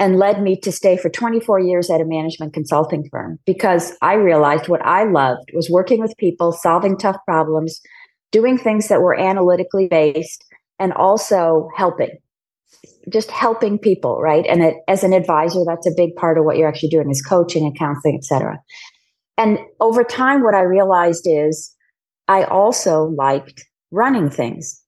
and 0.00 0.18
led 0.18 0.42
me 0.42 0.58
to 0.60 0.72
stay 0.72 0.96
for 0.96 1.08
24 1.08 1.60
years 1.60 1.90
at 1.90 2.00
a 2.00 2.04
management 2.04 2.52
consulting 2.52 3.08
firm 3.10 3.38
because 3.46 3.96
I 4.00 4.14
realized 4.14 4.68
what 4.68 4.84
I 4.84 5.04
loved 5.04 5.50
was 5.54 5.70
working 5.70 6.00
with 6.00 6.16
people, 6.18 6.52
solving 6.52 6.96
tough 6.96 7.16
problems, 7.26 7.80
doing 8.30 8.58
things 8.58 8.88
that 8.88 9.00
were 9.00 9.18
analytically 9.18 9.88
based, 9.88 10.44
and 10.78 10.92
also 10.92 11.68
helping. 11.76 12.18
Just 13.10 13.30
helping 13.30 13.78
people, 13.78 14.20
right? 14.20 14.44
And 14.46 14.62
it, 14.62 14.76
as 14.86 15.02
an 15.02 15.12
advisor, 15.12 15.60
that's 15.66 15.86
a 15.86 15.94
big 15.96 16.14
part 16.16 16.38
of 16.38 16.44
what 16.44 16.56
you're 16.56 16.68
actually 16.68 16.90
doing 16.90 17.10
is 17.10 17.22
coaching 17.22 17.64
and 17.64 17.78
counseling, 17.78 18.16
etc. 18.16 18.58
And 19.36 19.58
over 19.80 20.04
time, 20.04 20.42
what 20.42 20.54
I 20.54 20.62
realized 20.62 21.26
is 21.26 21.74
I 22.26 22.44
also 22.44 23.04
liked 23.04 23.64
running 23.90 24.28
things. 24.28 24.82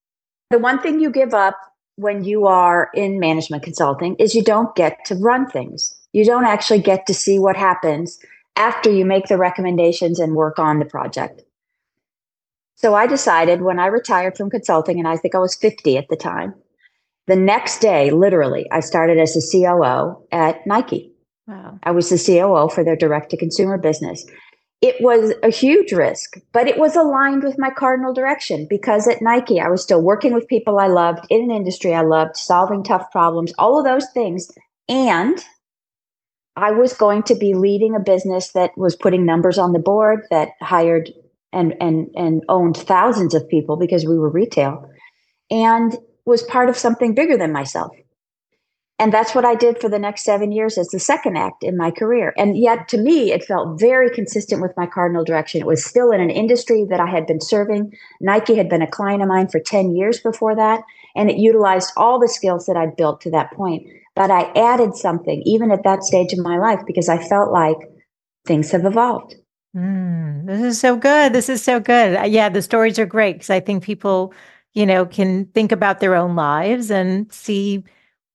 The 0.50 0.58
one 0.58 0.80
thing 0.80 1.00
you 1.00 1.10
give 1.10 1.32
up 1.32 1.56
when 1.96 2.24
you 2.24 2.46
are 2.46 2.90
in 2.94 3.20
management 3.20 3.62
consulting 3.62 4.16
is 4.16 4.34
you 4.34 4.42
don't 4.42 4.74
get 4.74 5.04
to 5.06 5.14
run 5.14 5.48
things. 5.48 5.94
You 6.12 6.24
don't 6.24 6.44
actually 6.44 6.80
get 6.80 7.06
to 7.06 7.14
see 7.14 7.38
what 7.38 7.56
happens 7.56 8.18
after 8.56 8.90
you 8.90 9.04
make 9.04 9.26
the 9.26 9.38
recommendations 9.38 10.18
and 10.18 10.34
work 10.34 10.58
on 10.58 10.78
the 10.78 10.84
project. 10.84 11.42
So 12.80 12.94
I 12.94 13.06
decided 13.06 13.62
when 13.62 13.78
I 13.78 13.86
retired 13.86 14.36
from 14.36 14.50
consulting, 14.50 14.98
and 14.98 15.06
I 15.06 15.16
think 15.16 15.34
I 15.34 15.38
was 15.38 15.54
50 15.54 15.98
at 15.98 16.08
the 16.08 16.16
time, 16.16 16.54
the 17.26 17.36
next 17.36 17.80
day, 17.80 18.10
literally, 18.10 18.66
I 18.72 18.80
started 18.80 19.18
as 19.18 19.36
a 19.36 19.50
COO 19.52 20.26
at 20.32 20.66
Nike. 20.66 21.12
Wow. 21.46 21.78
I 21.82 21.90
was 21.90 22.08
the 22.08 22.18
COO 22.18 22.68
for 22.74 22.82
their 22.82 22.96
direct 22.96 23.30
to 23.30 23.36
consumer 23.36 23.76
business 23.76 24.24
it 24.80 24.96
was 25.00 25.34
a 25.42 25.50
huge 25.50 25.92
risk, 25.92 26.38
but 26.52 26.66
it 26.66 26.78
was 26.78 26.96
aligned 26.96 27.42
with 27.42 27.58
my 27.58 27.70
cardinal 27.70 28.14
direction 28.14 28.66
because 28.68 29.06
at 29.06 29.20
Nike, 29.20 29.60
I 29.60 29.68
was 29.68 29.82
still 29.82 30.00
working 30.00 30.32
with 30.32 30.48
people 30.48 30.78
I 30.78 30.86
loved 30.86 31.26
in 31.28 31.42
an 31.42 31.50
industry 31.50 31.94
I 31.94 32.00
loved, 32.00 32.36
solving 32.36 32.82
tough 32.82 33.10
problems, 33.10 33.52
all 33.58 33.78
of 33.78 33.84
those 33.84 34.08
things. 34.14 34.50
And 34.88 35.44
I 36.56 36.70
was 36.70 36.94
going 36.94 37.24
to 37.24 37.34
be 37.34 37.52
leading 37.52 37.94
a 37.94 38.00
business 38.00 38.52
that 38.52 38.76
was 38.76 38.96
putting 38.96 39.26
numbers 39.26 39.58
on 39.58 39.72
the 39.72 39.78
board, 39.78 40.26
that 40.30 40.52
hired 40.62 41.10
and, 41.52 41.74
and, 41.80 42.08
and 42.14 42.42
owned 42.48 42.76
thousands 42.76 43.34
of 43.34 43.48
people 43.48 43.76
because 43.76 44.04
we 44.04 44.18
were 44.18 44.30
retail 44.30 44.88
and 45.50 45.96
was 46.24 46.42
part 46.44 46.68
of 46.68 46.76
something 46.76 47.14
bigger 47.14 47.36
than 47.36 47.52
myself. 47.52 47.90
And 49.00 49.14
that's 49.14 49.34
what 49.34 49.46
I 49.46 49.54
did 49.54 49.80
for 49.80 49.88
the 49.88 49.98
next 49.98 50.24
seven 50.24 50.52
years 50.52 50.76
as 50.76 50.88
the 50.88 51.00
second 51.00 51.38
act 51.38 51.64
in 51.64 51.74
my 51.74 51.90
career. 51.90 52.34
And 52.36 52.54
yet, 52.54 52.86
to 52.88 52.98
me, 52.98 53.32
it 53.32 53.42
felt 53.42 53.80
very 53.80 54.10
consistent 54.10 54.60
with 54.60 54.76
my 54.76 54.84
cardinal 54.84 55.24
direction. 55.24 55.62
It 55.62 55.66
was 55.66 55.82
still 55.82 56.12
in 56.12 56.20
an 56.20 56.28
industry 56.28 56.84
that 56.90 57.00
I 57.00 57.06
had 57.06 57.26
been 57.26 57.40
serving. 57.40 57.94
Nike 58.20 58.56
had 58.56 58.68
been 58.68 58.82
a 58.82 58.90
client 58.90 59.22
of 59.22 59.28
mine 59.28 59.48
for 59.48 59.58
10 59.58 59.96
years 59.96 60.20
before 60.20 60.54
that, 60.54 60.82
and 61.16 61.30
it 61.30 61.38
utilized 61.38 61.92
all 61.96 62.20
the 62.20 62.28
skills 62.28 62.66
that 62.66 62.76
I'd 62.76 62.94
built 62.94 63.22
to 63.22 63.30
that 63.30 63.52
point. 63.52 63.86
But 64.14 64.30
I 64.30 64.52
added 64.54 64.94
something, 64.94 65.42
even 65.46 65.70
at 65.70 65.82
that 65.84 66.04
stage 66.04 66.34
of 66.34 66.40
my 66.40 66.58
life, 66.58 66.80
because 66.86 67.08
I 67.08 67.26
felt 67.26 67.50
like 67.50 67.78
things 68.46 68.70
have 68.72 68.84
evolved. 68.84 69.34
Mm, 69.76 70.46
this 70.46 70.60
is 70.62 70.80
so 70.80 70.96
good. 70.96 71.32
This 71.32 71.48
is 71.48 71.62
so 71.62 71.78
good. 71.78 72.16
Uh, 72.16 72.22
yeah, 72.24 72.48
the 72.48 72.62
stories 72.62 72.98
are 72.98 73.06
great 73.06 73.34
because 73.34 73.50
I 73.50 73.60
think 73.60 73.84
people, 73.84 74.34
you 74.74 74.84
know, 74.84 75.06
can 75.06 75.46
think 75.46 75.70
about 75.70 76.00
their 76.00 76.14
own 76.14 76.34
lives 76.34 76.90
and 76.90 77.32
see 77.32 77.84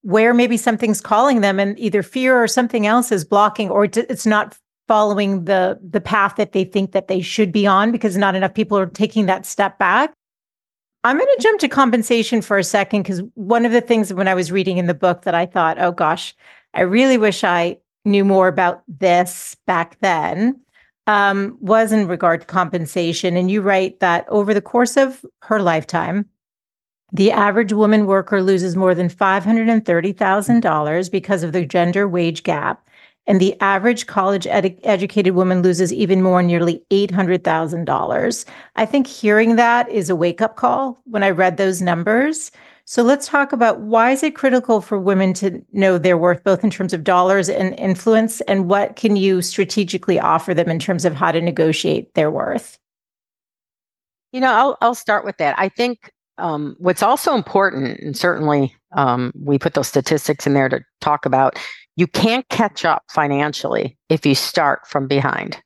where 0.02 0.32
maybe 0.32 0.56
something's 0.56 1.00
calling 1.00 1.40
them 1.42 1.58
and 1.60 1.78
either 1.78 2.02
fear 2.02 2.42
or 2.42 2.48
something 2.48 2.86
else 2.86 3.12
is 3.12 3.24
blocking 3.24 3.68
or 3.68 3.84
it's 3.84 4.24
not 4.24 4.56
following 4.88 5.44
the 5.44 5.78
the 5.82 6.00
path 6.00 6.36
that 6.36 6.52
they 6.52 6.64
think 6.64 6.92
that 6.92 7.08
they 7.08 7.20
should 7.20 7.50
be 7.52 7.66
on 7.66 7.90
because 7.90 8.16
not 8.16 8.36
enough 8.36 8.54
people 8.54 8.78
are 8.78 8.86
taking 8.86 9.26
that 9.26 9.44
step 9.44 9.78
back. 9.78 10.12
I'm 11.04 11.18
going 11.18 11.28
to 11.36 11.42
jump 11.42 11.60
to 11.60 11.68
compensation 11.68 12.42
for 12.42 12.58
a 12.58 12.64
second 12.64 13.02
because 13.02 13.22
one 13.34 13.64
of 13.64 13.72
the 13.72 13.80
things 13.80 14.12
when 14.12 14.28
I 14.28 14.34
was 14.34 14.50
reading 14.50 14.78
in 14.78 14.86
the 14.86 14.94
book 14.94 15.22
that 15.22 15.34
I 15.34 15.46
thought, 15.46 15.78
oh 15.80 15.92
gosh, 15.92 16.34
I 16.74 16.82
really 16.82 17.18
wish 17.18 17.44
I 17.44 17.78
knew 18.04 18.24
more 18.24 18.48
about 18.48 18.82
this 18.88 19.56
back 19.66 19.98
then 20.00 20.60
um, 21.06 21.56
was 21.60 21.92
in 21.92 22.08
regard 22.08 22.40
to 22.40 22.46
compensation. 22.46 23.36
And 23.36 23.50
you 23.50 23.62
write 23.62 24.00
that 24.00 24.28
over 24.28 24.52
the 24.52 24.60
course 24.60 24.96
of 24.96 25.24
her 25.42 25.60
lifetime, 25.60 26.26
the 27.12 27.30
average 27.30 27.72
woman 27.72 28.06
worker 28.06 28.42
loses 28.42 28.76
more 28.76 28.94
than 28.94 29.08
$530,000 29.08 31.10
because 31.10 31.42
of 31.42 31.52
the 31.52 31.64
gender 31.64 32.08
wage 32.08 32.42
gap. 32.42 32.82
And 33.28 33.40
the 33.40 33.60
average 33.60 34.06
college 34.06 34.46
ed- 34.46 34.78
educated 34.84 35.34
woman 35.34 35.62
loses 35.62 35.92
even 35.92 36.22
more, 36.22 36.42
nearly 36.42 36.82
$800,000. 36.90 38.44
I 38.76 38.86
think 38.86 39.06
hearing 39.06 39.56
that 39.56 39.88
is 39.88 40.10
a 40.10 40.16
wake 40.16 40.40
up 40.40 40.56
call 40.56 41.00
when 41.04 41.24
I 41.24 41.30
read 41.30 41.56
those 41.56 41.82
numbers. 41.82 42.52
So 42.88 43.02
let's 43.02 43.26
talk 43.26 43.52
about 43.52 43.80
why 43.80 44.12
is 44.12 44.22
it 44.22 44.36
critical 44.36 44.80
for 44.80 44.96
women 44.96 45.34
to 45.34 45.60
know 45.72 45.98
their 45.98 46.16
worth, 46.16 46.44
both 46.44 46.62
in 46.62 46.70
terms 46.70 46.92
of 46.92 47.02
dollars 47.02 47.48
and 47.48 47.76
influence, 47.80 48.40
and 48.42 48.68
what 48.68 48.94
can 48.94 49.16
you 49.16 49.42
strategically 49.42 50.20
offer 50.20 50.54
them 50.54 50.68
in 50.68 50.78
terms 50.78 51.04
of 51.04 51.12
how 51.12 51.32
to 51.32 51.40
negotiate 51.40 52.14
their 52.14 52.30
worth? 52.30 52.78
You 54.30 54.40
know, 54.40 54.52
I'll 54.52 54.78
I'll 54.80 54.94
start 54.94 55.24
with 55.24 55.36
that. 55.38 55.58
I 55.58 55.68
think 55.68 56.12
um, 56.38 56.76
what's 56.78 57.02
also 57.02 57.34
important, 57.34 57.98
and 57.98 58.16
certainly 58.16 58.72
um, 58.96 59.32
we 59.34 59.58
put 59.58 59.74
those 59.74 59.88
statistics 59.88 60.46
in 60.46 60.54
there 60.54 60.68
to 60.68 60.80
talk 61.00 61.26
about, 61.26 61.58
you 61.96 62.06
can't 62.06 62.48
catch 62.50 62.84
up 62.84 63.02
financially 63.10 63.98
if 64.08 64.24
you 64.24 64.36
start 64.36 64.86
from 64.86 65.08
behind 65.08 65.60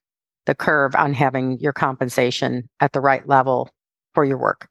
the 0.47 0.55
curve 0.55 0.95
on 0.95 1.13
having 1.13 1.61
your 1.61 1.75
compensation 1.75 2.67
at 2.81 2.95
the 2.95 3.01
right 3.01 3.29
level 3.29 3.69
for 4.15 4.25
your 4.25 4.39
work. 4.39 4.69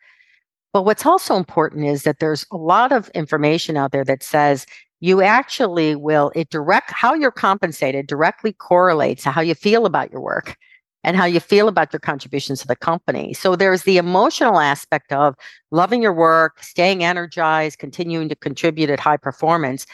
But 0.74 0.84
what's 0.84 1.06
also 1.06 1.36
important 1.36 1.86
is 1.86 2.04
that 2.04 2.20
there's 2.20 2.46
a 2.52 2.58
lot 2.58 2.92
of 2.92 3.10
information 3.10 3.78
out 3.78 3.92
there 3.92 4.06
that 4.06 4.24
says 4.24 4.66
you 5.00 5.22
actually 5.22 5.96
will, 5.96 6.32
it 6.36 6.50
direct 6.50 6.92
how 6.92 7.14
you're 7.14 7.32
compensated 7.32 8.08
directly 8.08 8.54
correlates 8.54 9.24
to 9.24 9.32
how 9.32 9.42
you 9.42 9.56
feel 9.56 9.86
about 9.86 10.12
your 10.12 10.22
work 10.22 10.58
and 11.04 11.16
how 11.16 11.26
you 11.26 11.40
feel 11.40 11.70
about 11.70 11.94
your 11.94 12.00
contributions 12.02 12.60
to 12.60 12.68
the 12.68 12.76
company. 12.76 13.34
So 13.34 13.56
there's 13.56 13.84
the 13.84 13.98
emotional 13.98 14.60
aspect 14.60 15.14
of 15.14 15.36
loving 15.72 16.02
your 16.02 16.14
work, 16.14 16.62
staying 16.62 17.04
energized, 17.04 17.80
continuing 17.80 18.28
to 18.30 18.36
contribute 18.36 18.90
at 18.90 19.00
high 19.00 19.18
performance, 19.18 19.86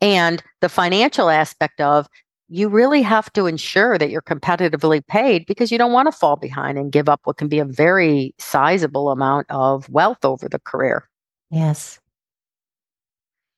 and 0.00 0.42
the 0.60 0.68
financial 0.68 1.28
aspect 1.28 1.80
of 1.80 2.08
you 2.54 2.68
really 2.68 3.02
have 3.02 3.32
to 3.32 3.46
ensure 3.46 3.98
that 3.98 4.10
you're 4.10 4.22
competitively 4.22 5.04
paid 5.04 5.44
because 5.44 5.72
you 5.72 5.78
don't 5.78 5.92
want 5.92 6.06
to 6.06 6.12
fall 6.12 6.36
behind 6.36 6.78
and 6.78 6.92
give 6.92 7.08
up 7.08 7.20
what 7.24 7.36
can 7.36 7.48
be 7.48 7.58
a 7.58 7.64
very 7.64 8.32
sizable 8.38 9.10
amount 9.10 9.44
of 9.50 9.88
wealth 9.88 10.24
over 10.24 10.48
the 10.48 10.60
career. 10.60 11.08
Yes. 11.50 11.98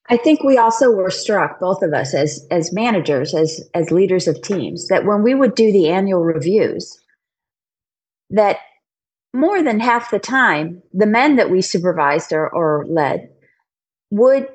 I 0.09 0.17
think 0.17 0.43
we 0.43 0.57
also 0.57 0.91
were 0.91 1.11
struck, 1.11 1.61
both 1.61 1.83
of 1.83 1.93
us 1.93 2.15
as 2.15 2.47
as 2.51 2.73
managers, 2.73 3.35
as 3.35 3.61
as 3.75 3.91
leaders 3.91 4.27
of 4.27 4.41
teams, 4.41 4.89
that 4.89 5.05
when 5.05 5.23
we 5.23 5.35
would 5.35 5.55
do 5.55 5.71
the 5.73 5.91
annual 5.91 6.25
reviews, 6.25 6.99
that 8.31 8.61
more 9.35 9.63
than 9.63 9.79
half 9.79 10.11
the 10.11 10.19
time, 10.19 10.83
the 10.95 11.07
men 11.07 11.37
that 11.37 11.51
we 11.51 11.61
supervised 11.61 12.33
or, 12.33 12.49
or 12.49 12.87
led 12.89 13.29
would 14.11 14.49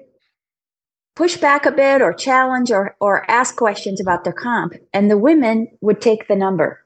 push 1.16 1.38
back 1.38 1.66
a 1.66 1.72
bit 1.72 2.02
or 2.02 2.14
challenge 2.14 2.72
or, 2.72 2.96
or 3.00 3.30
ask 3.30 3.56
questions 3.56 4.00
about 4.00 4.24
their 4.24 4.34
comp. 4.34 4.74
And 4.94 5.10
the 5.10 5.18
women 5.18 5.68
would 5.82 6.02
take 6.02 6.28
the 6.28 6.36
number. 6.36 6.84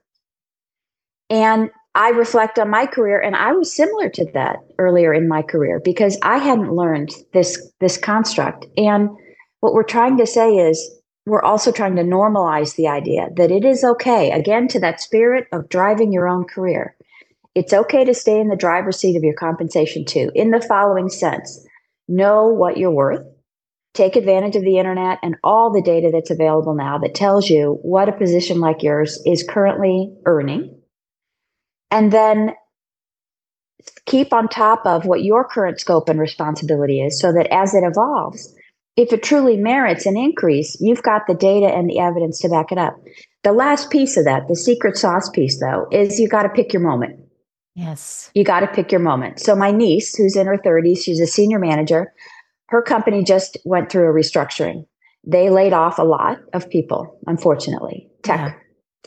And 1.29 1.69
I 1.95 2.09
reflect 2.09 2.59
on 2.59 2.69
my 2.69 2.85
career, 2.85 3.21
and 3.21 3.38
I 3.38 3.53
was 3.53 3.73
similar 3.73 4.09
to 4.09 4.25
that 4.33 4.57
earlier 4.77 5.13
in 5.13 5.29
my 5.29 5.41
career 5.41 5.81
because 5.83 6.17
I 6.21 6.38
hadn't 6.39 6.75
learned 6.75 7.11
this 7.31 7.71
this 7.79 7.97
construct. 7.97 8.65
And 8.75 9.09
what 9.61 9.73
we're 9.73 9.83
trying 9.83 10.17
to 10.17 10.27
say 10.27 10.55
is 10.55 10.91
we're 11.25 11.41
also 11.41 11.71
trying 11.71 11.95
to 11.95 12.03
normalize 12.03 12.75
the 12.75 12.89
idea 12.89 13.29
that 13.38 13.49
it 13.49 13.63
is 13.63 13.83
okay, 13.83 14.31
again, 14.31 14.67
to 14.67 14.79
that 14.81 14.99
spirit 14.99 15.47
of 15.53 15.69
driving 15.69 16.11
your 16.11 16.27
own 16.27 16.43
career. 16.43 16.95
It's 17.55 17.73
okay 17.73 18.03
to 18.03 18.13
stay 18.13 18.41
in 18.41 18.49
the 18.49 18.57
driver's 18.57 18.99
seat 18.99 19.15
of 19.15 19.23
your 19.23 19.33
compensation 19.33 20.03
too, 20.03 20.31
in 20.35 20.51
the 20.51 20.61
following 20.61 21.09
sense 21.09 21.65
know 22.07 22.47
what 22.47 22.77
you're 22.77 22.91
worth, 22.91 23.25
take 23.95 24.15
advantage 24.15 24.55
of 24.55 24.63
the 24.63 24.77
internet 24.77 25.19
and 25.23 25.36
all 25.43 25.71
the 25.71 25.81
data 25.81 26.10
that's 26.12 26.29
available 26.29 26.75
now 26.75 26.97
that 26.99 27.15
tells 27.15 27.49
you 27.49 27.79
what 27.81 28.10
a 28.10 28.12
position 28.12 28.60
like 28.60 28.84
yours 28.84 29.19
is 29.25 29.45
currently 29.47 30.13
earning. 30.25 30.79
And 31.89 32.12
then 32.12 32.51
keep 34.05 34.34
on 34.34 34.47
top 34.47 34.86
of 34.86 35.05
what 35.05 35.23
your 35.23 35.47
current 35.47 35.79
scope 35.79 36.10
and 36.10 36.19
responsibility 36.19 37.01
is 37.01 37.19
so 37.19 37.31
that 37.31 37.47
as 37.51 37.73
it 37.73 37.84
evolves, 37.84 38.53
if 38.97 39.12
it 39.12 39.23
truly 39.23 39.58
merits 39.58 40.05
an 40.05 40.17
increase, 40.17 40.77
you've 40.79 41.03
got 41.03 41.23
the 41.27 41.34
data 41.34 41.67
and 41.67 41.89
the 41.89 41.99
evidence 41.99 42.39
to 42.39 42.49
back 42.49 42.71
it 42.71 42.77
up. 42.77 42.95
The 43.43 43.51
last 43.51 43.89
piece 43.91 44.17
of 44.17 44.25
that, 44.25 44.47
the 44.47 44.55
secret 44.55 44.97
sauce 44.97 45.29
piece, 45.29 45.60
though, 45.60 45.88
is 45.91 46.19
you 46.19 46.27
got 46.27 46.43
to 46.43 46.49
pick 46.49 46.73
your 46.73 46.81
moment. 46.81 47.19
Yes. 47.75 48.31
You 48.34 48.45
got 48.45 48.62
to 48.62 48.67
pick 48.67 48.91
your 48.91 49.01
moment. 49.01 49.41
So, 49.41 49.53
my 49.53 49.71
niece, 49.71 50.15
who's 50.15 50.38
in 50.38 50.47
her 50.47 50.58
30s, 50.58 51.03
she's 51.03 51.19
a 51.19 51.27
senior 51.27 51.60
manager 51.60 52.13
her 52.67 52.82
company 52.82 53.23
just 53.23 53.58
went 53.65 53.91
through 53.91 54.10
a 54.10 54.13
restructuring. 54.13 54.86
They 55.25 55.49
laid 55.49 55.73
off 55.73 55.97
a 55.99 56.04
lot 56.04 56.39
of 56.54 56.69
people, 56.69 57.19
unfortunately. 57.28 58.10
Tech 58.23 58.39
yeah. 58.39 58.54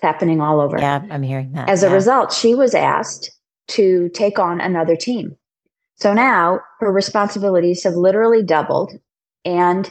happening 0.09 0.40
all 0.40 0.61
over. 0.61 0.79
Yeah, 0.79 1.03
I'm 1.11 1.23
hearing 1.23 1.53
that. 1.53 1.68
As 1.68 1.83
yeah. 1.83 1.90
a 1.90 1.92
result, 1.92 2.33
she 2.33 2.55
was 2.55 2.75
asked 2.75 3.31
to 3.68 4.09
take 4.11 4.38
on 4.38 4.61
another 4.61 4.97
team. 4.97 5.37
So 5.97 6.12
now 6.12 6.61
her 6.81 6.92
responsibilities 6.92 7.83
have 7.85 7.94
literally 7.94 8.42
doubled 8.42 8.92
and 9.44 9.90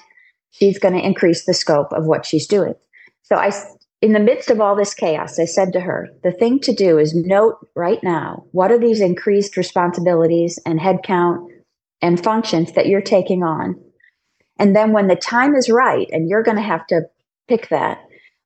she's 0.51 0.79
going 0.79 0.93
to 0.93 1.05
increase 1.05 1.45
the 1.45 1.53
scope 1.53 1.91
of 1.91 2.05
what 2.05 2.25
she's 2.25 2.47
doing. 2.47 2.75
So 3.23 3.35
I 3.35 3.51
in 4.01 4.13
the 4.13 4.19
midst 4.19 4.51
of 4.51 4.61
all 4.61 4.75
this 4.75 4.93
chaos, 4.93 5.39
I 5.39 5.45
said 5.45 5.73
to 5.73 5.79
her, 5.79 6.07
the 6.23 6.31
thing 6.31 6.59
to 6.59 6.73
do 6.73 6.99
is 6.99 7.15
note 7.15 7.57
right 7.75 8.01
now 8.03 8.45
what 8.51 8.71
are 8.71 8.77
these 8.77 9.01
increased 9.01 9.57
responsibilities 9.57 10.59
and 10.65 10.79
headcount 10.79 11.47
and 12.01 12.23
functions 12.23 12.73
that 12.73 12.87
you're 12.87 13.01
taking 13.01 13.43
on. 13.43 13.75
And 14.59 14.75
then 14.75 14.91
when 14.91 15.07
the 15.07 15.15
time 15.15 15.55
is 15.55 15.69
right, 15.69 16.07
and 16.11 16.29
you're 16.29 16.43
going 16.43 16.57
to 16.57 16.63
have 16.63 16.85
to 16.87 17.03
pick 17.47 17.69
that, 17.69 17.99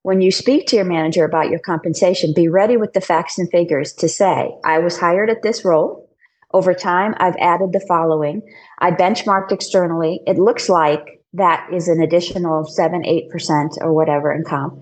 when 0.03 0.21
you 0.21 0.31
speak 0.31 0.67
to 0.67 0.75
your 0.75 0.85
manager 0.85 1.25
about 1.25 1.49
your 1.49 1.59
compensation, 1.59 2.33
be 2.35 2.47
ready 2.47 2.75
with 2.75 2.93
the 2.93 3.01
facts 3.01 3.37
and 3.37 3.49
figures 3.51 3.93
to 3.93 4.09
say, 4.09 4.51
I 4.65 4.79
was 4.79 4.97
hired 4.97 5.29
at 5.29 5.43
this 5.43 5.63
role. 5.63 6.09
Over 6.53 6.73
time, 6.73 7.13
I've 7.17 7.35
added 7.39 7.71
the 7.71 7.85
following. 7.87 8.41
I 8.79 8.91
benchmarked 8.91 9.51
externally. 9.51 10.21
It 10.25 10.37
looks 10.37 10.69
like 10.69 11.21
that 11.33 11.67
is 11.71 11.87
an 11.87 12.01
additional 12.01 12.65
seven, 12.65 13.03
8% 13.03 13.77
or 13.81 13.93
whatever 13.93 14.33
in 14.33 14.43
comp. 14.43 14.81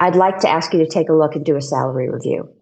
I'd 0.00 0.16
like 0.16 0.40
to 0.40 0.48
ask 0.48 0.72
you 0.72 0.80
to 0.80 0.88
take 0.88 1.10
a 1.10 1.14
look 1.14 1.36
and 1.36 1.44
do 1.44 1.56
a 1.56 1.62
salary 1.62 2.10
review 2.10 2.55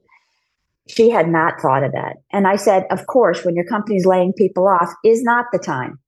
she 0.89 1.11
had 1.11 1.29
not 1.29 1.61
thought 1.61 1.83
of 1.83 1.93
that. 1.93 2.17
And 2.33 2.47
I 2.47 2.57
said, 2.57 2.85
of 2.91 3.07
course, 3.07 3.45
when 3.45 3.55
your 3.55 3.65
company's 3.65 4.07
laying 4.07 4.33
people 4.33 4.69
off 4.69 4.93
is 5.05 5.23
not 5.23 5.47
the 5.53 5.59
time. 5.59 5.99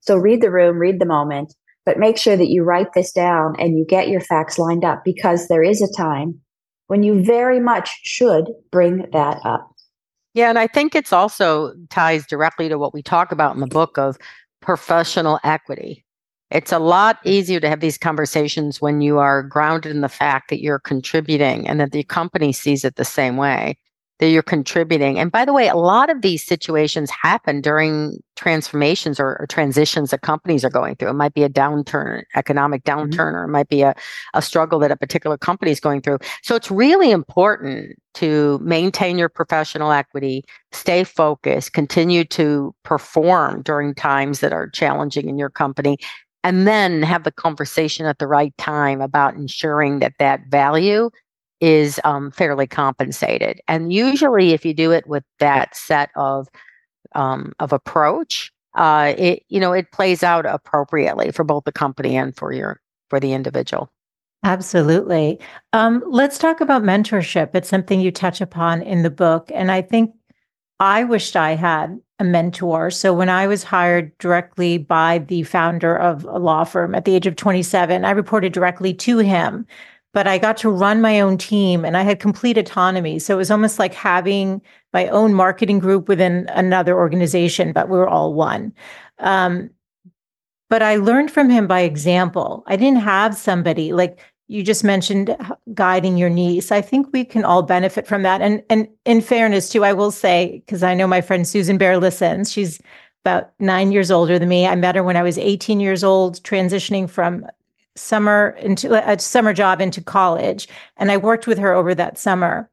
So 0.00 0.16
read 0.16 0.40
the 0.40 0.50
room, 0.50 0.78
read 0.78 1.00
the 1.00 1.06
moment, 1.06 1.54
but 1.84 1.98
make 1.98 2.16
sure 2.16 2.36
that 2.36 2.48
you 2.48 2.62
write 2.62 2.94
this 2.94 3.12
down 3.12 3.54
and 3.58 3.78
you 3.78 3.84
get 3.84 4.08
your 4.08 4.20
facts 4.20 4.58
lined 4.58 4.84
up 4.84 5.02
because 5.04 5.48
there 5.48 5.62
is 5.62 5.82
a 5.82 5.96
time 5.96 6.40
when 6.86 7.02
you 7.02 7.22
very 7.22 7.60
much 7.60 7.90
should 8.02 8.46
bring 8.72 9.06
that 9.12 9.38
up. 9.44 9.70
Yeah, 10.32 10.48
and 10.48 10.58
I 10.58 10.66
think 10.66 10.94
it's 10.94 11.12
also 11.12 11.74
ties 11.90 12.26
directly 12.26 12.68
to 12.68 12.78
what 12.78 12.94
we 12.94 13.02
talk 13.02 13.32
about 13.32 13.54
in 13.54 13.60
the 13.60 13.66
book 13.66 13.98
of 13.98 14.16
professional 14.62 15.40
equity. 15.44 16.04
It's 16.50 16.72
a 16.72 16.78
lot 16.78 17.18
easier 17.24 17.60
to 17.60 17.68
have 17.68 17.80
these 17.80 17.98
conversations 17.98 18.80
when 18.80 19.00
you 19.00 19.18
are 19.18 19.42
grounded 19.42 19.92
in 19.92 20.00
the 20.00 20.08
fact 20.08 20.50
that 20.50 20.60
you're 20.60 20.78
contributing 20.78 21.68
and 21.68 21.78
that 21.80 21.92
the 21.92 22.02
company 22.04 22.52
sees 22.52 22.84
it 22.84 22.96
the 22.96 23.04
same 23.04 23.36
way 23.36 23.76
that 24.20 24.28
you're 24.28 24.42
contributing. 24.42 25.18
And 25.18 25.32
by 25.32 25.46
the 25.46 25.52
way, 25.54 25.68
a 25.68 25.76
lot 25.76 26.10
of 26.10 26.20
these 26.20 26.44
situations 26.44 27.10
happen 27.10 27.62
during 27.62 28.22
transformations 28.36 29.18
or, 29.18 29.38
or 29.40 29.46
transitions 29.46 30.10
that 30.10 30.20
companies 30.20 30.62
are 30.62 30.70
going 30.70 30.96
through. 30.96 31.08
It 31.08 31.14
might 31.14 31.32
be 31.32 31.42
a 31.42 31.48
downturn, 31.48 32.22
economic 32.36 32.84
mm-hmm. 32.84 33.00
downturn, 33.00 33.32
mm-hmm. 33.32 33.36
or 33.36 33.44
it 33.44 33.48
might 33.48 33.70
be 33.70 33.80
a, 33.80 33.94
a 34.34 34.42
struggle 34.42 34.78
that 34.80 34.90
a 34.90 34.96
particular 34.96 35.38
company 35.38 35.70
is 35.70 35.80
going 35.80 36.02
through. 36.02 36.18
So 36.42 36.54
it's 36.54 36.70
really 36.70 37.10
important 37.10 37.98
to 38.14 38.58
maintain 38.62 39.16
your 39.16 39.30
professional 39.30 39.90
equity, 39.90 40.44
stay 40.70 41.02
focused, 41.02 41.72
continue 41.72 42.24
to 42.26 42.74
perform 42.82 43.62
during 43.62 43.94
times 43.94 44.40
that 44.40 44.52
are 44.52 44.68
challenging 44.68 45.30
in 45.30 45.38
your 45.38 45.50
company, 45.50 45.96
and 46.44 46.66
then 46.66 47.02
have 47.02 47.24
the 47.24 47.32
conversation 47.32 48.04
at 48.04 48.18
the 48.18 48.26
right 48.26 48.56
time 48.58 49.00
about 49.00 49.34
ensuring 49.34 50.00
that 50.00 50.12
that 50.18 50.40
value 50.48 51.08
is 51.60 52.00
um, 52.04 52.30
fairly 52.30 52.66
compensated. 52.66 53.60
And 53.68 53.92
usually, 53.92 54.52
if 54.52 54.64
you 54.64 54.74
do 54.74 54.92
it 54.92 55.06
with 55.06 55.24
that 55.38 55.76
set 55.76 56.10
of 56.16 56.48
um, 57.14 57.52
of 57.58 57.72
approach, 57.72 58.52
uh, 58.74 59.14
it 59.16 59.44
you 59.48 59.60
know 59.60 59.72
it 59.72 59.92
plays 59.92 60.22
out 60.22 60.46
appropriately 60.46 61.30
for 61.32 61.44
both 61.44 61.64
the 61.64 61.72
company 61.72 62.16
and 62.16 62.34
for 62.36 62.52
your 62.52 62.80
for 63.08 63.20
the 63.20 63.32
individual. 63.32 63.90
Absolutely. 64.42 65.38
Um, 65.74 66.02
let's 66.06 66.38
talk 66.38 66.62
about 66.62 66.82
mentorship. 66.82 67.54
It's 67.54 67.68
something 67.68 68.00
you 68.00 68.10
touch 68.10 68.40
upon 68.40 68.80
in 68.80 69.02
the 69.02 69.10
book, 69.10 69.50
and 69.54 69.70
I 69.70 69.82
think 69.82 70.14
I 70.78 71.04
wished 71.04 71.36
I 71.36 71.56
had 71.56 72.00
a 72.18 72.24
mentor. 72.24 72.90
So 72.90 73.12
when 73.12 73.28
I 73.28 73.46
was 73.46 73.62
hired 73.62 74.16
directly 74.18 74.78
by 74.78 75.18
the 75.18 75.42
founder 75.42 75.96
of 75.96 76.24
a 76.24 76.38
law 76.38 76.64
firm 76.64 76.94
at 76.94 77.04
the 77.04 77.14
age 77.14 77.26
of 77.26 77.36
27, 77.36 78.04
I 78.04 78.10
reported 78.10 78.52
directly 78.52 78.94
to 78.94 79.18
him 79.18 79.66
but 80.12 80.26
I 80.26 80.38
got 80.38 80.56
to 80.58 80.70
run 80.70 81.00
my 81.00 81.20
own 81.20 81.38
team 81.38 81.84
and 81.84 81.96
I 81.96 82.02
had 82.02 82.18
complete 82.18 82.58
autonomy. 82.58 83.18
So 83.18 83.34
it 83.34 83.38
was 83.38 83.50
almost 83.50 83.78
like 83.78 83.94
having 83.94 84.60
my 84.92 85.06
own 85.08 85.34
marketing 85.34 85.78
group 85.78 86.08
within 86.08 86.48
another 86.50 86.96
organization, 86.96 87.72
but 87.72 87.88
we 87.88 87.96
were 87.96 88.08
all 88.08 88.34
one. 88.34 88.72
Um, 89.18 89.70
but 90.68 90.82
I 90.82 90.96
learned 90.96 91.30
from 91.30 91.50
him 91.50 91.66
by 91.66 91.80
example. 91.80 92.64
I 92.66 92.76
didn't 92.76 93.00
have 93.00 93.36
somebody 93.36 93.92
like 93.92 94.20
you 94.48 94.64
just 94.64 94.82
mentioned 94.82 95.36
guiding 95.74 96.16
your 96.16 96.28
niece. 96.28 96.72
I 96.72 96.80
think 96.80 97.08
we 97.12 97.24
can 97.24 97.44
all 97.44 97.62
benefit 97.62 98.06
from 98.06 98.22
that. 98.24 98.40
And 98.40 98.62
and 98.68 98.88
in 99.04 99.20
fairness 99.20 99.68
too, 99.68 99.84
I 99.84 99.92
will 99.92 100.10
say 100.10 100.62
because 100.66 100.82
I 100.82 100.94
know 100.94 101.06
my 101.06 101.20
friend 101.20 101.46
Susan 101.46 101.78
Bear 101.78 101.98
listens. 101.98 102.50
She's 102.50 102.80
about 103.24 103.52
nine 103.60 103.92
years 103.92 104.10
older 104.10 104.38
than 104.38 104.48
me. 104.48 104.66
I 104.66 104.74
met 104.74 104.96
her 104.96 105.04
when 105.04 105.16
I 105.16 105.22
was 105.22 105.38
18 105.38 105.78
years 105.78 106.02
old, 106.02 106.42
transitioning 106.42 107.08
from 107.08 107.46
summer 108.00 108.56
into 108.60 108.94
a 108.94 109.18
summer 109.18 109.52
job 109.52 109.80
into 109.80 110.00
college. 110.00 110.68
And 110.96 111.10
I 111.10 111.16
worked 111.16 111.46
with 111.46 111.58
her 111.58 111.72
over 111.72 111.94
that 111.94 112.18
summer. 112.18 112.68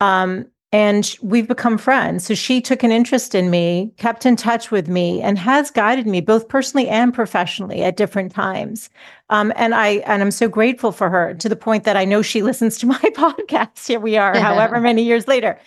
Um, 0.00 0.46
and 0.74 1.16
we've 1.22 1.46
become 1.46 1.78
friends. 1.78 2.26
So 2.26 2.34
she 2.34 2.60
took 2.60 2.82
an 2.82 2.90
interest 2.90 3.32
in 3.32 3.48
me, 3.48 3.92
kept 3.96 4.26
in 4.26 4.34
touch 4.34 4.72
with 4.72 4.88
me, 4.88 5.22
and 5.22 5.38
has 5.38 5.70
guided 5.70 6.04
me 6.04 6.20
both 6.20 6.48
personally 6.48 6.88
and 6.88 7.14
professionally 7.14 7.84
at 7.84 7.96
different 7.96 8.32
times. 8.32 8.90
Um, 9.30 9.52
and 9.54 9.72
I 9.72 10.02
and 10.04 10.20
I'm 10.20 10.32
so 10.32 10.48
grateful 10.48 10.90
for 10.90 11.08
her 11.10 11.32
to 11.34 11.48
the 11.48 11.54
point 11.54 11.84
that 11.84 11.96
I 11.96 12.04
know 12.04 12.22
she 12.22 12.42
listens 12.50 12.76
to 12.78 12.86
my 12.86 12.98
podcast. 13.14 13.86
Here 13.86 14.00
we 14.00 14.16
are, 14.16 14.36
however 14.36 14.80
many 14.80 15.04
years 15.04 15.28
later. 15.28 15.60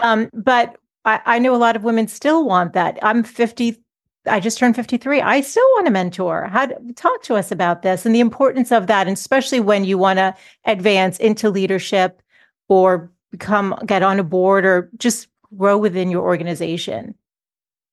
Um, 0.00 0.30
but 0.32 0.78
I, 1.04 1.20
I 1.26 1.38
know 1.38 1.54
a 1.54 1.58
lot 1.58 1.76
of 1.76 1.84
women 1.84 2.08
still 2.08 2.44
want 2.46 2.72
that. 2.72 2.98
I'm 3.02 3.22
50. 3.22 3.83
I 4.26 4.40
just 4.40 4.58
turned 4.58 4.76
53. 4.76 5.20
I 5.20 5.40
still 5.40 5.66
want 5.74 5.88
a 5.88 5.90
mentor. 5.90 6.48
How 6.50 6.66
to, 6.66 6.76
talk 6.94 7.22
to 7.24 7.34
us 7.34 7.52
about 7.52 7.82
this 7.82 8.06
and 8.06 8.14
the 8.14 8.20
importance 8.20 8.72
of 8.72 8.86
that, 8.86 9.06
and 9.06 9.16
especially 9.16 9.60
when 9.60 9.84
you 9.84 9.98
want 9.98 10.18
to 10.18 10.34
advance 10.64 11.18
into 11.18 11.50
leadership 11.50 12.22
or 12.68 13.12
become 13.30 13.78
get 13.84 14.02
on 14.02 14.18
a 14.18 14.24
board 14.24 14.64
or 14.64 14.90
just 14.98 15.28
grow 15.56 15.76
within 15.76 16.10
your 16.10 16.22
organization? 16.22 17.14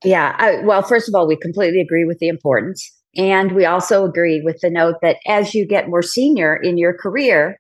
Yeah. 0.04 0.36
I, 0.38 0.64
well, 0.64 0.82
first 0.82 1.08
of 1.08 1.16
all, 1.16 1.28
we 1.28 1.36
completely 1.36 1.82
agree 1.82 2.06
with 2.06 2.20
the 2.20 2.28
importance. 2.28 2.92
And 3.16 3.52
we 3.52 3.66
also 3.66 4.06
agree 4.06 4.42
with 4.44 4.60
the 4.62 4.70
note 4.70 4.96
that 5.02 5.18
as 5.28 5.54
you 5.54 5.68
get 5.68 5.90
more 5.90 6.02
senior 6.02 6.56
in 6.56 6.78
your 6.78 6.98
career, 6.98 7.60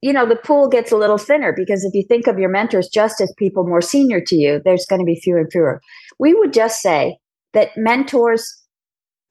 you 0.00 0.12
know, 0.12 0.26
the 0.26 0.36
pool 0.36 0.68
gets 0.68 0.90
a 0.90 0.96
little 0.96 1.18
thinner 1.18 1.54
because 1.56 1.84
if 1.84 1.94
you 1.94 2.04
think 2.08 2.26
of 2.26 2.38
your 2.38 2.50
mentors 2.50 2.88
just 2.92 3.20
as 3.20 3.32
people 3.38 3.64
more 3.66 3.80
senior 3.80 4.20
to 4.26 4.34
you, 4.34 4.60
there's 4.64 4.86
going 4.86 5.00
to 5.00 5.06
be 5.06 5.20
fewer 5.22 5.38
and 5.38 5.52
fewer. 5.52 5.80
We 6.18 6.34
would 6.34 6.52
just 6.52 6.80
say 6.82 7.18
that 7.52 7.70
mentors 7.76 8.44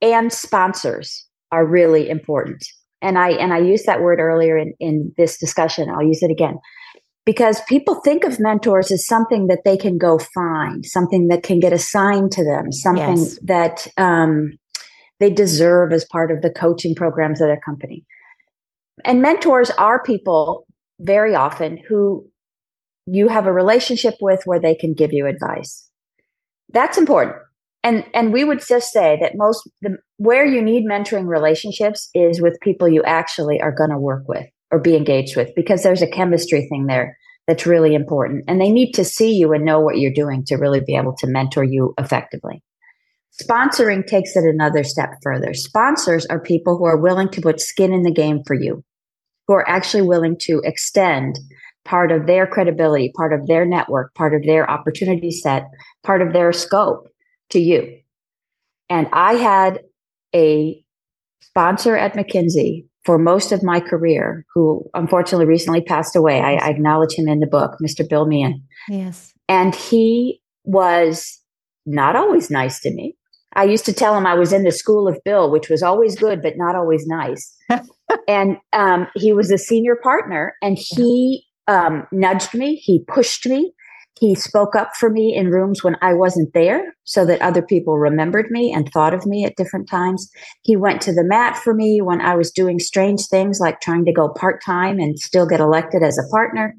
and 0.00 0.32
sponsors 0.32 1.26
are 1.50 1.66
really 1.66 2.08
important. 2.08 2.64
And 3.00 3.18
I 3.18 3.30
and 3.30 3.52
I 3.52 3.58
used 3.58 3.86
that 3.86 4.00
word 4.00 4.20
earlier 4.20 4.56
in, 4.56 4.74
in 4.78 5.12
this 5.16 5.38
discussion. 5.38 5.88
I'll 5.88 6.04
use 6.04 6.22
it 6.22 6.30
again 6.30 6.58
because 7.24 7.60
people 7.68 7.96
think 7.96 8.24
of 8.24 8.40
mentors 8.40 8.90
as 8.90 9.06
something 9.06 9.46
that 9.46 9.60
they 9.64 9.76
can 9.76 9.98
go 9.98 10.18
find, 10.18 10.84
something 10.84 11.28
that 11.28 11.42
can 11.42 11.60
get 11.60 11.72
assigned 11.72 12.32
to 12.32 12.44
them, 12.44 12.72
something 12.72 13.18
yes. 13.18 13.38
that 13.42 13.86
um, 13.96 14.52
they 15.20 15.30
deserve 15.30 15.92
as 15.92 16.04
part 16.04 16.30
of 16.30 16.42
the 16.42 16.50
coaching 16.50 16.94
programs 16.94 17.40
of 17.40 17.48
their 17.48 17.60
company. 17.60 18.04
And 19.04 19.22
mentors 19.22 19.70
are 19.70 20.02
people 20.02 20.66
very 21.00 21.34
often 21.34 21.78
who 21.88 22.28
you 23.06 23.28
have 23.28 23.46
a 23.46 23.52
relationship 23.52 24.14
with 24.20 24.42
where 24.44 24.60
they 24.60 24.74
can 24.74 24.94
give 24.94 25.12
you 25.12 25.26
advice. 25.26 25.88
That's 26.72 26.98
important. 26.98 27.36
And 27.84 28.04
and 28.14 28.32
we 28.32 28.44
would 28.44 28.64
just 28.66 28.92
say 28.92 29.18
that 29.20 29.32
most 29.34 29.68
the 29.80 29.96
where 30.16 30.46
you 30.46 30.62
need 30.62 30.84
mentoring 30.84 31.26
relationships 31.26 32.08
is 32.14 32.40
with 32.40 32.60
people 32.60 32.88
you 32.88 33.02
actually 33.02 33.60
are 33.60 33.74
going 33.74 33.90
to 33.90 33.98
work 33.98 34.24
with 34.28 34.46
or 34.70 34.78
be 34.78 34.96
engaged 34.96 35.36
with 35.36 35.50
because 35.56 35.82
there's 35.82 36.02
a 36.02 36.06
chemistry 36.10 36.66
thing 36.68 36.86
there 36.86 37.16
that's 37.46 37.66
really 37.66 37.94
important. 37.94 38.44
And 38.46 38.60
they 38.60 38.70
need 38.70 38.92
to 38.92 39.04
see 39.04 39.32
you 39.32 39.52
and 39.52 39.64
know 39.64 39.80
what 39.80 39.98
you're 39.98 40.12
doing 40.12 40.44
to 40.46 40.56
really 40.56 40.80
be 40.80 40.94
able 40.94 41.16
to 41.18 41.26
mentor 41.26 41.64
you 41.64 41.92
effectively. 41.98 42.62
Sponsoring 43.42 44.06
takes 44.06 44.36
it 44.36 44.44
another 44.44 44.84
step 44.84 45.10
further. 45.22 45.54
Sponsors 45.54 46.26
are 46.26 46.40
people 46.40 46.76
who 46.76 46.84
are 46.84 47.00
willing 47.00 47.30
to 47.30 47.40
put 47.40 47.60
skin 47.60 47.92
in 47.92 48.02
the 48.02 48.12
game 48.12 48.42
for 48.46 48.54
you, 48.54 48.84
who 49.48 49.54
are 49.54 49.68
actually 49.68 50.02
willing 50.02 50.36
to 50.42 50.60
extend 50.64 51.38
part 51.84 52.12
of 52.12 52.26
their 52.26 52.46
credibility, 52.46 53.10
part 53.16 53.32
of 53.32 53.46
their 53.48 53.64
network, 53.64 54.14
part 54.14 54.34
of 54.34 54.42
their 54.44 54.70
opportunity 54.70 55.30
set, 55.30 55.64
part 56.04 56.22
of 56.22 56.32
their 56.32 56.52
scope 56.52 57.08
to 57.52 57.60
you. 57.60 57.98
And 58.88 59.08
I 59.12 59.34
had 59.34 59.80
a 60.34 60.82
sponsor 61.40 61.96
at 61.96 62.14
McKinsey 62.14 62.86
for 63.04 63.18
most 63.18 63.52
of 63.52 63.62
my 63.62 63.80
career, 63.80 64.46
who 64.54 64.84
unfortunately 64.94 65.46
recently 65.46 65.82
passed 65.82 66.14
away. 66.14 66.40
I, 66.40 66.54
I 66.54 66.68
acknowledge 66.68 67.14
him 67.14 67.28
in 67.28 67.40
the 67.40 67.46
book, 67.46 67.76
Mr. 67.82 68.08
Bill 68.08 68.26
Meehan. 68.26 68.62
Yes. 68.88 69.32
And 69.48 69.74
he 69.74 70.40
was 70.64 71.40
not 71.84 72.16
always 72.16 72.50
nice 72.50 72.80
to 72.80 72.92
me. 72.92 73.16
I 73.54 73.64
used 73.64 73.84
to 73.86 73.92
tell 73.92 74.16
him 74.16 74.26
I 74.26 74.34
was 74.34 74.52
in 74.52 74.64
the 74.64 74.72
school 74.72 75.08
of 75.08 75.18
Bill, 75.24 75.50
which 75.50 75.68
was 75.68 75.82
always 75.82 76.16
good, 76.16 76.40
but 76.42 76.54
not 76.56 76.74
always 76.74 77.06
nice. 77.06 77.54
and 78.28 78.56
um, 78.72 79.08
he 79.14 79.32
was 79.32 79.50
a 79.50 79.58
senior 79.58 79.96
partner 79.96 80.54
and 80.62 80.78
he 80.78 81.44
um, 81.68 82.06
nudged 82.12 82.54
me, 82.54 82.76
he 82.76 83.04
pushed 83.08 83.46
me, 83.46 83.74
he 84.18 84.34
spoke 84.34 84.76
up 84.76 84.94
for 84.94 85.10
me 85.10 85.34
in 85.34 85.50
rooms 85.50 85.82
when 85.82 85.96
I 86.00 86.12
wasn't 86.14 86.52
there 86.54 86.94
so 87.04 87.24
that 87.26 87.42
other 87.42 87.62
people 87.62 87.98
remembered 87.98 88.50
me 88.50 88.72
and 88.72 88.88
thought 88.88 89.14
of 89.14 89.26
me 89.26 89.44
at 89.44 89.56
different 89.56 89.88
times. 89.88 90.30
He 90.62 90.76
went 90.76 91.00
to 91.02 91.12
the 91.12 91.24
mat 91.24 91.56
for 91.56 91.74
me 91.74 92.00
when 92.00 92.20
I 92.20 92.36
was 92.36 92.52
doing 92.52 92.78
strange 92.78 93.26
things 93.26 93.58
like 93.58 93.80
trying 93.80 94.04
to 94.04 94.12
go 94.12 94.28
part 94.28 94.62
time 94.64 94.98
and 94.98 95.18
still 95.18 95.46
get 95.46 95.60
elected 95.60 96.02
as 96.02 96.18
a 96.18 96.30
partner. 96.30 96.76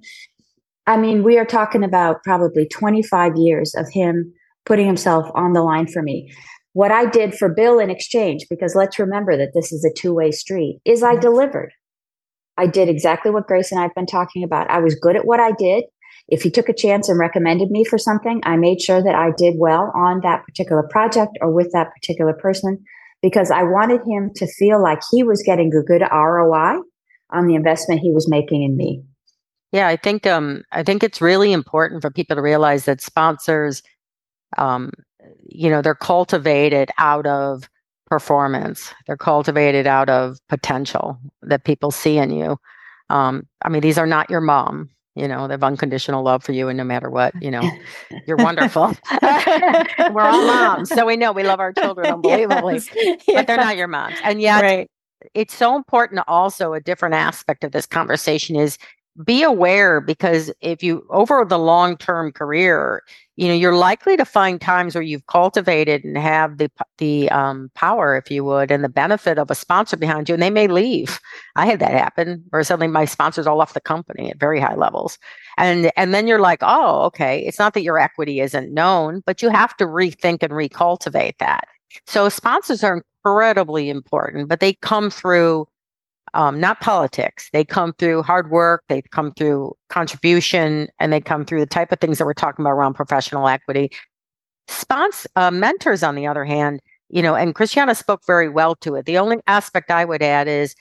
I 0.85 0.97
mean, 0.97 1.23
we 1.23 1.37
are 1.37 1.45
talking 1.45 1.83
about 1.83 2.23
probably 2.23 2.67
25 2.67 3.35
years 3.35 3.73
of 3.75 3.89
him 3.91 4.33
putting 4.65 4.85
himself 4.85 5.29
on 5.33 5.53
the 5.53 5.63
line 5.63 5.87
for 5.87 6.01
me. 6.01 6.31
What 6.73 6.91
I 6.91 7.05
did 7.05 7.35
for 7.35 7.49
Bill 7.49 7.79
in 7.79 7.89
exchange, 7.89 8.45
because 8.49 8.75
let's 8.75 8.99
remember 8.99 9.37
that 9.37 9.53
this 9.53 9.71
is 9.71 9.85
a 9.85 9.93
two 9.93 10.13
way 10.13 10.31
street, 10.31 10.79
is 10.85 11.03
I 11.03 11.15
delivered. 11.15 11.71
I 12.57 12.67
did 12.67 12.89
exactly 12.89 13.31
what 13.31 13.47
Grace 13.47 13.71
and 13.71 13.79
I 13.79 13.83
have 13.83 13.95
been 13.95 14.05
talking 14.05 14.43
about. 14.43 14.69
I 14.69 14.79
was 14.79 14.95
good 14.95 15.15
at 15.15 15.25
what 15.25 15.39
I 15.39 15.51
did. 15.51 15.85
If 16.27 16.41
he 16.41 16.49
took 16.49 16.69
a 16.69 16.73
chance 16.73 17.09
and 17.09 17.19
recommended 17.19 17.69
me 17.69 17.83
for 17.83 17.97
something, 17.97 18.41
I 18.43 18.55
made 18.55 18.81
sure 18.81 19.03
that 19.03 19.15
I 19.15 19.31
did 19.37 19.55
well 19.57 19.91
on 19.95 20.21
that 20.21 20.43
particular 20.45 20.83
project 20.83 21.37
or 21.41 21.51
with 21.51 21.71
that 21.73 21.91
particular 21.93 22.33
person 22.33 22.83
because 23.21 23.51
I 23.51 23.63
wanted 23.63 24.01
him 24.07 24.31
to 24.35 24.47
feel 24.47 24.81
like 24.81 24.99
he 25.11 25.23
was 25.23 25.43
getting 25.45 25.73
a 25.73 25.83
good 25.83 26.01
ROI 26.01 26.79
on 27.31 27.47
the 27.47 27.55
investment 27.55 28.01
he 28.01 28.11
was 28.11 28.29
making 28.29 28.63
in 28.63 28.77
me. 28.77 29.03
Yeah, 29.71 29.87
I 29.87 29.95
think 29.95 30.25
um 30.27 30.63
I 30.71 30.83
think 30.83 31.03
it's 31.03 31.21
really 31.21 31.51
important 31.51 32.01
for 32.01 32.11
people 32.11 32.35
to 32.35 32.41
realize 32.41 32.85
that 32.85 33.01
sponsors 33.01 33.81
um 34.57 34.91
you 35.47 35.69
know, 35.69 35.81
they're 35.81 35.95
cultivated 35.95 36.89
out 36.97 37.25
of 37.25 37.69
performance. 38.07 38.93
They're 39.07 39.17
cultivated 39.17 39.87
out 39.87 40.09
of 40.09 40.37
potential 40.49 41.17
that 41.41 41.63
people 41.63 41.91
see 41.91 42.17
in 42.17 42.29
you. 42.29 42.57
Um, 43.09 43.47
I 43.63 43.69
mean, 43.69 43.81
these 43.81 43.97
are 43.97 44.05
not 44.05 44.29
your 44.29 44.41
mom 44.41 44.89
you 45.15 45.27
know 45.27 45.47
they 45.47 45.53
have 45.53 45.63
unconditional 45.63 46.23
love 46.23 46.43
for 46.43 46.51
you 46.51 46.67
and 46.67 46.77
no 46.77 46.83
matter 46.83 47.09
what 47.09 47.33
you 47.41 47.51
know 47.51 47.69
you're 48.25 48.37
wonderful 48.37 48.95
we're 50.11 50.21
all 50.21 50.45
moms 50.45 50.89
so 50.89 51.05
we 51.05 51.15
know 51.15 51.31
we 51.31 51.43
love 51.43 51.59
our 51.59 51.73
children 51.73 52.07
unbelievably 52.13 52.79
yes. 52.95 53.23
but 53.27 53.47
they're 53.47 53.57
not 53.57 53.77
your 53.77 53.87
moms 53.87 54.15
and 54.23 54.41
yet 54.41 54.61
right. 54.61 54.89
it's 55.33 55.55
so 55.55 55.75
important 55.75 56.21
also 56.27 56.73
a 56.73 56.81
different 56.81 57.15
aspect 57.15 57.63
of 57.63 57.71
this 57.71 57.85
conversation 57.85 58.55
is 58.55 58.77
be 59.23 59.43
aware 59.43 60.01
because 60.01 60.51
if 60.61 60.81
you 60.81 61.05
over 61.09 61.45
the 61.45 61.59
long 61.59 61.95
term 61.97 62.31
career 62.31 63.03
you 63.35 63.47
know 63.47 63.53
you're 63.53 63.75
likely 63.75 64.15
to 64.15 64.25
find 64.25 64.61
times 64.61 64.93
where 64.95 65.01
you've 65.01 65.25
cultivated 65.27 66.03
and 66.03 66.17
have 66.17 66.57
the 66.57 66.69
the 66.97 67.29
um, 67.31 67.71
power 67.73 68.15
if 68.15 68.29
you 68.29 68.43
would 68.43 68.69
and 68.71 68.83
the 68.83 68.89
benefit 68.89 69.39
of 69.39 69.49
a 69.49 69.55
sponsor 69.55 69.97
behind 69.97 70.29
you 70.29 70.33
and 70.33 70.43
they 70.43 70.49
may 70.49 70.67
leave. 70.67 71.19
I 71.55 71.65
had 71.65 71.79
that 71.79 71.91
happen 71.91 72.43
where 72.49 72.63
suddenly 72.63 72.87
my 72.87 73.05
sponsors 73.05 73.47
all 73.47 73.57
left 73.57 73.73
the 73.73 73.81
company 73.81 74.29
at 74.29 74.39
very 74.39 74.59
high 74.59 74.75
levels. 74.75 75.17
And 75.57 75.91
and 75.97 76.13
then 76.13 76.27
you're 76.27 76.39
like 76.39 76.59
oh 76.61 77.03
okay 77.05 77.39
it's 77.45 77.59
not 77.59 77.73
that 77.73 77.83
your 77.83 77.99
equity 77.99 78.39
isn't 78.39 78.73
known 78.73 79.23
but 79.25 79.41
you 79.41 79.49
have 79.49 79.75
to 79.77 79.85
rethink 79.85 80.43
and 80.43 80.53
recultivate 80.53 81.37
that. 81.39 81.67
So 82.05 82.29
sponsors 82.29 82.83
are 82.83 83.03
incredibly 83.25 83.89
important 83.89 84.47
but 84.47 84.59
they 84.59 84.73
come 84.73 85.09
through 85.09 85.67
um, 86.33 86.59
not 86.59 86.81
politics. 86.81 87.49
They 87.53 87.63
come 87.63 87.93
through 87.93 88.23
hard 88.23 88.49
work, 88.49 88.83
they 88.89 89.01
come 89.01 89.31
through 89.33 89.75
contribution, 89.89 90.87
and 90.99 91.13
they 91.13 91.21
come 91.21 91.45
through 91.45 91.59
the 91.59 91.65
type 91.65 91.91
of 91.91 91.99
things 91.99 92.17
that 92.17 92.25
we're 92.25 92.33
talking 92.33 92.63
about 92.63 92.71
around 92.71 92.93
professional 92.93 93.47
equity. 93.47 93.91
Spons- 94.67 95.27
uh, 95.35 95.51
mentors, 95.51 96.03
on 96.03 96.15
the 96.15 96.27
other 96.27 96.45
hand, 96.45 96.81
you 97.09 97.21
know, 97.21 97.35
and 97.35 97.53
Christiana 97.53 97.95
spoke 97.95 98.21
very 98.25 98.49
well 98.49 98.75
to 98.77 98.95
it. 98.95 99.05
The 99.05 99.17
only 99.17 99.37
aspect 99.47 99.91
I 99.91 100.05
would 100.05 100.21
add 100.21 100.47
is, 100.47 100.75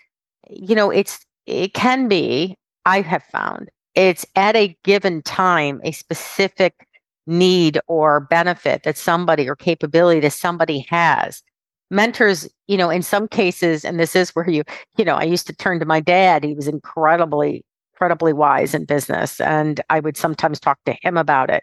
you 0.49 0.75
know, 0.75 0.91
it's 0.91 1.19
it 1.47 1.75
can 1.75 2.09
be. 2.09 2.57
I 2.85 3.01
have 3.01 3.23
found 3.25 3.69
it's 3.95 4.27
at 4.37 4.57
a 4.57 4.77
given 4.83 5.23
time 5.23 5.81
a 5.85 5.93
specific 5.93 6.87
need 7.27 7.79
or 7.87 8.21
benefit 8.21 8.83
that 8.83 8.97
somebody 8.97 9.49
or 9.49 9.55
capability 9.55 10.21
that 10.21 10.33
somebody 10.33 10.81
has 10.89 11.43
mentors 11.93 12.49
you 12.67 12.77
know 12.77 12.91
in 12.91 13.03
some 13.03 13.29
cases 13.29 13.85
and 13.85 14.01
this 14.01 14.17
is 14.17 14.31
where 14.31 14.49
you 14.49 14.65
you 14.97 15.05
know 15.05 15.15
i 15.15 15.23
used 15.23 15.47
to 15.47 15.53
turn 15.53 15.79
to 15.79 15.85
my 15.85 16.01
dad 16.01 16.43
he 16.43 16.55
was 16.55 16.67
incredibly 16.67 17.65
incredibly 17.95 18.33
wise 18.33 18.75
in 18.75 18.85
business 18.85 19.41
and 19.41 19.81
i 19.91 20.01
would 20.01 20.17
sometimes 20.17 20.59
talk 20.59 20.79
to 20.85 20.97
him 21.03 21.17
about 21.17 21.51
it. 21.51 21.63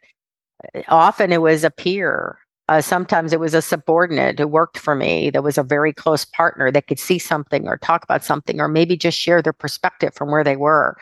Often 0.87 1.31
it 1.31 1.41
was 1.41 1.63
a 1.63 1.71
peer 1.71 2.37
uh, 2.69 2.81
sometimes 2.81 3.33
it 3.33 3.39
was 3.39 3.55
a 3.55 3.63
subordinate 3.63 4.37
who 4.37 4.47
worked 4.47 4.77
for 4.77 4.93
me 4.93 5.31
that 5.31 5.43
was 5.43 5.57
a 5.57 5.63
very 5.63 5.91
close 5.91 6.23
partner 6.23 6.71
that 6.71 6.85
could 6.85 6.99
see 6.99 7.17
something 7.17 7.67
or 7.67 7.77
talk 7.77 8.03
about 8.03 8.23
something 8.23 8.61
or 8.61 8.67
maybe 8.67 8.95
just 8.95 9.17
share 9.17 9.41
their 9.41 9.53
perspective 9.53 10.13
from 10.13 10.29
where 10.29 10.43
they 10.43 10.55
were. 10.55 10.95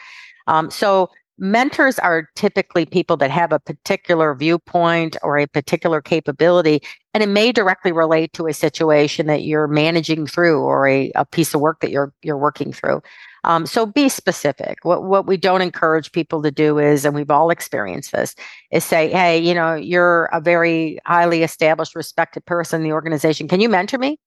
Um, 0.47 0.71
so 0.71 1.09
mentors 1.37 1.99
are 1.99 2.29
typically 2.35 2.85
people 2.85 3.17
that 3.17 3.31
have 3.31 3.51
a 3.51 3.59
particular 3.59 4.33
viewpoint 4.35 5.17
or 5.23 5.37
a 5.37 5.47
particular 5.47 6.01
capability, 6.01 6.81
and 7.13 7.23
it 7.23 7.29
may 7.29 7.51
directly 7.51 7.91
relate 7.91 8.33
to 8.33 8.47
a 8.47 8.53
situation 8.53 9.27
that 9.27 9.43
you're 9.43 9.67
managing 9.67 10.27
through 10.27 10.61
or 10.61 10.87
a, 10.87 11.11
a 11.15 11.25
piece 11.25 11.53
of 11.53 11.61
work 11.61 11.79
that 11.81 11.91
you're 11.91 12.13
you're 12.21 12.37
working 12.37 12.73
through. 12.73 13.01
Um, 13.43 13.65
so 13.65 13.85
be 13.85 14.09
specific. 14.09 14.79
What 14.83 15.03
what 15.03 15.25
we 15.25 15.37
don't 15.37 15.61
encourage 15.61 16.11
people 16.11 16.41
to 16.41 16.51
do 16.51 16.79
is, 16.79 17.05
and 17.05 17.15
we've 17.15 17.31
all 17.31 17.49
experienced 17.49 18.11
this, 18.11 18.35
is 18.71 18.83
say, 18.83 19.09
hey, 19.09 19.37
you 19.37 19.53
know, 19.53 19.75
you're 19.75 20.25
a 20.33 20.41
very 20.41 20.99
highly 21.05 21.43
established, 21.43 21.95
respected 21.95 22.45
person 22.45 22.81
in 22.81 22.87
the 22.87 22.93
organization. 22.93 23.47
Can 23.47 23.61
you 23.61 23.69
mentor 23.69 23.99
me? 23.99 24.19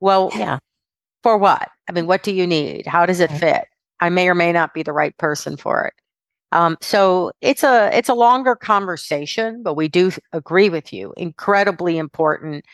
Well, 0.00 0.30
yeah. 0.34 0.58
For 1.22 1.36
what? 1.36 1.68
I 1.88 1.92
mean, 1.92 2.06
what 2.06 2.22
do 2.22 2.32
you 2.32 2.46
need? 2.46 2.86
How 2.86 3.04
does 3.04 3.20
it 3.20 3.30
fit? 3.30 3.66
I 4.00 4.08
may 4.08 4.28
or 4.28 4.34
may 4.34 4.52
not 4.52 4.72
be 4.72 4.82
the 4.82 4.92
right 4.92 5.16
person 5.18 5.56
for 5.56 5.84
it. 5.84 5.92
Um, 6.52 6.76
so 6.80 7.32
it's 7.40 7.62
a 7.62 7.90
it's 7.96 8.08
a 8.08 8.14
longer 8.14 8.56
conversation, 8.56 9.62
but 9.62 9.74
we 9.74 9.88
do 9.88 10.10
agree 10.32 10.68
with 10.68 10.92
you. 10.92 11.14
Incredibly 11.16 11.98
important. 11.98 12.64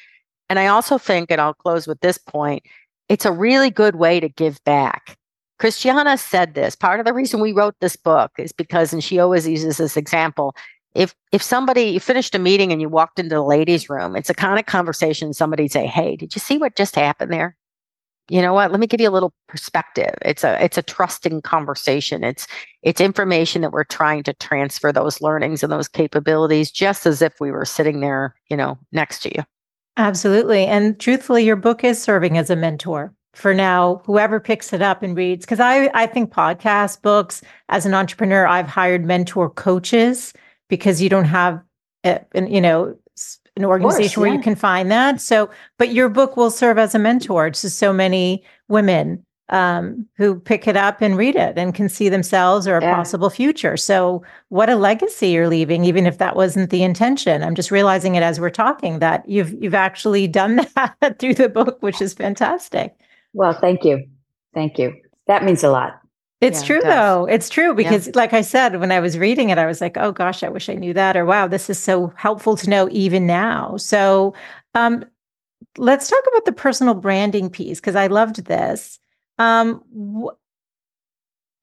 And 0.49 0.59
I 0.59 0.69
also 0.69 0.99
think, 0.99 1.31
and 1.31 1.41
I'll 1.41 1.55
close 1.55 1.87
with 1.87 2.01
this 2.01 2.19
point, 2.19 2.63
it's 3.09 3.25
a 3.25 3.33
really 3.33 3.71
good 3.71 3.97
way 3.97 4.21
to 4.21 4.29
give 4.29 4.63
back. 4.65 5.17
Christiana 5.59 6.19
said 6.19 6.55
this. 6.55 6.77
Part 6.77 7.01
of 7.01 7.07
the 7.07 7.15
reason 7.15 7.41
we 7.41 7.53
wrote 7.53 7.75
this 7.81 7.97
book 7.97 8.33
is 8.39 8.53
because, 8.53 8.93
and 8.93 9.03
she 9.03 9.19
always 9.19 9.49
uses 9.49 9.79
this 9.79 9.97
example. 9.97 10.55
If 10.95 11.15
if 11.33 11.43
somebody 11.43 11.83
you 11.83 12.01
finished 12.01 12.35
a 12.35 12.39
meeting 12.39 12.73
and 12.73 12.81
you 12.81 12.89
walked 12.89 13.19
into 13.19 13.35
the 13.35 13.43
ladies' 13.43 13.91
room, 13.91 14.17
it's 14.17 14.31
a 14.31 14.35
kind 14.35 14.59
of 14.59 14.67
conversation 14.67 15.33
somebody'd 15.35 15.73
say, 15.73 15.87
Hey, 15.87 16.17
did 16.17 16.35
you 16.35 16.41
see 16.41 16.59
what 16.59 16.77
just 16.77 16.95
happened 16.95 17.33
there? 17.33 17.57
You 18.29 18.43
know 18.43 18.53
what? 18.55 18.71
Let 18.71 18.81
me 18.81 18.87
give 18.87 19.01
you 19.01 19.09
a 19.09 19.11
little 19.11 19.33
perspective. 19.49 20.15
It's 20.23 20.45
a 20.45 20.63
it's 20.63 20.79
a 20.79 20.83
trusting 20.83 21.43
conversation. 21.43 22.25
It's 22.25 22.47
it's 22.83 23.01
information 23.01 23.63
that 23.63 23.73
we're 23.73 23.85
trying 23.85 24.23
to 24.25 24.35
transfer 24.35 24.93
those 24.93 25.21
learnings 25.21 25.63
and 25.63 25.73
those 25.73 25.89
capabilities 25.89 26.71
just 26.71 27.07
as 27.07 27.23
if 27.23 27.41
we 27.41 27.51
were 27.51 27.65
sitting 27.65 28.01
there 28.01 28.35
you 28.51 28.57
know 28.57 28.79
next 28.93 29.21
to 29.21 29.35
you. 29.35 29.45
Absolutely. 29.97 30.67
And 30.67 30.99
truthfully 31.01 31.45
your 31.45 31.57
book 31.57 31.83
is 31.83 32.03
serving 32.03 32.37
as 32.37 32.51
a 32.51 32.57
mentor 32.57 33.15
for 33.37 33.53
now 33.53 34.03
whoever 34.07 34.41
picks 34.41 34.73
it 34.73 34.81
up 34.81 35.03
and 35.03 35.15
reads 35.15 35.45
because 35.45 35.61
i 35.61 35.91
i 35.93 36.07
think 36.07 36.33
podcast 36.33 37.03
books 37.03 37.43
as 37.69 37.85
an 37.85 37.93
entrepreneur 37.93 38.47
i've 38.47 38.67
hired 38.67 39.05
mentor 39.05 39.51
coaches 39.51 40.33
because 40.71 41.03
you 41.03 41.11
don't 41.11 41.27
have 41.27 41.63
eh, 42.05 42.19
and 42.33 42.51
you 42.51 42.63
know 42.63 42.97
an 43.57 43.65
organization 43.65 44.09
course, 44.09 44.17
where 44.17 44.29
yeah. 44.29 44.37
you 44.37 44.43
can 44.43 44.55
find 44.55 44.91
that. 44.91 45.21
So, 45.21 45.51
but 45.79 45.93
your 45.93 46.09
book 46.09 46.37
will 46.37 46.51
serve 46.51 46.79
as 46.79 46.95
a 46.95 46.99
mentor 46.99 47.51
to 47.51 47.71
so 47.71 47.93
many 47.93 48.45
women 48.69 49.25
um, 49.49 50.07
who 50.17 50.41
pick 50.41 50.67
it 50.67 50.77
up 50.77 51.01
and 51.01 51.17
read 51.17 51.37
it 51.37 51.57
and 51.57 51.75
can 51.75 51.89
see 51.89 52.09
themselves 52.09 52.67
or 52.67 52.79
a 52.79 52.83
yeah. 52.83 52.95
possible 52.95 53.31
future. 53.31 53.77
So, 53.77 54.23
what 54.49 54.69
a 54.69 54.77
legacy 54.77 55.29
you're 55.29 55.49
leaving, 55.49 55.85
even 55.85 56.07
if 56.07 56.19
that 56.19 56.37
wasn't 56.37 56.71
the 56.71 56.83
intention. 56.83 57.43
I'm 57.43 57.55
just 57.55 57.71
realizing 57.71 58.15
it 58.15 58.23
as 58.23 58.41
we're 58.41 58.51
talking 58.51 58.99
that 58.99 59.29
you've 59.29 59.53
you've 59.63 59.75
actually 59.75 60.27
done 60.27 60.57
that 60.75 61.19
through 61.19 61.35
the 61.35 61.49
book, 61.49 61.83
which 61.83 62.01
is 62.01 62.13
fantastic. 62.15 62.97
Well, 63.33 63.53
thank 63.53 63.85
you, 63.85 64.07
thank 64.55 64.79
you. 64.79 64.95
That 65.27 65.45
means 65.45 65.63
a 65.65 65.71
lot. 65.71 66.01
It's 66.41 66.61
yeah, 66.61 66.67
true 66.67 66.79
it 66.79 66.85
though. 66.85 67.27
It's 67.27 67.49
true 67.49 67.75
because, 67.75 68.09
yeah. 68.09 68.13
like 68.15 68.35
I 68.35 68.43
said, 68.43 68.79
when 68.79 68.93
I 68.93 69.01
was 69.01 69.17
reading 69.17 69.49
it, 69.49 69.59
I 69.59 69.67
was 69.67 69.81
like, 69.81 69.97
oh 69.97 70.13
gosh, 70.13 70.43
I 70.43 70.49
wish 70.49 70.69
I 70.69 70.75
knew 70.75 70.93
that. 70.93 71.17
Or 71.17 71.25
wow, 71.25 71.47
this 71.47 71.71
is 71.71 71.79
so 71.79 72.13
helpful 72.17 72.57
to 72.59 72.69
know 72.69 72.89
even 72.91 73.27
now. 73.27 73.77
So, 73.79 74.35
um, 74.75 75.05
let's 75.79 76.09
talk 76.09 76.23
about 76.29 76.45
the 76.45 76.53
personal 76.53 76.95
branding 76.95 77.49
piece 77.49 77.81
because 77.81 77.97
I 77.97 78.09
loved 78.09 78.45
this. 78.45 78.99
Um, 79.39 79.83
wh- 79.95 80.37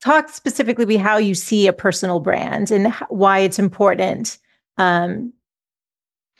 talk 0.03 0.29
specifically 0.29 0.85
be 0.85 0.97
how 0.97 1.17
you 1.17 1.35
see 1.35 1.67
a 1.67 1.73
personal 1.73 2.19
brand 2.19 2.71
and 2.71 2.87
h- 2.87 2.93
why 3.09 3.39
it's 3.39 3.59
important 3.59 4.37
um, 4.77 5.33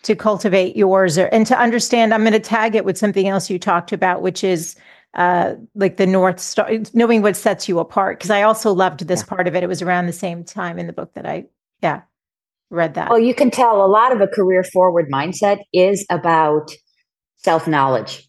to 0.01 0.15
cultivate 0.15 0.75
yours 0.75 1.17
or, 1.17 1.27
and 1.27 1.45
to 1.47 1.57
understand. 1.57 2.13
I'm 2.13 2.21
going 2.21 2.33
to 2.33 2.39
tag 2.39 2.75
it 2.75 2.85
with 2.85 2.97
something 2.97 3.27
else 3.27 3.49
you 3.49 3.59
talked 3.59 3.91
about, 3.91 4.21
which 4.21 4.43
is 4.43 4.75
uh, 5.13 5.55
like 5.75 5.97
the 5.97 6.07
North 6.07 6.39
Star, 6.39 6.69
knowing 6.93 7.21
what 7.21 7.35
sets 7.35 7.67
you 7.69 7.79
apart. 7.79 8.19
Because 8.19 8.31
I 8.31 8.41
also 8.41 8.73
loved 8.73 9.07
this 9.07 9.21
yeah. 9.21 9.25
part 9.27 9.47
of 9.47 9.55
it. 9.55 9.63
It 9.63 9.67
was 9.67 9.81
around 9.81 10.07
the 10.07 10.13
same 10.13 10.43
time 10.43 10.79
in 10.79 10.87
the 10.87 10.93
book 10.93 11.13
that 11.13 11.25
I, 11.25 11.45
yeah, 11.81 12.01
read 12.69 12.95
that. 12.95 13.09
Well, 13.09 13.19
you 13.19 13.35
can 13.35 13.51
tell 13.51 13.85
a 13.85 13.87
lot 13.87 14.11
of 14.11 14.21
a 14.21 14.27
career 14.27 14.63
forward 14.63 15.09
mindset 15.11 15.59
is 15.71 16.05
about 16.09 16.71
self 17.37 17.67
knowledge. 17.67 18.27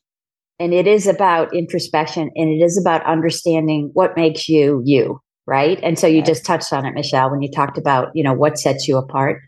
And 0.60 0.72
it 0.72 0.86
is 0.86 1.08
about 1.08 1.52
introspection 1.52 2.30
and 2.36 2.48
it 2.48 2.64
is 2.64 2.78
about 2.78 3.04
understanding 3.06 3.90
what 3.94 4.16
makes 4.16 4.48
you 4.48 4.82
you, 4.84 5.20
right? 5.46 5.80
And 5.82 5.98
so 5.98 6.06
you 6.06 6.22
just 6.22 6.44
touched 6.44 6.72
on 6.72 6.86
it, 6.86 6.94
Michele, 6.94 7.30
when 7.30 7.42
you 7.42 7.50
talked 7.50 7.76
about, 7.76 8.10
you 8.14 8.22
know, 8.22 8.34
what 8.34 8.58
sets 8.58 8.86
you 8.86 8.96
apart. 8.96 9.40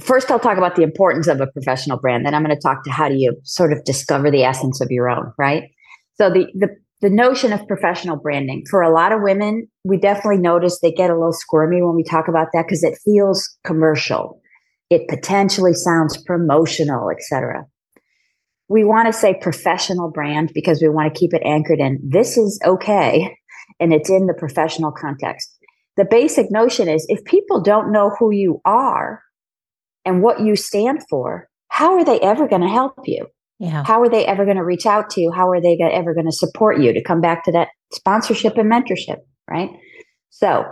First, 0.00 0.30
I'll 0.30 0.40
talk 0.40 0.58
about 0.58 0.74
the 0.74 0.82
importance 0.82 1.28
of 1.28 1.40
a 1.40 1.46
professional 1.46 1.98
brand. 1.98 2.26
Then 2.26 2.34
I'm 2.34 2.44
going 2.44 2.54
to 2.54 2.60
talk 2.60 2.82
to 2.84 2.90
how 2.90 3.08
do 3.08 3.14
you 3.16 3.36
sort 3.44 3.72
of 3.72 3.84
discover 3.84 4.30
the 4.30 4.42
essence 4.42 4.80
of 4.80 4.90
your 4.90 5.08
own, 5.08 5.32
right? 5.38 5.70
So 6.20 6.28
the, 6.28 6.46
the 6.54 6.68
the 7.00 7.08
notion 7.08 7.50
of 7.54 7.66
professional 7.66 8.16
branding 8.16 8.64
for 8.70 8.82
a 8.82 8.92
lot 8.92 9.12
of 9.12 9.22
women, 9.22 9.66
we 9.84 9.96
definitely 9.96 10.36
notice 10.36 10.78
they 10.78 10.92
get 10.92 11.08
a 11.08 11.14
little 11.14 11.32
squirmy 11.32 11.80
when 11.80 11.96
we 11.96 12.04
talk 12.04 12.28
about 12.28 12.48
that 12.52 12.66
because 12.66 12.84
it 12.84 12.98
feels 13.02 13.56
commercial. 13.64 14.38
It 14.90 15.08
potentially 15.08 15.72
sounds 15.72 16.22
promotional, 16.22 17.08
etc. 17.10 17.64
We 18.68 18.84
want 18.84 19.06
to 19.06 19.14
say 19.14 19.38
professional 19.40 20.10
brand 20.10 20.50
because 20.54 20.82
we 20.82 20.90
want 20.90 21.14
to 21.14 21.18
keep 21.18 21.32
it 21.32 21.40
anchored 21.42 21.78
in 21.78 21.98
this 22.06 22.36
is 22.36 22.60
okay 22.66 23.34
and 23.78 23.94
it's 23.94 24.10
in 24.10 24.26
the 24.26 24.34
professional 24.34 24.92
context. 24.92 25.50
The 25.96 26.04
basic 26.04 26.50
notion 26.50 26.86
is 26.86 27.06
if 27.08 27.24
people 27.24 27.62
don't 27.62 27.92
know 27.92 28.14
who 28.18 28.30
you 28.30 28.60
are 28.66 29.22
and 30.04 30.22
what 30.22 30.40
you 30.40 30.54
stand 30.54 31.00
for, 31.08 31.48
how 31.68 31.94
are 31.94 32.04
they 32.04 32.20
ever 32.20 32.46
going 32.46 32.62
to 32.62 32.68
help 32.68 32.92
you? 33.06 33.26
Yeah. 33.60 33.84
How 33.86 34.00
are 34.00 34.08
they 34.08 34.24
ever 34.24 34.44
going 34.46 34.56
to 34.56 34.64
reach 34.64 34.86
out 34.86 35.10
to 35.10 35.20
you? 35.20 35.30
How 35.30 35.48
are 35.50 35.60
they 35.60 35.78
ever 35.80 36.14
going 36.14 36.26
to 36.26 36.32
support 36.32 36.80
you 36.80 36.94
to 36.94 37.02
come 37.02 37.20
back 37.20 37.44
to 37.44 37.52
that 37.52 37.68
sponsorship 37.92 38.56
and 38.56 38.72
mentorship? 38.72 39.18
Right. 39.48 39.68
So 40.30 40.64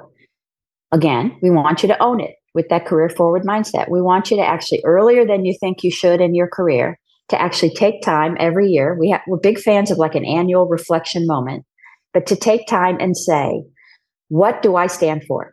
again, 0.90 1.36
we 1.42 1.50
want 1.50 1.82
you 1.82 1.88
to 1.88 2.02
own 2.02 2.18
it 2.20 2.36
with 2.54 2.70
that 2.70 2.86
career 2.86 3.10
forward 3.10 3.42
mindset. 3.42 3.90
We 3.90 4.00
want 4.00 4.30
you 4.30 4.38
to 4.38 4.42
actually 4.42 4.80
earlier 4.84 5.26
than 5.26 5.44
you 5.44 5.54
think 5.60 5.84
you 5.84 5.90
should 5.90 6.22
in 6.22 6.34
your 6.34 6.48
career 6.48 6.98
to 7.28 7.40
actually 7.40 7.74
take 7.74 8.00
time 8.00 8.38
every 8.40 8.70
year. 8.70 8.96
We 8.98 9.14
we're 9.26 9.38
big 9.38 9.58
fans 9.58 9.90
of 9.90 9.98
like 9.98 10.14
an 10.14 10.24
annual 10.24 10.66
reflection 10.66 11.26
moment, 11.26 11.66
but 12.14 12.26
to 12.28 12.36
take 12.36 12.66
time 12.66 12.96
and 13.00 13.14
say, 13.14 13.64
what 14.28 14.62
do 14.62 14.76
I 14.76 14.86
stand 14.86 15.24
for? 15.28 15.52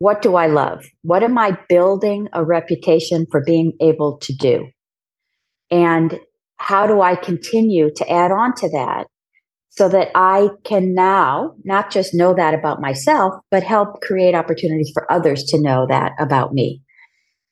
What 0.00 0.20
do 0.20 0.34
I 0.34 0.48
love? 0.48 0.84
What 1.02 1.22
am 1.22 1.38
I 1.38 1.56
building 1.68 2.28
a 2.32 2.44
reputation 2.44 3.26
for 3.30 3.42
being 3.44 3.72
able 3.80 4.18
to 4.18 4.34
do? 4.34 4.66
And 5.70 6.18
how 6.56 6.86
do 6.86 7.00
I 7.00 7.14
continue 7.14 7.90
to 7.94 8.10
add 8.10 8.30
on 8.30 8.54
to 8.56 8.68
that 8.70 9.06
so 9.70 9.88
that 9.88 10.10
I 10.14 10.48
can 10.64 10.94
now 10.94 11.54
not 11.64 11.90
just 11.90 12.14
know 12.14 12.34
that 12.34 12.54
about 12.54 12.80
myself, 12.80 13.34
but 13.50 13.62
help 13.62 14.00
create 14.00 14.34
opportunities 14.34 14.90
for 14.92 15.10
others 15.10 15.44
to 15.44 15.60
know 15.60 15.86
that 15.88 16.12
about 16.18 16.52
me? 16.52 16.82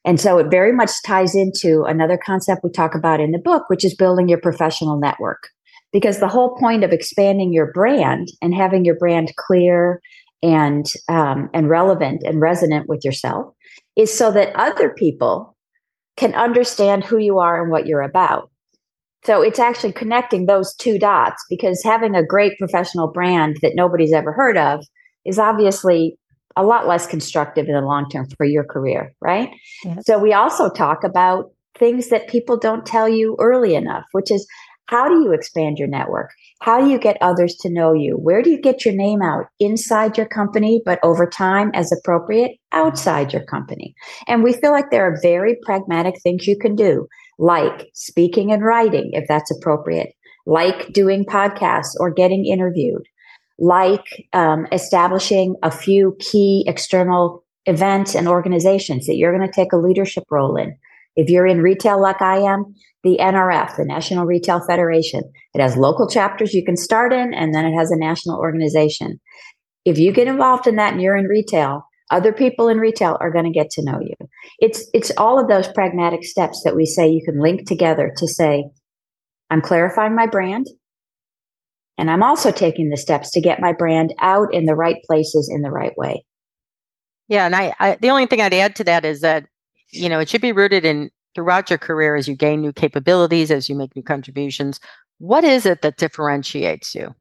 And 0.05 0.21
so 0.21 0.39
it 0.39 0.51
very 0.51 0.73
much 0.73 0.91
ties 1.05 1.35
into 1.35 1.83
another 1.83 2.17
concept 2.17 2.63
we 2.63 2.71
talk 2.71 2.95
about 2.95 3.21
in 3.21 3.33
the 3.33 3.39
book, 3.39 3.65
which 3.69 3.85
is 3.85 3.95
building 3.95 4.29
your 4.29 4.41
professional 4.41 4.99
network. 4.99 5.49
Because 5.93 6.21
the 6.21 6.29
whole 6.29 6.57
point 6.57 6.85
of 6.85 6.93
expanding 6.93 7.53
your 7.53 7.73
brand 7.73 8.29
and 8.41 8.55
having 8.55 8.85
your 8.85 8.97
brand 8.97 9.33
clear 9.37 10.01
and 10.43 10.87
um, 11.09 11.51
and 11.53 11.69
relevant 11.69 12.23
and 12.25 12.41
resonant 12.41 12.89
with 12.89 13.05
yourself 13.05 13.53
is 13.97 14.17
so 14.17 14.31
that 14.31 14.55
other 14.55 14.91
people 14.91 15.56
can 16.17 16.35
understand 16.35 17.05
who 17.05 17.19
you 17.19 17.39
are 17.39 17.63
and 17.63 17.71
what 17.71 17.87
you're 17.87 18.03
about. 18.03 18.51
So 19.25 19.43
it's 19.43 19.59
actually 19.59 19.93
connecting 19.93 20.47
those 20.47 20.75
two 20.77 20.99
dots 20.99 21.45
because 21.51 21.83
having 21.83 22.15
a 22.15 22.25
great 22.25 22.57
professional 22.59 23.09
brand 23.09 23.59
that 23.63 23.75
nobody's 23.75 24.13
ever 24.13 24.33
heard 24.33 24.57
of 24.57 24.85
is 25.25 25.39
obviously 25.39 26.17
a 26.57 26.65
lot 26.65 26.87
less 26.87 27.07
constructive 27.07 27.67
in 27.67 27.75
the 27.75 27.81
long 27.81 28.09
term 28.09 28.29
for 28.37 28.47
your 28.47 28.65
career, 28.65 29.13
right? 29.21 29.51
Yes. 29.85 30.07
So 30.07 30.19
we 30.19 30.33
also 30.33 30.71
talk 30.71 31.05
about 31.05 31.51
things 31.77 32.09
that 32.09 32.29
people 32.29 32.57
don't 32.57 32.87
tell 32.87 33.09
you 33.09 33.37
early 33.39 33.75
enough, 33.75 34.05
which 34.13 34.31
is 34.31 34.47
how 34.87 35.09
do 35.09 35.23
you 35.23 35.33
expand 35.33 35.79
your 35.79 35.89
network? 35.89 36.31
How 36.61 36.81
do 36.81 36.89
you 36.89 36.99
get 36.99 37.19
others 37.21 37.57
to 37.61 37.71
know 37.71 37.93
you? 37.93 38.15
Where 38.15 38.41
do 38.41 38.51
you 38.51 38.61
get 38.61 38.85
your 38.85 38.95
name 38.95 39.21
out 39.21 39.47
inside 39.59 40.17
your 40.17 40.27
company, 40.27 40.81
but 40.85 41.01
over 41.03 41.27
time, 41.27 41.71
as 41.75 41.93
appropriate, 41.93 42.53
outside 42.73 43.33
your 43.33 43.45
company? 43.45 43.95
And 44.29 44.43
we 44.43 44.53
feel 44.53 44.71
like 44.71 44.91
there 44.91 45.05
are 45.05 45.19
very 45.21 45.57
pragmatic 45.65 46.21
things 46.23 46.47
you 46.47 46.57
can 46.57 46.77
do, 46.77 47.09
like 47.39 47.89
speaking 47.95 48.53
and 48.53 48.65
writing, 48.65 49.11
if 49.13 49.27
that's 49.29 49.51
appropriate, 49.51 50.15
like 50.47 50.93
doing 50.93 51.25
podcasts 51.25 51.95
or 51.99 52.11
getting 52.13 52.47
interviewed, 52.47 53.03
like 53.59 54.27
um, 54.33 54.67
establishing 54.71 55.57
a 55.63 55.71
few 55.71 56.17
key 56.21 56.65
external 56.69 57.45
events 57.67 58.15
and 58.15 58.29
organizations 58.29 59.07
that 59.07 59.17
you're 59.17 59.37
going 59.37 59.47
to 59.47 59.53
take 59.53 59.73
a 59.73 59.77
leadership 59.77 60.25
role 60.31 60.57
in. 60.57 60.77
If 61.17 61.31
you're 61.31 61.47
in 61.47 61.63
retail 61.63 62.01
like 62.01 62.23
I 62.23 62.39
am, 62.39 62.75
the 63.07 63.19
NRF, 63.21 63.77
the 63.77 63.85
National 63.85 64.27
Retail 64.27 64.61
Federation. 64.67 65.23
It 65.55 65.63
has 65.63 65.77
local 65.77 66.09
chapters 66.09 66.53
you 66.53 66.65
can 66.65 66.77
start 66.77 67.13
in, 67.13 67.33
and 67.33 67.55
then 67.55 67.65
it 67.65 67.77
has 67.77 67.93
a 67.93 67.97
national 67.97 68.39
organization. 68.39 69.21
if 69.85 69.97
you 69.99 70.13
get 70.13 70.27
involved 70.27 70.67
in 70.67 70.75
that 70.75 70.95
and 70.95 71.01
you're 71.01 71.17
in 71.17 71.27
retail, 71.27 71.83
other 72.11 72.33
people 72.33 72.67
in 72.67 72.79
retail 72.79 73.17
are 73.21 73.31
going 73.31 73.45
to 73.45 73.53
get 73.53 73.71
to 73.71 73.85
know 73.85 74.01
you. 74.01 74.15
It's 74.59 74.91
it's 74.93 75.13
all 75.17 75.39
of 75.39 75.47
those 75.47 75.69
pragmatic 75.69 76.25
steps 76.25 76.63
that 76.65 76.75
we 76.75 76.85
say 76.85 77.09
you 77.09 77.23
can 77.25 77.41
link 77.41 77.69
together 77.69 78.13
to 78.17 78.27
say, 78.27 78.65
I'm 79.49 79.63
clarifying 79.63 80.17
my 80.17 80.27
brand. 80.27 80.67
And 81.99 82.11
I'm 82.11 82.25
also 82.25 82.51
taking 82.51 82.91
the 82.91 82.97
steps 82.97 83.31
to 83.31 83.41
get 83.41 83.61
my 83.61 83.73
brand 83.73 84.13
out 84.21 84.53
in 84.53 84.65
the 84.67 84.75
right 84.75 84.97
places 85.07 85.49
in 85.53 85.63
the 85.63 85.71
right 85.71 85.97
way. 85.97 86.25
Yeah, 87.29 87.47
and 87.47 87.55
I, 87.55 87.73
I 87.79 87.97
the 88.01 88.11
only 88.11 88.27
thing 88.27 88.41
I'd 88.41 88.55
add 88.55 88.75
to 88.77 88.85
that 88.85 89.05
is 89.05 89.21
that 89.21 89.47
you 89.93 90.09
know 90.09 90.19
it 90.19 90.29
should 90.29 90.43
be 90.43 90.53
rooted 90.53 90.85
in 90.85 91.11
throughout 91.37 91.71
your 91.71 91.79
career 91.79 92.17
as 92.17 92.27
you 92.27 92.35
gain 92.35 92.63
new 92.63 92.73
capabilities, 92.73 93.51
as 93.51 93.69
you 93.69 93.77
make 93.77 93.95
new 93.95 94.03
contributions. 94.03 94.81
What 95.19 95.45
is 95.45 95.67
it 95.67 95.83
that 95.83 95.99
differentiates 95.99 96.95
you? 96.95 97.15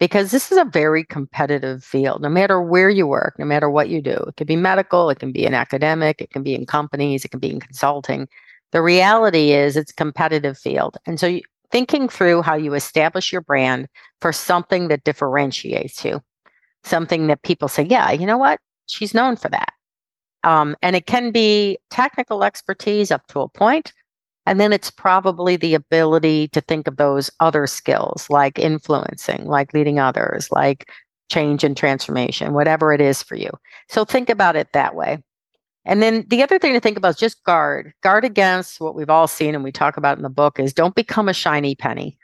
Because 0.00 0.30
this 0.30 0.52
is 0.52 0.58
a 0.58 0.64
very 0.64 1.04
competitive 1.04 1.84
field, 1.84 2.22
no 2.22 2.28
matter 2.28 2.62
where 2.62 2.90
you 2.90 3.06
work, 3.06 3.36
no 3.38 3.44
matter 3.44 3.68
what 3.68 3.88
you 3.88 4.00
do. 4.00 4.12
It 4.12 4.36
could 4.36 4.46
be 4.46 4.56
medical, 4.56 5.10
it 5.10 5.18
can 5.18 5.32
be 5.32 5.44
in 5.44 5.52
academic, 5.52 6.20
it 6.20 6.30
can 6.30 6.42
be 6.42 6.54
in 6.54 6.64
companies, 6.64 7.24
it 7.24 7.30
can 7.32 7.40
be 7.40 7.50
in 7.50 7.60
consulting. 7.60 8.28
The 8.72 8.82
reality 8.82 9.52
is 9.52 9.76
it's 9.76 9.90
a 9.90 9.96
competitive 9.96 10.56
field. 10.56 10.96
And 11.06 11.18
so 11.18 11.26
you, 11.26 11.42
thinking 11.70 12.08
through 12.08 12.42
how 12.42 12.54
you 12.54 12.74
establish 12.74 13.32
your 13.32 13.40
brand 13.40 13.88
for 14.20 14.32
something 14.32 14.88
that 14.88 15.04
differentiates 15.04 16.04
you, 16.04 16.22
something 16.84 17.26
that 17.26 17.42
people 17.42 17.68
say, 17.68 17.82
yeah, 17.82 18.12
you 18.12 18.26
know 18.26 18.38
what? 18.38 18.60
she's 18.86 19.14
known 19.14 19.36
for 19.36 19.48
that. 19.48 19.72
Um, 20.44 20.76
and 20.82 20.94
it 20.94 21.06
can 21.06 21.32
be 21.32 21.78
technical 21.90 22.44
expertise 22.44 23.10
up 23.10 23.26
to 23.28 23.40
a 23.40 23.48
point, 23.48 23.92
And 24.46 24.60
then 24.60 24.74
it's 24.74 24.90
probably 24.90 25.56
the 25.56 25.74
ability 25.74 26.48
to 26.48 26.60
think 26.60 26.86
of 26.86 26.98
those 26.98 27.30
other 27.40 27.66
skills 27.66 28.28
like 28.28 28.58
influencing, 28.58 29.46
like 29.46 29.72
leading 29.72 29.98
others, 29.98 30.52
like 30.52 30.90
change 31.32 31.64
and 31.64 31.74
transformation, 31.74 32.52
whatever 32.52 32.92
it 32.92 33.00
is 33.00 33.22
for 33.22 33.36
you. 33.36 33.50
So 33.88 34.04
think 34.04 34.28
about 34.28 34.54
it 34.54 34.68
that 34.74 34.94
way. 34.94 35.22
And 35.86 36.02
then 36.02 36.26
the 36.28 36.42
other 36.42 36.58
thing 36.58 36.74
to 36.74 36.80
think 36.80 36.98
about 36.98 37.10
is 37.10 37.16
just 37.16 37.42
guard. 37.44 37.94
Guard 38.02 38.24
against 38.24 38.80
what 38.80 38.94
we've 38.94 39.10
all 39.10 39.26
seen 39.26 39.54
and 39.54 39.64
we 39.64 39.72
talk 39.72 39.96
about 39.96 40.18
in 40.18 40.22
the 40.22 40.28
book 40.30 40.60
is 40.60 40.74
don't 40.74 40.94
become 40.94 41.28
a 41.28 41.34
shiny 41.34 41.74
penny. 41.74 42.18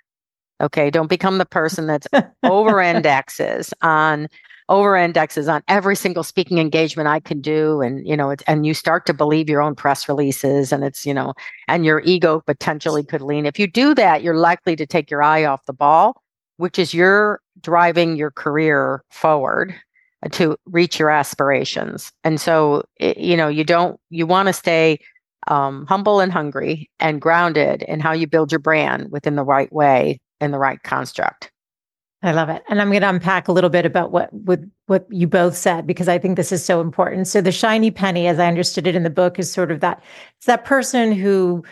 Okay. 0.61 0.91
Don't 0.91 1.09
become 1.09 1.39
the 1.39 1.47
person 1.47 1.87
that's 1.87 2.07
over 2.43 2.81
indexes 2.83 3.73
on 3.81 4.29
over 4.71 4.97
indexes 4.97 5.49
on 5.49 5.63
every 5.67 5.97
single 5.97 6.23
speaking 6.23 6.59
engagement 6.59 7.09
I 7.09 7.21
can 7.21 7.41
do. 7.41 7.83
And, 7.83 8.07
you 8.07 8.17
know, 8.17 8.35
and 8.47 8.65
you 8.65 8.73
start 8.73 9.05
to 9.07 9.13
believe 9.13 9.51
your 9.51 9.61
own 9.61 9.75
press 9.75 10.09
releases 10.09 10.73
and 10.73 10.85
it's, 10.85 11.05
you 11.05 11.13
know, 11.13 11.35
and 11.69 11.85
your 11.85 12.01
ego 12.01 12.41
potentially 12.47 13.03
could 13.03 13.21
lean. 13.21 13.47
If 13.47 13.59
you 13.59 13.67
do 13.67 13.95
that, 13.97 14.23
you're 14.23 14.37
likely 14.37 14.77
to 14.77 14.87
take 14.87 15.11
your 15.11 15.23
eye 15.23 15.45
off 15.45 15.67
the 15.67 15.73
ball, 15.73 16.23
which 16.57 16.79
is 16.79 16.95
you're 16.95 17.41
driving 17.61 18.17
your 18.17 18.31
career 18.31 19.05
forward 19.11 19.75
to 20.31 20.57
reach 20.67 20.99
your 21.01 21.11
aspirations. 21.11 22.13
And 22.23 22.41
so, 22.41 22.85
you 23.01 23.37
know, 23.37 23.49
you 23.49 23.65
don't, 23.65 23.99
you 24.09 24.25
want 24.25 24.47
to 24.47 24.53
stay 24.53 25.01
um, 25.49 25.87
humble 25.87 26.21
and 26.21 26.31
hungry 26.31 26.89
and 27.01 27.21
grounded 27.21 27.83
in 27.83 27.99
how 27.99 28.13
you 28.13 28.29
build 28.29 28.53
your 28.53 28.59
brand 28.61 29.11
within 29.11 29.35
the 29.35 29.45
right 29.45 29.73
way 29.73 30.21
in 30.41 30.53
the 30.53 30.59
right 30.59 30.81
construct. 30.83 31.51
I 32.23 32.33
love 32.33 32.51
it. 32.51 32.63
And 32.69 32.81
I'm 32.81 32.91
going 32.91 33.01
to 33.01 33.09
unpack 33.09 33.49
a 33.49 33.53
little 33.53 33.71
bit 33.71 33.87
about 33.87 34.13
what 34.13 34.31
with 34.33 34.71
what 34.87 35.07
you 35.11 35.27
both 35.27 35.57
said 35.57 35.87
because 35.87 36.09
I 36.09 36.19
think 36.19 36.37
this 36.37 36.53
is 36.53 36.65
so 36.65 36.81
important. 36.81 37.29
So 37.29 37.41
the 37.41 37.53
shiny 37.53 37.91
penny 37.91 38.27
as 38.27 38.39
I 38.39 38.47
understood 38.47 38.87
it 38.87 38.95
in 38.95 39.05
the 39.05 39.11
book 39.11 39.39
is 39.39 39.51
sort 39.51 39.71
of 39.71 39.81
that 39.81 40.03
it's 40.37 40.47
that 40.47 40.65
person 40.65 41.13
who 41.13 41.65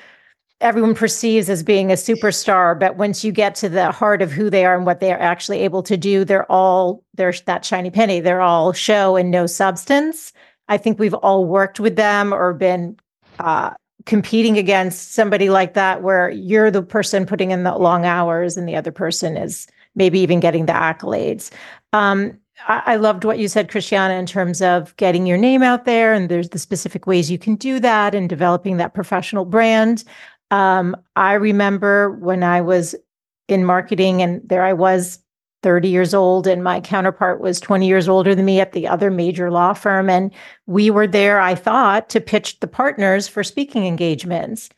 everyone 0.60 0.94
perceives 0.94 1.50
as 1.50 1.62
being 1.62 1.92
a 1.92 1.94
superstar 1.94 2.78
but 2.78 2.96
once 2.96 3.22
you 3.22 3.30
get 3.30 3.54
to 3.54 3.68
the 3.68 3.92
heart 3.92 4.20
of 4.20 4.32
who 4.32 4.50
they 4.50 4.64
are 4.64 4.74
and 4.74 4.86
what 4.86 4.98
they 4.98 5.12
are 5.12 5.20
actually 5.20 5.60
able 5.60 5.84
to 5.84 5.96
do 5.96 6.24
they're 6.24 6.50
all 6.50 7.04
they're 7.14 7.32
that 7.44 7.64
shiny 7.64 7.90
penny. 7.90 8.20
They're 8.20 8.40
all 8.40 8.72
show 8.72 9.16
and 9.16 9.30
no 9.30 9.46
substance. 9.46 10.32
I 10.68 10.78
think 10.78 10.98
we've 10.98 11.14
all 11.14 11.44
worked 11.44 11.78
with 11.78 11.96
them 11.96 12.32
or 12.32 12.54
been 12.54 12.96
uh, 13.38 13.70
competing 14.06 14.56
against 14.56 15.12
somebody 15.12 15.50
like 15.50 15.74
that 15.74 16.02
where 16.02 16.30
you're 16.30 16.70
the 16.70 16.82
person 16.82 17.26
putting 17.26 17.50
in 17.50 17.64
the 17.64 17.76
long 17.76 18.06
hours 18.06 18.56
and 18.56 18.66
the 18.66 18.76
other 18.76 18.92
person 18.92 19.36
is 19.36 19.66
maybe 19.98 20.18
even 20.20 20.40
getting 20.40 20.64
the 20.64 20.72
accolades. 20.72 21.50
Um, 21.92 22.38
I, 22.66 22.82
I 22.86 22.96
loved 22.96 23.24
what 23.24 23.38
you 23.38 23.48
said, 23.48 23.70
Christiana, 23.70 24.14
in 24.14 24.24
terms 24.24 24.62
of 24.62 24.96
getting 24.96 25.26
your 25.26 25.36
name 25.36 25.62
out 25.62 25.84
there, 25.84 26.14
and 26.14 26.30
there's 26.30 26.48
the 26.48 26.58
specific 26.58 27.06
ways 27.06 27.30
you 27.30 27.38
can 27.38 27.56
do 27.56 27.78
that 27.80 28.14
and 28.14 28.28
developing 28.28 28.78
that 28.78 28.94
professional 28.94 29.44
brand. 29.44 30.04
Um, 30.50 30.96
I 31.16 31.34
remember 31.34 32.12
when 32.12 32.42
I 32.42 32.62
was 32.62 32.94
in 33.48 33.64
marketing, 33.64 34.22
and 34.22 34.40
there 34.48 34.64
I 34.64 34.72
was 34.72 35.18
30 35.62 35.88
years 35.88 36.14
old, 36.14 36.46
and 36.46 36.62
my 36.62 36.80
counterpart 36.80 37.40
was 37.40 37.60
20 37.60 37.86
years 37.86 38.08
older 38.08 38.34
than 38.34 38.44
me 38.44 38.60
at 38.60 38.72
the 38.72 38.86
other 38.86 39.10
major 39.10 39.50
law 39.50 39.72
firm. 39.72 40.08
And 40.08 40.32
we 40.66 40.90
were 40.90 41.06
there, 41.06 41.40
I 41.40 41.54
thought, 41.54 42.08
to 42.10 42.20
pitch 42.20 42.60
the 42.60 42.68
partners 42.68 43.26
for 43.26 43.42
speaking 43.42 43.84
engagements. 43.84 44.70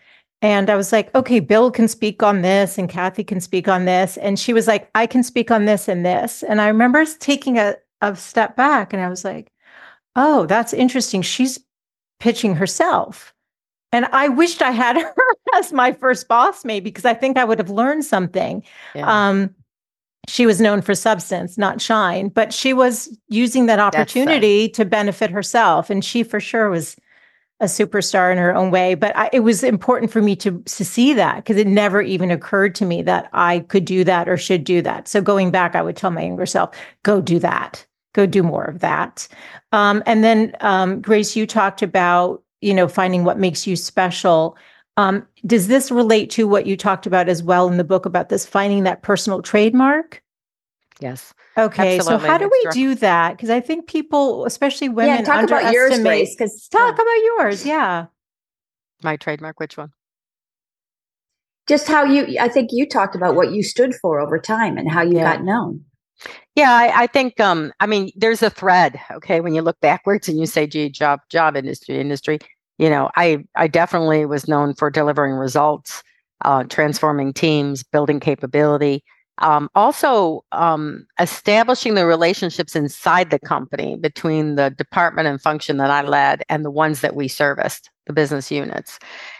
And 0.42 0.70
I 0.70 0.76
was 0.76 0.90
like, 0.90 1.14
okay, 1.14 1.40
Bill 1.40 1.70
can 1.70 1.86
speak 1.86 2.22
on 2.22 2.40
this 2.42 2.78
and 2.78 2.88
Kathy 2.88 3.24
can 3.24 3.40
speak 3.40 3.68
on 3.68 3.84
this. 3.84 4.16
And 4.16 4.38
she 4.38 4.52
was 4.52 4.66
like, 4.66 4.90
I 4.94 5.06
can 5.06 5.22
speak 5.22 5.50
on 5.50 5.66
this 5.66 5.86
and 5.86 6.04
this. 6.04 6.42
And 6.42 6.60
I 6.62 6.68
remember 6.68 7.04
taking 7.18 7.58
a, 7.58 7.76
a 8.00 8.16
step 8.16 8.56
back 8.56 8.92
and 8.92 9.02
I 9.02 9.08
was 9.08 9.24
like, 9.24 9.52
oh, 10.16 10.46
that's 10.46 10.72
interesting. 10.72 11.20
She's 11.20 11.58
pitching 12.20 12.54
herself. 12.54 13.34
And 13.92 14.06
I 14.06 14.28
wished 14.28 14.62
I 14.62 14.70
had 14.70 14.96
her 15.00 15.14
as 15.54 15.72
my 15.72 15.92
first 15.92 16.26
boss, 16.26 16.64
maybe, 16.64 16.84
because 16.84 17.04
I 17.04 17.14
think 17.14 17.36
I 17.36 17.44
would 17.44 17.58
have 17.58 17.70
learned 17.70 18.04
something. 18.04 18.62
Yeah. 18.94 19.28
Um, 19.28 19.54
she 20.28 20.46
was 20.46 20.60
known 20.60 20.80
for 20.80 20.94
substance, 20.94 21.58
not 21.58 21.80
shine, 21.80 22.28
but 22.28 22.52
she 22.52 22.72
was 22.72 23.14
using 23.28 23.66
that 23.66 23.78
opportunity 23.78 24.68
to 24.70 24.84
benefit 24.84 25.30
herself. 25.30 25.90
And 25.90 26.04
she 26.04 26.22
for 26.22 26.40
sure 26.40 26.70
was 26.70 26.96
a 27.60 27.66
superstar 27.66 28.32
in 28.32 28.38
her 28.38 28.54
own 28.54 28.70
way. 28.70 28.94
But 28.94 29.16
I, 29.16 29.28
it 29.32 29.40
was 29.40 29.62
important 29.62 30.10
for 30.10 30.22
me 30.22 30.34
to, 30.36 30.60
to 30.60 30.84
see 30.84 31.12
that 31.14 31.36
because 31.36 31.56
it 31.56 31.66
never 31.66 32.00
even 32.00 32.30
occurred 32.30 32.74
to 32.76 32.86
me 32.86 33.02
that 33.02 33.28
I 33.32 33.60
could 33.60 33.84
do 33.84 34.02
that 34.04 34.28
or 34.28 34.36
should 34.36 34.64
do 34.64 34.82
that. 34.82 35.08
So 35.08 35.20
going 35.20 35.50
back, 35.50 35.74
I 35.74 35.82
would 35.82 35.96
tell 35.96 36.10
my 36.10 36.22
younger 36.22 36.46
self, 36.46 36.74
go 37.02 37.20
do 37.20 37.38
that, 37.40 37.86
go 38.14 38.26
do 38.26 38.42
more 38.42 38.64
of 38.64 38.80
that. 38.80 39.28
Um, 39.72 40.02
and 40.06 40.24
then, 40.24 40.56
um, 40.60 41.00
Grace, 41.00 41.36
you 41.36 41.46
talked 41.46 41.82
about, 41.82 42.42
you 42.60 42.74
know, 42.74 42.88
finding 42.88 43.24
what 43.24 43.38
makes 43.38 43.66
you 43.66 43.76
special. 43.76 44.56
Um, 44.96 45.26
does 45.46 45.68
this 45.68 45.90
relate 45.90 46.30
to 46.30 46.48
what 46.48 46.66
you 46.66 46.76
talked 46.76 47.06
about 47.06 47.28
as 47.28 47.42
well 47.42 47.68
in 47.68 47.76
the 47.76 47.84
book 47.84 48.06
about 48.06 48.28
this 48.28 48.46
finding 48.46 48.84
that 48.84 49.02
personal 49.02 49.42
trademark? 49.42 50.22
Yes. 50.98 51.32
Okay, 51.60 51.96
Absolutely. 51.96 52.26
so 52.26 52.30
how 52.30 52.38
do 52.38 52.48
we 52.50 52.66
do 52.72 52.94
that? 52.96 53.36
Because 53.36 53.50
I 53.50 53.60
think 53.60 53.86
people, 53.86 54.44
especially 54.46 54.88
women, 54.88 55.16
yeah, 55.16 55.22
talk 55.22 55.44
about 55.44 55.72
yours, 55.72 55.98
Because 55.98 56.68
talk 56.68 56.96
yeah. 56.96 57.02
about 57.02 57.24
yours. 57.24 57.66
Yeah, 57.66 58.06
my 59.02 59.16
trademark. 59.16 59.60
Which 59.60 59.76
one? 59.76 59.92
Just 61.68 61.86
how 61.86 62.04
you. 62.04 62.38
I 62.40 62.48
think 62.48 62.70
you 62.72 62.88
talked 62.88 63.14
about 63.14 63.34
what 63.34 63.52
you 63.52 63.62
stood 63.62 63.94
for 63.94 64.20
over 64.20 64.38
time 64.38 64.78
and 64.78 64.90
how 64.90 65.02
you 65.02 65.16
yeah. 65.16 65.34
got 65.36 65.44
known. 65.44 65.84
Yeah, 66.56 66.72
I, 66.72 67.02
I, 67.02 67.06
think. 67.06 67.38
Um, 67.40 67.72
I 67.80 67.86
mean, 67.86 68.10
there's 68.16 68.42
a 68.42 68.50
thread. 68.50 69.00
Okay, 69.10 69.40
when 69.40 69.54
you 69.54 69.62
look 69.62 69.80
backwards 69.80 70.28
and 70.28 70.38
you 70.38 70.46
say, 70.46 70.66
"Gee, 70.66 70.88
job, 70.88 71.20
job 71.30 71.56
industry, 71.56 71.98
industry." 71.98 72.38
You 72.78 72.90
know, 72.90 73.10
I 73.16 73.44
I 73.54 73.68
definitely 73.68 74.24
was 74.26 74.48
known 74.48 74.74
for 74.74 74.90
delivering 74.90 75.34
results, 75.34 76.02
uh, 76.44 76.64
transforming 76.64 77.32
teams, 77.32 77.82
building 77.82 78.20
capability. 78.20 79.04
Um, 79.40 79.70
also, 79.74 80.44
um, 80.52 81.06
establishing 81.18 81.94
the 81.94 82.06
relationships 82.06 82.76
inside 82.76 83.30
the 83.30 83.38
company 83.38 83.96
between 83.96 84.56
the 84.56 84.70
department 84.70 85.28
and 85.28 85.40
function 85.40 85.78
that 85.78 85.90
I 85.90 86.02
led 86.02 86.42
and 86.48 86.64
the 86.64 86.70
ones 86.70 87.00
that 87.00 87.16
we 87.16 87.26
serviced, 87.26 87.90
the 88.06 88.12
business 88.12 88.50
units. 88.50 88.98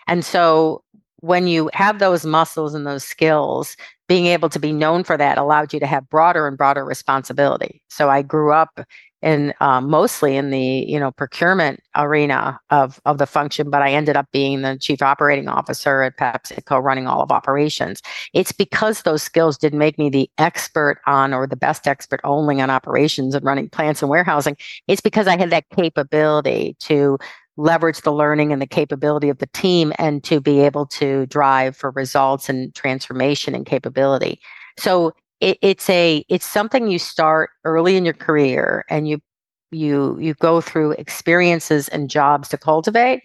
And 0.09 0.25
so, 0.25 0.83
when 1.23 1.47
you 1.47 1.69
have 1.75 1.99
those 1.99 2.25
muscles 2.25 2.75
and 2.75 2.87
those 2.87 3.05
skills, 3.05 3.77
being 4.09 4.25
able 4.25 4.49
to 4.49 4.59
be 4.59 4.73
known 4.73 5.05
for 5.05 5.19
that 5.19 5.37
allowed 5.37 5.73
you 5.73 5.79
to 5.81 5.87
have 5.87 6.09
broader 6.09 6.49
and 6.49 6.57
broader 6.57 6.85
responsibility. 6.85 7.83
So, 7.89 8.09
I 8.09 8.23
grew 8.23 8.53
up 8.53 8.81
in 9.23 9.53
um, 9.61 9.89
mostly 9.89 10.37
in 10.37 10.51
the 10.51 10.85
you 10.89 10.99
know 10.99 11.11
procurement 11.11 11.81
arena 11.97 12.59
of 12.71 13.01
of 13.05 13.19
the 13.19 13.27
function 13.27 13.69
but 13.71 13.83
i 13.83 13.91
ended 13.91 14.17
up 14.17 14.27
being 14.33 14.63
the 14.63 14.79
chief 14.79 15.03
operating 15.03 15.49
officer 15.49 16.03
at 16.03 16.17
pepsico 16.17 16.83
running 16.83 17.07
all 17.07 17.23
of 17.23 17.31
operations. 17.31 18.03
It's 18.33 18.53
because 18.53 19.03
those 19.03 19.23
skills 19.23 19.59
didn't 19.59 19.79
make 19.79 19.99
me 19.99 20.11
the 20.11 20.31
expert 20.39 21.01
on 21.07 21.33
or 21.33 21.47
the 21.47 21.57
best 21.57 21.87
expert 21.87 22.21
only 22.25 22.61
on 22.61 22.71
operations 22.71 23.35
and 23.35 23.45
running 23.45 23.69
plants 23.69 24.03
and 24.03 24.11
warehousing. 24.11 24.57
It's 24.87 25.01
because 25.01 25.27
i 25.27 25.37
had 25.37 25.51
that 25.51 25.69
capability 25.71 26.77
to 26.81 27.19
leverage 27.57 28.01
the 28.03 28.13
learning 28.13 28.53
and 28.53 28.63
the 28.63 28.67
capability 28.67 29.29
of 29.29 29.39
the 29.39 29.47
team 29.49 29.93
and 29.99 30.25
to 30.25 30.41
be 30.41 30.61
able 30.61 30.87
to 30.87 31.27
drive 31.27 31.77
for 31.77 31.91
results 31.91 32.49
and 32.49 32.75
transformation 32.75 33.55
and 33.55 33.67
capability. 33.67 34.41
So 34.79 35.13
it, 35.41 35.59
it's 35.63 35.89
a 35.91 36.25
it's 36.29 36.47
something 36.47 36.91
you 36.91 36.99
start 36.99 37.51
early 37.65 37.97
in 37.97 38.05
your 38.05 38.15
career 38.15 38.85
and 38.89 39.09
you 39.09 39.21
you 39.71 40.19
you 40.19 40.35
go 40.35 40.61
through 40.61 40.93
experiences 40.93 41.89
and 41.89 42.11
jobs 42.11 42.49
to 42.49 42.59
cultivate 42.59 43.23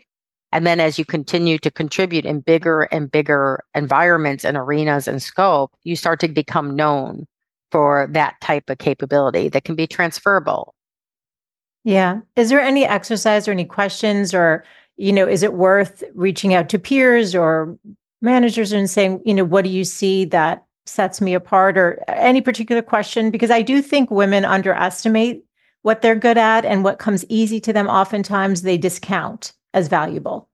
and 0.51 0.65
then 0.65 0.79
as 0.79 0.97
you 0.97 1.05
continue 1.05 1.57
to 1.57 1.71
contribute 1.71 2.25
in 2.25 2.39
bigger 2.39 2.83
and 2.83 3.11
bigger 3.11 3.63
environments 3.73 4.45
and 4.45 4.57
arenas 4.57 5.07
and 5.07 5.21
scope 5.21 5.71
you 5.83 5.95
start 5.95 6.19
to 6.19 6.27
become 6.27 6.75
known 6.75 7.25
for 7.71 8.07
that 8.11 8.39
type 8.41 8.69
of 8.69 8.77
capability 8.77 9.49
that 9.49 9.63
can 9.65 9.75
be 9.75 9.87
transferable. 9.87 10.73
Yeah. 11.83 12.21
Is 12.35 12.49
there 12.49 12.61
any 12.61 12.85
exercise 12.85 13.47
or 13.47 13.51
any 13.51 13.65
questions 13.65 14.33
or, 14.33 14.63
you 14.97 15.11
know, 15.11 15.27
is 15.27 15.43
it 15.43 15.53
worth 15.53 16.03
reaching 16.13 16.53
out 16.53 16.69
to 16.69 16.79
peers 16.79 17.35
or 17.35 17.77
managers 18.21 18.71
and 18.71 18.89
saying, 18.89 19.21
you 19.25 19.33
know, 19.33 19.43
what 19.43 19.63
do 19.63 19.69
you 19.69 19.83
see 19.83 20.25
that 20.25 20.64
sets 20.85 21.21
me 21.21 21.33
apart 21.33 21.77
or 21.77 22.03
any 22.07 22.41
particular 22.41 22.81
question? 22.81 23.31
Because 23.31 23.51
I 23.51 23.61
do 23.61 23.81
think 23.81 24.11
women 24.11 24.45
underestimate 24.45 25.43
what 25.81 26.01
they're 26.01 26.15
good 26.15 26.37
at 26.37 26.65
and 26.65 26.83
what 26.83 26.99
comes 26.99 27.25
easy 27.29 27.59
to 27.61 27.73
them. 27.73 27.87
Oftentimes 27.87 28.63
they 28.63 28.77
discount 28.77 29.53
as 29.73 29.87
valuable. 29.87 30.49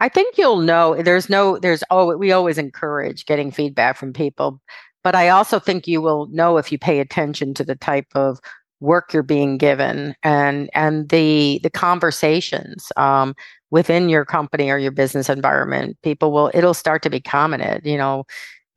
I 0.00 0.08
think 0.08 0.38
you'll 0.38 0.60
know 0.60 1.00
there's 1.02 1.28
no, 1.28 1.58
there's, 1.58 1.82
oh, 1.90 2.16
we 2.16 2.30
always 2.30 2.58
encourage 2.58 3.26
getting 3.26 3.50
feedback 3.50 3.96
from 3.96 4.12
people. 4.12 4.60
But 5.02 5.14
I 5.14 5.28
also 5.30 5.58
think 5.58 5.88
you 5.88 6.00
will 6.00 6.26
know 6.26 6.58
if 6.58 6.70
you 6.70 6.78
pay 6.78 7.00
attention 7.00 7.54
to 7.54 7.64
the 7.64 7.74
type 7.74 8.06
of 8.14 8.40
work 8.80 9.12
you're 9.12 9.22
being 9.22 9.58
given 9.58 10.14
and 10.22 10.70
and 10.72 11.08
the 11.08 11.60
the 11.62 11.70
conversations 11.70 12.92
um, 12.96 13.34
within 13.70 14.08
your 14.08 14.24
company 14.24 14.70
or 14.70 14.78
your 14.78 14.92
business 14.92 15.28
environment 15.28 15.96
people 16.02 16.30
will 16.30 16.50
it'll 16.54 16.74
start 16.74 17.02
to 17.02 17.10
be 17.10 17.20
commented 17.20 17.84
you 17.84 17.96
know 17.96 18.24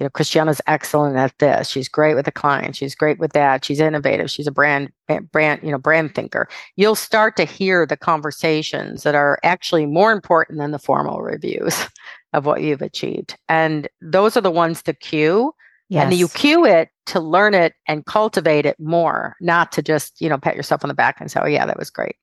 you 0.02 0.06
know 0.06 0.10
christiana's 0.10 0.60
excellent 0.66 1.16
at 1.16 1.38
this. 1.38 1.70
She's 1.70 1.88
great 1.88 2.16
with 2.16 2.26
the 2.26 2.32
client. 2.32 2.76
She's 2.76 2.95
great 2.95 3.20
with 3.20 3.34
that. 3.34 3.64
She's 3.64 3.80
innovative. 3.80 4.32
She's 4.32 4.47
a 4.47 4.52
brand 4.52 4.91
eh, 5.10 5.20
brand 5.20 5.62
you 5.62 5.70
know 5.70 5.78
brand 5.78 6.16
thinker. 6.16 6.49
You'll 6.76 6.95
start 6.95 7.38
to 7.38 7.45
hear 7.45 7.86
the 7.86 7.95
conversations 7.95 9.04
that 9.04 9.14
are 9.14 9.38
actually 9.43 9.86
more 9.86 10.12
important 10.12 10.58
than 10.58 10.72
the 10.72 10.80
formal 10.80 11.22
reviews 11.22 11.86
of 12.34 12.47
what 12.47 12.64
you've 12.64 12.82
achieved. 12.82 13.38
And 13.47 13.88
those 14.02 14.36
are 14.36 14.41
the 14.41 14.49
ones 14.49 14.82
to 14.84 14.93
cue. 14.93 15.54
Yes. 15.89 16.06
And 16.06 16.14
you 16.16 16.30
cue 16.30 16.66
it 16.66 16.89
to 17.08 17.20
learn 17.20 17.54
it 17.54 17.74
and 17.88 18.04
cultivate 18.08 18.66
it 18.66 18.80
more, 18.80 19.36
not 19.39 19.72
to 19.74 19.84
just, 19.84 20.20
you 20.20 20.30
know, 20.30 20.38
pat 20.38 20.56
yourself 20.56 20.84
on 20.84 20.88
the 20.88 20.93
back 20.95 21.18
and 21.20 21.30
say, 21.30 21.39
oh, 21.43 21.47
yeah, 21.47 21.66
that 21.68 21.78
was 21.78 21.91
great. 21.91 22.16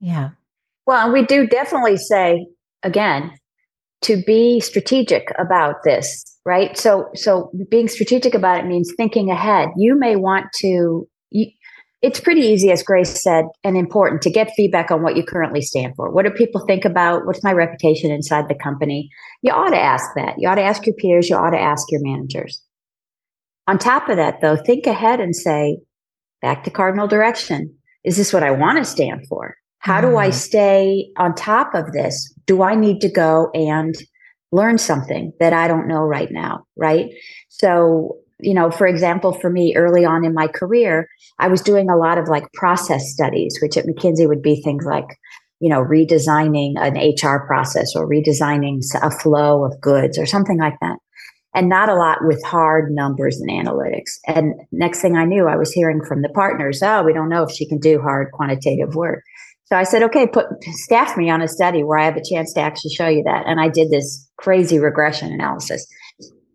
Yeah. 0.00 0.30
Well, 0.86 1.12
we 1.12 1.22
do 1.22 1.46
definitely 1.46 1.98
say, 1.98 2.46
again, 2.82 3.30
to 4.02 4.22
be 4.24 4.60
strategic 4.60 5.32
about 5.38 5.82
this, 5.84 6.37
right? 6.48 6.78
So, 6.78 7.10
so 7.14 7.52
being 7.70 7.88
strategic 7.88 8.32
about 8.32 8.58
it 8.58 8.66
means 8.66 8.90
thinking 8.96 9.30
ahead. 9.30 9.68
You 9.76 9.98
may 9.98 10.16
want 10.16 10.46
to, 10.60 11.06
you, 11.28 11.46
it's 12.00 12.20
pretty 12.20 12.40
easy, 12.40 12.72
as 12.72 12.82
Grace 12.82 13.22
said, 13.22 13.44
and 13.64 13.76
important 13.76 14.22
to 14.22 14.30
get 14.30 14.54
feedback 14.56 14.90
on 14.90 15.02
what 15.02 15.14
you 15.14 15.22
currently 15.22 15.60
stand 15.60 15.92
for. 15.94 16.10
What 16.10 16.24
do 16.24 16.30
people 16.30 16.64
think 16.66 16.86
about? 16.86 17.26
What's 17.26 17.44
my 17.44 17.52
reputation 17.52 18.10
inside 18.10 18.48
the 18.48 18.54
company? 18.54 19.10
You 19.42 19.52
ought 19.52 19.70
to 19.70 19.78
ask 19.78 20.08
that. 20.16 20.36
You 20.38 20.48
ought 20.48 20.54
to 20.54 20.62
ask 20.62 20.86
your 20.86 20.94
peers. 20.94 21.28
You 21.28 21.36
ought 21.36 21.50
to 21.50 21.60
ask 21.60 21.86
your 21.90 22.00
managers. 22.02 22.62
On 23.66 23.76
top 23.76 24.08
of 24.08 24.16
that, 24.16 24.40
though, 24.40 24.56
think 24.56 24.86
ahead 24.86 25.20
and 25.20 25.36
say, 25.36 25.76
back 26.40 26.64
to 26.64 26.70
cardinal 26.70 27.08
direction. 27.08 27.74
Is 28.04 28.16
this 28.16 28.32
what 28.32 28.42
I 28.42 28.52
want 28.52 28.78
to 28.78 28.86
stand 28.86 29.26
for? 29.28 29.54
How 29.80 30.00
do 30.00 30.16
I 30.16 30.28
mm-hmm. 30.28 30.32
stay 30.32 31.08
on 31.18 31.34
top 31.34 31.74
of 31.74 31.92
this? 31.92 32.32
Do 32.46 32.62
I 32.62 32.74
need 32.74 33.02
to 33.02 33.10
go 33.10 33.50
and 33.52 33.94
learn 34.52 34.78
something 34.78 35.32
that 35.40 35.52
I 35.52 35.68
don't 35.68 35.88
know 35.88 36.02
right 36.02 36.30
now? 36.30 36.64
Right. 36.76 37.12
So, 37.48 38.18
you 38.40 38.54
know, 38.54 38.70
for 38.70 38.86
example, 38.86 39.32
for 39.32 39.50
me 39.50 39.74
early 39.76 40.04
on 40.04 40.24
in 40.24 40.34
my 40.34 40.46
career, 40.48 41.08
I 41.38 41.48
was 41.48 41.60
doing 41.60 41.90
a 41.90 41.96
lot 41.96 42.18
of 42.18 42.28
like 42.28 42.52
process 42.52 43.10
studies, 43.12 43.58
which 43.60 43.76
at 43.76 43.86
McKinsey 43.86 44.28
would 44.28 44.42
be 44.42 44.62
things 44.62 44.84
like, 44.84 45.06
you 45.60 45.68
know, 45.68 45.82
redesigning 45.82 46.74
an 46.76 46.96
HR 46.96 47.44
process 47.46 47.96
or 47.96 48.08
redesigning 48.08 48.80
a 49.02 49.10
flow 49.10 49.64
of 49.64 49.80
goods 49.80 50.18
or 50.18 50.26
something 50.26 50.58
like 50.58 50.78
that 50.80 50.98
and 51.54 51.68
not 51.68 51.88
a 51.88 51.94
lot 51.94 52.18
with 52.22 52.42
hard 52.44 52.90
numbers 52.92 53.40
and 53.40 53.50
analytics. 53.50 54.18
And 54.26 54.54
next 54.70 55.00
thing 55.00 55.16
I 55.16 55.24
knew, 55.24 55.48
I 55.48 55.56
was 55.56 55.72
hearing 55.72 56.04
from 56.04 56.22
the 56.22 56.28
partners, 56.28 56.82
oh, 56.82 57.02
we 57.02 57.12
don't 57.12 57.28
know 57.28 57.42
if 57.42 57.50
she 57.50 57.66
can 57.66 57.78
do 57.78 58.00
hard 58.00 58.30
quantitative 58.32 58.94
work. 58.94 59.24
So 59.68 59.76
I 59.76 59.82
said, 59.82 60.02
okay, 60.04 60.26
put 60.26 60.46
staff 60.62 61.14
me 61.16 61.28
on 61.28 61.42
a 61.42 61.48
study 61.48 61.84
where 61.84 61.98
I 61.98 62.06
have 62.06 62.16
a 62.16 62.24
chance 62.24 62.54
to 62.54 62.60
actually 62.60 62.94
show 62.94 63.06
you 63.06 63.22
that. 63.24 63.44
And 63.46 63.60
I 63.60 63.68
did 63.68 63.90
this 63.90 64.26
crazy 64.38 64.78
regression 64.78 65.30
analysis. 65.30 65.86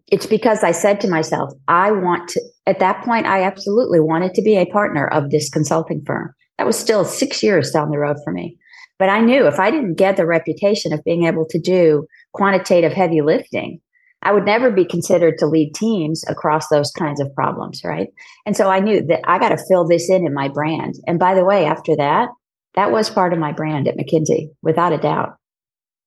It's 0.07 0.25
because 0.25 0.63
I 0.63 0.71
said 0.71 0.99
to 1.01 1.07
myself, 1.07 1.51
I 1.67 1.91
want 1.91 2.29
to, 2.29 2.41
at 2.65 2.79
that 2.79 3.03
point, 3.05 3.27
I 3.27 3.43
absolutely 3.43 3.99
wanted 3.99 4.33
to 4.33 4.41
be 4.41 4.57
a 4.57 4.65
partner 4.65 5.07
of 5.07 5.29
this 5.29 5.49
consulting 5.49 6.03
firm. 6.05 6.33
That 6.57 6.65
was 6.65 6.77
still 6.77 7.05
six 7.05 7.43
years 7.43 7.69
down 7.69 7.91
the 7.91 7.99
road 7.99 8.17
for 8.23 8.33
me. 8.33 8.57
But 8.97 9.09
I 9.09 9.21
knew 9.21 9.45
if 9.45 9.59
I 9.59 9.69
didn't 9.69 9.95
get 9.95 10.17
the 10.17 10.25
reputation 10.25 10.91
of 10.91 11.03
being 11.03 11.25
able 11.25 11.45
to 11.49 11.59
do 11.59 12.07
quantitative 12.33 12.93
heavy 12.93 13.21
lifting, 13.21 13.79
I 14.23 14.31
would 14.31 14.45
never 14.45 14.71
be 14.71 14.85
considered 14.85 15.37
to 15.37 15.45
lead 15.45 15.73
teams 15.75 16.23
across 16.27 16.67
those 16.69 16.89
kinds 16.91 17.19
of 17.19 17.33
problems, 17.35 17.81
right? 17.83 18.07
And 18.45 18.57
so 18.57 18.69
I 18.69 18.79
knew 18.79 19.05
that 19.05 19.19
I 19.25 19.37
got 19.37 19.49
to 19.49 19.63
fill 19.67 19.87
this 19.87 20.09
in 20.09 20.25
in 20.25 20.33
my 20.33 20.47
brand. 20.47 20.95
And 21.05 21.19
by 21.19 21.35
the 21.35 21.45
way, 21.45 21.65
after 21.65 21.95
that, 21.97 22.29
that 22.75 22.91
was 22.91 23.09
part 23.09 23.33
of 23.33 23.39
my 23.39 23.51
brand 23.51 23.87
at 23.87 23.97
McKinsey, 23.97 24.49
without 24.61 24.93
a 24.93 24.97
doubt. 24.97 25.37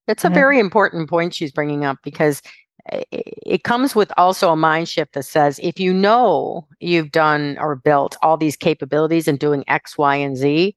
That's 0.07 0.25
a 0.25 0.31
very 0.31 0.61
important 0.61 1.11
point 1.11 1.35
she's 1.35 1.51
bringing 1.51 1.85
up 1.85 1.99
because 2.05 2.41
it 2.89 3.65
comes 3.65 3.95
with 3.95 4.13
also 4.17 4.53
a 4.53 4.57
mind 4.57 4.89
shift 4.89 5.15
that 5.15 5.25
says 5.25 5.59
if 5.63 5.81
you 5.81 5.93
know 5.93 6.67
you've 6.81 7.11
done 7.11 7.57
or 7.59 7.75
built 7.75 8.17
all 8.23 8.37
these 8.37 8.57
capabilities 8.57 9.27
and 9.27 9.39
doing 9.39 9.65
X, 9.67 9.99
Y, 9.99 10.15
and 10.17 10.37
Z, 10.37 10.77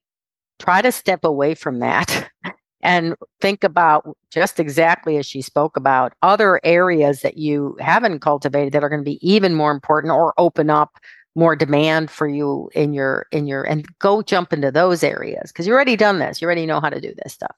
try 0.57 0.81
to 0.81 0.91
step 0.91 1.23
away 1.23 1.53
from 1.53 1.79
that 1.79 2.29
and 2.81 3.15
think 3.41 3.63
about 3.63 4.17
just 4.31 4.59
exactly 4.59 5.17
as 5.17 5.25
she 5.25 5.41
spoke 5.41 5.77
about 5.77 6.13
other 6.21 6.59
areas 6.63 7.21
that 7.21 7.37
you 7.37 7.75
haven't 7.79 8.19
cultivated 8.19 8.73
that 8.73 8.83
are 8.83 8.89
going 8.89 9.01
to 9.01 9.09
be 9.09 9.19
even 9.27 9.53
more 9.53 9.71
important 9.71 10.11
or 10.11 10.33
open 10.37 10.69
up 10.69 10.97
more 11.39 11.55
demand 11.55 12.11
for 12.11 12.27
you 12.27 12.69
in 12.75 12.93
your 12.93 13.25
in 13.31 13.47
your 13.47 13.63
and 13.63 13.85
go 13.99 14.21
jump 14.21 14.51
into 14.53 14.71
those 14.71 15.03
areas 15.03 15.51
because 15.51 15.65
you 15.65 15.73
already 15.73 15.95
done 15.95 16.19
this 16.19 16.41
you 16.41 16.45
already 16.45 16.65
know 16.65 16.79
how 16.79 16.89
to 16.89 16.99
do 16.99 17.13
this 17.23 17.33
stuff 17.33 17.55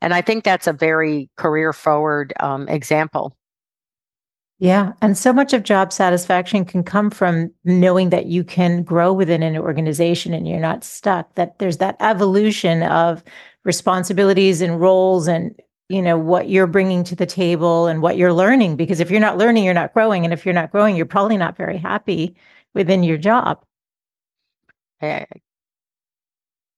and 0.00 0.14
i 0.14 0.20
think 0.20 0.44
that's 0.44 0.66
a 0.66 0.72
very 0.72 1.28
career 1.36 1.72
forward 1.72 2.32
um, 2.40 2.68
example 2.68 3.36
yeah. 4.60 4.92
And 5.02 5.18
so 5.18 5.32
much 5.32 5.52
of 5.52 5.64
job 5.64 5.92
satisfaction 5.92 6.64
can 6.64 6.84
come 6.84 7.10
from 7.10 7.50
knowing 7.64 8.10
that 8.10 8.26
you 8.26 8.44
can 8.44 8.84
grow 8.84 9.12
within 9.12 9.42
an 9.42 9.58
organization 9.58 10.32
and 10.32 10.48
you're 10.48 10.60
not 10.60 10.84
stuck, 10.84 11.34
that 11.34 11.58
there's 11.58 11.78
that 11.78 11.96
evolution 11.98 12.84
of 12.84 13.24
responsibilities 13.64 14.60
and 14.60 14.80
roles 14.80 15.26
and 15.26 15.54
you 15.88 16.00
know 16.00 16.16
what 16.18 16.48
you're 16.48 16.66
bringing 16.66 17.04
to 17.04 17.14
the 17.14 17.26
table 17.26 17.86
and 17.86 18.00
what 18.00 18.16
you're 18.16 18.32
learning 18.32 18.76
because 18.76 19.00
if 19.00 19.10
you're 19.10 19.20
not 19.20 19.36
learning 19.36 19.64
you're 19.64 19.74
not 19.74 19.92
growing 19.92 20.24
and 20.24 20.32
if 20.32 20.44
you're 20.44 20.54
not 20.54 20.70
growing 20.70 20.96
you're 20.96 21.06
probably 21.06 21.36
not 21.36 21.56
very 21.56 21.76
happy 21.76 22.34
within 22.74 23.02
your 23.02 23.18
job 23.18 23.58
uh, 25.02 25.24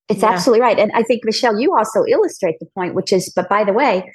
it's 0.09 0.22
yeah. 0.22 0.30
absolutely 0.30 0.61
right 0.61 0.78
and 0.78 0.90
i 0.94 1.03
think 1.03 1.22
michele 1.24 1.59
you 1.59 1.74
also 1.76 2.05
illustrate 2.09 2.57
the 2.61 2.66
point 2.74 2.94
which 2.94 3.12
is 3.12 3.32
but 3.34 3.49
by 3.49 3.64
the 3.64 3.72
way 3.72 4.11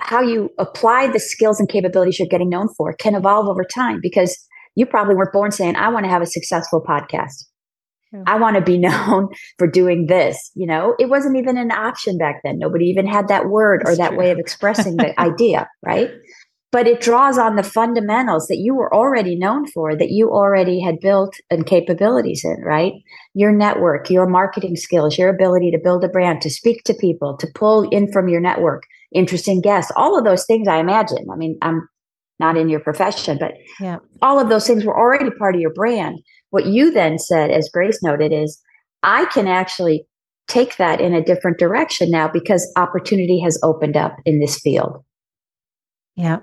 how 0.00 0.20
you 0.20 0.50
apply 0.58 1.08
the 1.08 1.18
skills 1.18 1.58
and 1.58 1.68
capabilities 1.68 2.18
you're 2.18 2.28
getting 2.28 2.48
known 2.48 2.68
for 2.76 2.94
can 2.94 3.14
evolve 3.14 3.48
over 3.48 3.64
time 3.64 3.98
because 4.00 4.36
you 4.74 4.86
probably 4.86 5.14
weren't 5.14 5.32
born 5.32 5.50
saying 5.50 5.76
i 5.76 5.88
want 5.88 6.04
to 6.04 6.10
have 6.10 6.22
a 6.22 6.26
successful 6.26 6.82
podcast 6.86 7.44
I 8.26 8.38
want 8.38 8.56
to 8.56 8.62
be 8.62 8.78
known 8.78 9.28
for 9.58 9.66
doing 9.66 10.06
this. 10.06 10.50
You 10.54 10.66
know, 10.66 10.94
it 10.98 11.08
wasn't 11.08 11.36
even 11.36 11.56
an 11.56 11.70
option 11.70 12.18
back 12.18 12.40
then. 12.44 12.58
Nobody 12.58 12.86
even 12.86 13.06
had 13.06 13.28
that 13.28 13.48
word 13.48 13.82
That's 13.84 13.94
or 13.94 13.96
that 13.96 14.08
true. 14.10 14.18
way 14.18 14.30
of 14.30 14.38
expressing 14.38 14.96
the 14.96 15.18
idea, 15.20 15.68
right? 15.84 16.10
But 16.70 16.86
it 16.86 17.00
draws 17.00 17.38
on 17.38 17.56
the 17.56 17.62
fundamentals 17.62 18.46
that 18.48 18.58
you 18.58 18.74
were 18.74 18.94
already 18.94 19.36
known 19.36 19.66
for, 19.68 19.96
that 19.96 20.10
you 20.10 20.30
already 20.30 20.80
had 20.80 21.00
built 21.00 21.34
and 21.50 21.64
capabilities 21.64 22.44
in, 22.44 22.60
right? 22.62 22.92
Your 23.32 23.52
network, 23.52 24.10
your 24.10 24.26
marketing 24.26 24.76
skills, 24.76 25.16
your 25.16 25.30
ability 25.30 25.70
to 25.70 25.80
build 25.82 26.04
a 26.04 26.08
brand, 26.08 26.42
to 26.42 26.50
speak 26.50 26.84
to 26.84 26.94
people, 26.94 27.38
to 27.38 27.48
pull 27.54 27.88
in 27.88 28.12
from 28.12 28.28
your 28.28 28.40
network, 28.40 28.82
interesting 29.14 29.62
guests, 29.62 29.90
all 29.96 30.18
of 30.18 30.24
those 30.24 30.44
things 30.44 30.68
I 30.68 30.76
imagine. 30.76 31.26
I 31.32 31.36
mean, 31.36 31.56
I'm 31.62 31.88
not 32.38 32.58
in 32.58 32.68
your 32.68 32.80
profession, 32.80 33.38
but 33.38 33.52
yeah. 33.80 33.96
all 34.20 34.38
of 34.38 34.50
those 34.50 34.66
things 34.66 34.84
were 34.84 34.98
already 34.98 35.30
part 35.38 35.54
of 35.54 35.60
your 35.60 35.72
brand. 35.72 36.18
What 36.50 36.66
you 36.66 36.90
then 36.90 37.18
said, 37.18 37.50
as 37.50 37.70
Grace 37.72 38.02
noted, 38.02 38.32
is 38.32 38.60
I 39.02 39.24
can 39.26 39.48
actually 39.48 40.06
take 40.48 40.76
that 40.76 41.00
in 41.00 41.14
a 41.14 41.24
different 41.24 41.58
direction 41.58 42.10
now 42.10 42.28
because 42.28 42.70
opportunity 42.76 43.40
has 43.40 43.58
opened 43.62 43.96
up 43.96 44.16
in 44.24 44.40
this 44.40 44.58
field. 44.60 45.04
Yeah. 46.16 46.38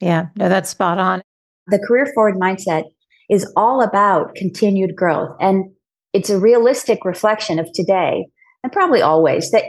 Yeah. 0.00 0.26
No, 0.36 0.48
that's 0.48 0.70
spot 0.70 0.98
on. 0.98 1.22
The 1.66 1.78
career 1.86 2.10
forward 2.14 2.36
mindset 2.36 2.84
is 3.28 3.50
all 3.56 3.82
about 3.82 4.34
continued 4.34 4.96
growth. 4.96 5.36
And 5.40 5.66
it's 6.12 6.30
a 6.30 6.38
realistic 6.38 7.04
reflection 7.04 7.58
of 7.58 7.68
today 7.72 8.26
and 8.62 8.72
probably 8.72 9.02
always 9.02 9.50
that, 9.52 9.64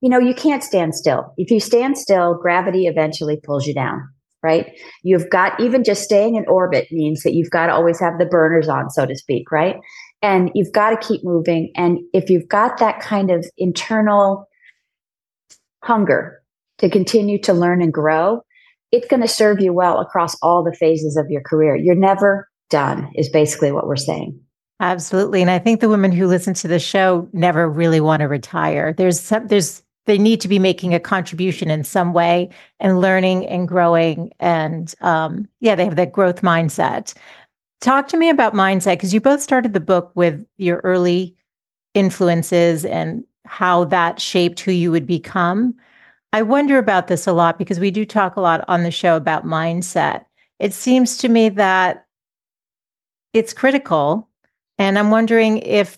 you 0.00 0.08
know, 0.08 0.18
you 0.18 0.34
can't 0.34 0.64
stand 0.64 0.94
still. 0.94 1.32
If 1.36 1.50
you 1.50 1.60
stand 1.60 1.96
still, 1.96 2.34
gravity 2.34 2.86
eventually 2.86 3.38
pulls 3.44 3.66
you 3.66 3.74
down 3.74 4.08
right? 4.44 4.78
You've 5.02 5.30
got 5.30 5.58
even 5.58 5.82
just 5.82 6.02
staying 6.02 6.36
in 6.36 6.44
orbit 6.46 6.86
means 6.92 7.22
that 7.22 7.32
you've 7.32 7.50
got 7.50 7.66
to 7.66 7.72
always 7.72 7.98
have 7.98 8.18
the 8.18 8.26
burners 8.26 8.68
on, 8.68 8.90
so 8.90 9.06
to 9.06 9.16
speak, 9.16 9.50
right? 9.50 9.76
And 10.20 10.50
you've 10.54 10.70
got 10.70 10.90
to 10.90 11.08
keep 11.08 11.24
moving. 11.24 11.72
And 11.74 11.98
if 12.12 12.28
you've 12.28 12.48
got 12.48 12.78
that 12.78 13.00
kind 13.00 13.30
of 13.30 13.44
internal 13.56 14.46
hunger 15.82 16.42
to 16.78 16.90
continue 16.90 17.40
to 17.40 17.54
learn 17.54 17.80
and 17.80 17.92
grow, 17.92 18.42
it's 18.94 19.08
going 19.08 19.22
to 19.22 19.28
serve 19.28 19.60
you 19.60 19.72
well 19.72 19.98
across 19.98 20.36
all 20.40 20.62
the 20.62 20.72
phases 20.72 21.16
of 21.16 21.28
your 21.28 21.42
career. 21.42 21.74
You're 21.74 21.94
never 21.94 22.48
done, 22.70 23.10
is 23.14 23.28
basically 23.28 23.72
what 23.72 23.86
we're 23.86 23.96
saying. 23.96 24.38
Absolutely. 24.80 25.40
And 25.40 25.50
I 25.50 25.58
think 25.58 25.80
the 25.80 25.88
women 25.88 26.12
who 26.12 26.26
listen 26.26 26.54
to 26.54 26.68
the 26.68 26.78
show 26.78 27.28
never 27.32 27.68
really 27.68 28.00
want 28.00 28.20
to 28.20 28.28
retire. 28.28 28.92
There's 28.92 29.20
some, 29.20 29.48
there's, 29.48 29.82
they 30.06 30.18
need 30.18 30.40
to 30.42 30.48
be 30.48 30.58
making 30.58 30.94
a 30.94 31.00
contribution 31.00 31.70
in 31.70 31.84
some 31.84 32.12
way 32.12 32.50
and 32.78 33.00
learning 33.00 33.46
and 33.46 33.66
growing. 33.66 34.32
And 34.38 34.94
um, 35.00 35.48
yeah, 35.60 35.74
they 35.74 35.84
have 35.84 35.96
that 35.96 36.12
growth 36.12 36.42
mindset. 36.42 37.14
Talk 37.80 38.08
to 38.08 38.16
me 38.16 38.28
about 38.28 38.54
mindset 38.54 38.94
because 38.94 39.12
you 39.12 39.20
both 39.20 39.42
started 39.42 39.72
the 39.72 39.80
book 39.80 40.12
with 40.14 40.44
your 40.56 40.80
early 40.84 41.36
influences 41.94 42.84
and 42.84 43.24
how 43.44 43.84
that 43.84 44.20
shaped 44.20 44.60
who 44.60 44.72
you 44.72 44.90
would 44.90 45.06
become. 45.06 45.74
I 46.34 46.42
wonder 46.42 46.78
about 46.78 47.06
this 47.06 47.28
a 47.28 47.32
lot 47.32 47.58
because 47.58 47.78
we 47.78 47.92
do 47.92 48.04
talk 48.04 48.34
a 48.34 48.40
lot 48.40 48.64
on 48.66 48.82
the 48.82 48.90
show 48.90 49.14
about 49.14 49.46
mindset. 49.46 50.24
It 50.58 50.74
seems 50.74 51.16
to 51.18 51.28
me 51.28 51.48
that 51.50 52.06
it's 53.32 53.52
critical. 53.52 54.28
And 54.76 54.98
I'm 54.98 55.12
wondering 55.12 55.58
if 55.58 55.96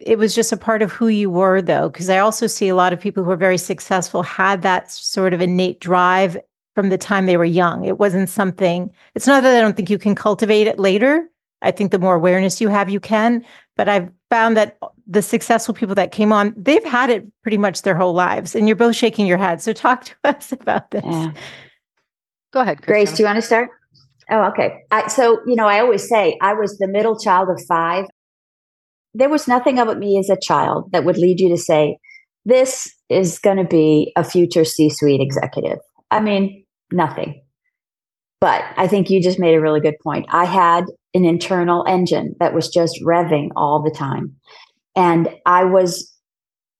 it 0.00 0.18
was 0.18 0.34
just 0.34 0.50
a 0.50 0.56
part 0.56 0.82
of 0.82 0.90
who 0.90 1.06
you 1.06 1.30
were, 1.30 1.62
though, 1.62 1.88
because 1.88 2.10
I 2.10 2.18
also 2.18 2.48
see 2.48 2.66
a 2.66 2.74
lot 2.74 2.92
of 2.92 2.98
people 2.98 3.22
who 3.22 3.30
are 3.30 3.36
very 3.36 3.58
successful 3.58 4.24
had 4.24 4.62
that 4.62 4.90
sort 4.90 5.32
of 5.32 5.40
innate 5.40 5.78
drive 5.78 6.36
from 6.74 6.88
the 6.88 6.98
time 6.98 7.26
they 7.26 7.36
were 7.36 7.44
young. 7.44 7.84
It 7.84 8.00
wasn't 8.00 8.28
something, 8.28 8.90
it's 9.14 9.28
not 9.28 9.44
that 9.44 9.56
I 9.56 9.60
don't 9.60 9.76
think 9.76 9.88
you 9.88 9.98
can 9.98 10.16
cultivate 10.16 10.66
it 10.66 10.80
later. 10.80 11.30
I 11.62 11.70
think 11.70 11.92
the 11.92 12.00
more 12.00 12.16
awareness 12.16 12.60
you 12.60 12.70
have, 12.70 12.90
you 12.90 12.98
can. 12.98 13.44
But 13.76 13.88
I've 13.88 14.10
found 14.30 14.56
that 14.56 14.78
the 15.06 15.22
successful 15.22 15.74
people 15.74 15.94
that 15.94 16.10
came 16.10 16.32
on, 16.32 16.54
they've 16.56 16.84
had 16.84 17.10
it 17.10 17.24
pretty 17.42 17.58
much 17.58 17.82
their 17.82 17.94
whole 17.94 18.12
lives. 18.12 18.54
And 18.54 18.66
you're 18.66 18.76
both 18.76 18.96
shaking 18.96 19.26
your 19.26 19.38
head. 19.38 19.62
So 19.62 19.72
talk 19.72 20.04
to 20.04 20.14
us 20.24 20.52
about 20.52 20.90
this. 20.90 21.04
Yeah. 21.04 21.32
Go 22.52 22.60
ahead, 22.60 22.82
Grace. 22.82 23.12
Do 23.12 23.22
you 23.22 23.26
want 23.26 23.36
to 23.36 23.42
start? 23.42 23.70
Oh, 24.30 24.42
okay. 24.48 24.82
I, 24.90 25.06
so, 25.08 25.40
you 25.46 25.54
know, 25.54 25.68
I 25.68 25.80
always 25.80 26.08
say 26.08 26.36
I 26.40 26.54
was 26.54 26.78
the 26.78 26.88
middle 26.88 27.18
child 27.18 27.48
of 27.48 27.62
five. 27.68 28.06
There 29.14 29.28
was 29.28 29.46
nothing 29.46 29.78
about 29.78 29.98
me 29.98 30.18
as 30.18 30.28
a 30.28 30.36
child 30.40 30.90
that 30.92 31.04
would 31.04 31.16
lead 31.16 31.40
you 31.40 31.48
to 31.50 31.56
say, 31.56 31.98
this 32.44 32.92
is 33.08 33.38
going 33.38 33.56
to 33.56 33.64
be 33.64 34.12
a 34.16 34.24
future 34.24 34.64
C 34.64 34.90
suite 34.90 35.20
executive. 35.20 35.78
I 36.10 36.20
mean, 36.20 36.64
nothing. 36.92 37.42
But 38.40 38.64
I 38.76 38.86
think 38.86 39.10
you 39.10 39.22
just 39.22 39.38
made 39.38 39.54
a 39.54 39.60
really 39.60 39.80
good 39.80 39.98
point. 40.02 40.26
I 40.28 40.44
had 40.44 40.84
an 41.14 41.24
internal 41.24 41.84
engine 41.88 42.34
that 42.38 42.52
was 42.54 42.68
just 42.68 43.00
revving 43.02 43.50
all 43.56 43.82
the 43.82 43.90
time. 43.90 44.36
And 44.96 45.28
I 45.44 45.64
was 45.64 46.12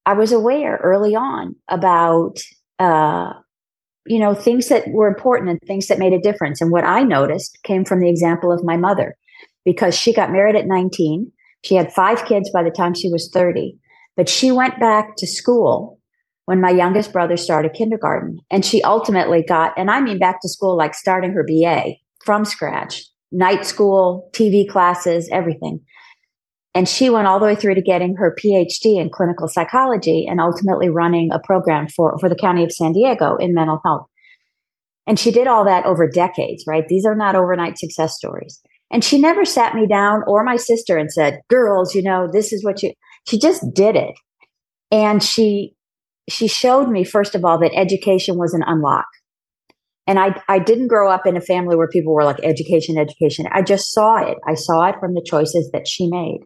I 0.07 0.15
was 0.15 0.33
aware 0.33 0.81
early 0.83 1.15
on 1.15 1.55
about 1.69 2.39
uh, 2.79 3.33
you 4.07 4.19
know 4.19 4.35
things 4.35 4.69
that 4.69 4.89
were 4.89 5.09
important 5.09 5.51
and 5.51 5.61
things 5.67 5.87
that 5.89 5.99
made 5.99 6.13
a 6.13 6.21
difference. 6.21 6.61
And 6.61 6.73
what 6.73 6.85
I 6.85 7.03
noticed 7.03 7.59
came 7.63 7.85
from 7.85 8.01
the 8.01 8.11
example 8.11 8.51
of 8.51 8.65
my 8.65 8.77
mother, 8.77 9.17
because 9.65 9.95
she 9.95 10.13
got 10.13 10.33
married 10.33 10.57
at 10.57 10.67
19. 10.67 11.31
She 11.65 11.75
had 11.75 11.93
five 11.93 12.25
kids 12.25 12.51
by 12.53 12.63
the 12.63 12.71
time 12.71 12.95
she 12.95 13.09
was 13.09 13.31
30, 13.33 13.77
but 14.17 14.29
she 14.29 14.53
went 14.53 14.79
back 14.79 15.17
to 15.17 15.27
school 15.27 15.99
when 16.47 16.61
my 16.61 16.71
youngest 16.71 17.13
brother 17.13 17.37
started 17.37 17.75
kindergarten. 17.75 18.39
And 18.51 18.65
she 18.65 18.83
ultimately 18.83 19.43
got, 19.43 19.73
and 19.77 19.91
I 19.91 20.01
mean 20.01 20.19
back 20.19 20.41
to 20.41 20.49
school, 20.49 20.77
like 20.77 20.95
starting 20.95 21.33
her 21.33 21.45
BA 21.45 21.95
from 22.25 22.45
scratch, 22.45 23.05
night 23.33 23.67
school, 23.67 24.31
TV 24.33 24.69
classes, 24.69 25.29
everything. 25.33 25.81
And 26.77 26.87
she 26.87 27.09
went 27.09 27.27
all 27.27 27.39
the 27.39 27.47
way 27.47 27.55
through 27.55 27.77
to 27.77 27.81
getting 27.81 28.17
her 28.17 28.37
PhD 28.39 29.01
in 29.01 29.09
clinical 29.09 29.49
psychology 29.49 30.27
and 30.29 30.43
ultimately 30.43 30.91
running 30.91 31.31
a 31.33 31.39
program 31.39 31.89
for, 31.89 32.19
for 32.19 32.29
the 32.29 32.37
county 32.37 32.65
of 32.65 32.71
San 32.71 32.93
Diego 32.93 33.37
in 33.37 33.55
mental 33.55 33.81
health. 33.83 34.07
And 35.07 35.19
she 35.19 35.31
did 35.31 35.47
all 35.47 35.65
that 35.65 35.87
over 35.87 36.07
decades, 36.07 36.65
right? 36.67 36.87
These 36.87 37.07
are 37.07 37.15
not 37.15 37.35
overnight 37.35 37.79
success 37.79 38.15
stories. 38.15 38.61
And 38.91 39.03
she 39.03 39.19
never 39.19 39.47
sat 39.47 39.75
me 39.75 39.87
down 39.87 40.21
or 40.27 40.45
my 40.45 40.57
sister 40.57 40.99
and 40.99 41.11
said, 41.11 41.41
girls, 41.49 41.95
you 41.95 42.03
know, 42.03 42.29
this 42.31 42.53
is 42.53 42.63
what 42.63 42.83
you, 42.83 42.93
she 43.27 43.39
just 43.39 43.65
did 43.73 43.97
it. 43.97 44.15
And 44.93 45.23
she 45.23 45.73
she 46.29 46.47
showed 46.47 46.91
me 46.91 47.05
first 47.05 47.35
of 47.35 47.45
all 47.45 47.59
that 47.59 47.75
education 47.75 48.37
was 48.37 48.53
an 48.53 48.65
unlock 48.67 49.07
and 50.09 50.19
I, 50.19 50.41
I 50.49 50.59
didn't 50.59 50.89
grow 50.89 51.09
up 51.09 51.27
in 51.27 51.37
a 51.37 51.41
family 51.41 51.77
where 51.77 51.89
people 51.89 52.13
were 52.13 52.25
like 52.25 52.41
education 52.43 52.99
education 52.99 53.47
i 53.53 53.63
just 53.63 53.93
saw 53.93 54.17
it 54.17 54.37
i 54.45 54.55
saw 54.55 54.87
it 54.87 54.97
from 54.99 55.15
the 55.15 55.25
choices 55.25 55.71
that 55.73 55.87
she 55.87 56.09
made 56.09 56.41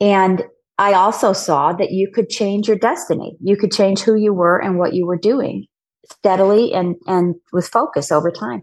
and 0.00 0.42
i 0.78 0.92
also 0.92 1.32
saw 1.32 1.72
that 1.72 1.90
you 1.90 2.10
could 2.12 2.28
change 2.28 2.68
your 2.68 2.78
destiny 2.78 3.36
you 3.40 3.56
could 3.56 3.72
change 3.72 4.00
who 4.00 4.14
you 4.14 4.32
were 4.32 4.58
and 4.58 4.78
what 4.78 4.94
you 4.94 5.06
were 5.06 5.18
doing 5.18 5.66
steadily 6.10 6.72
and 6.72 6.96
and 7.06 7.34
with 7.52 7.68
focus 7.68 8.10
over 8.10 8.30
time 8.30 8.62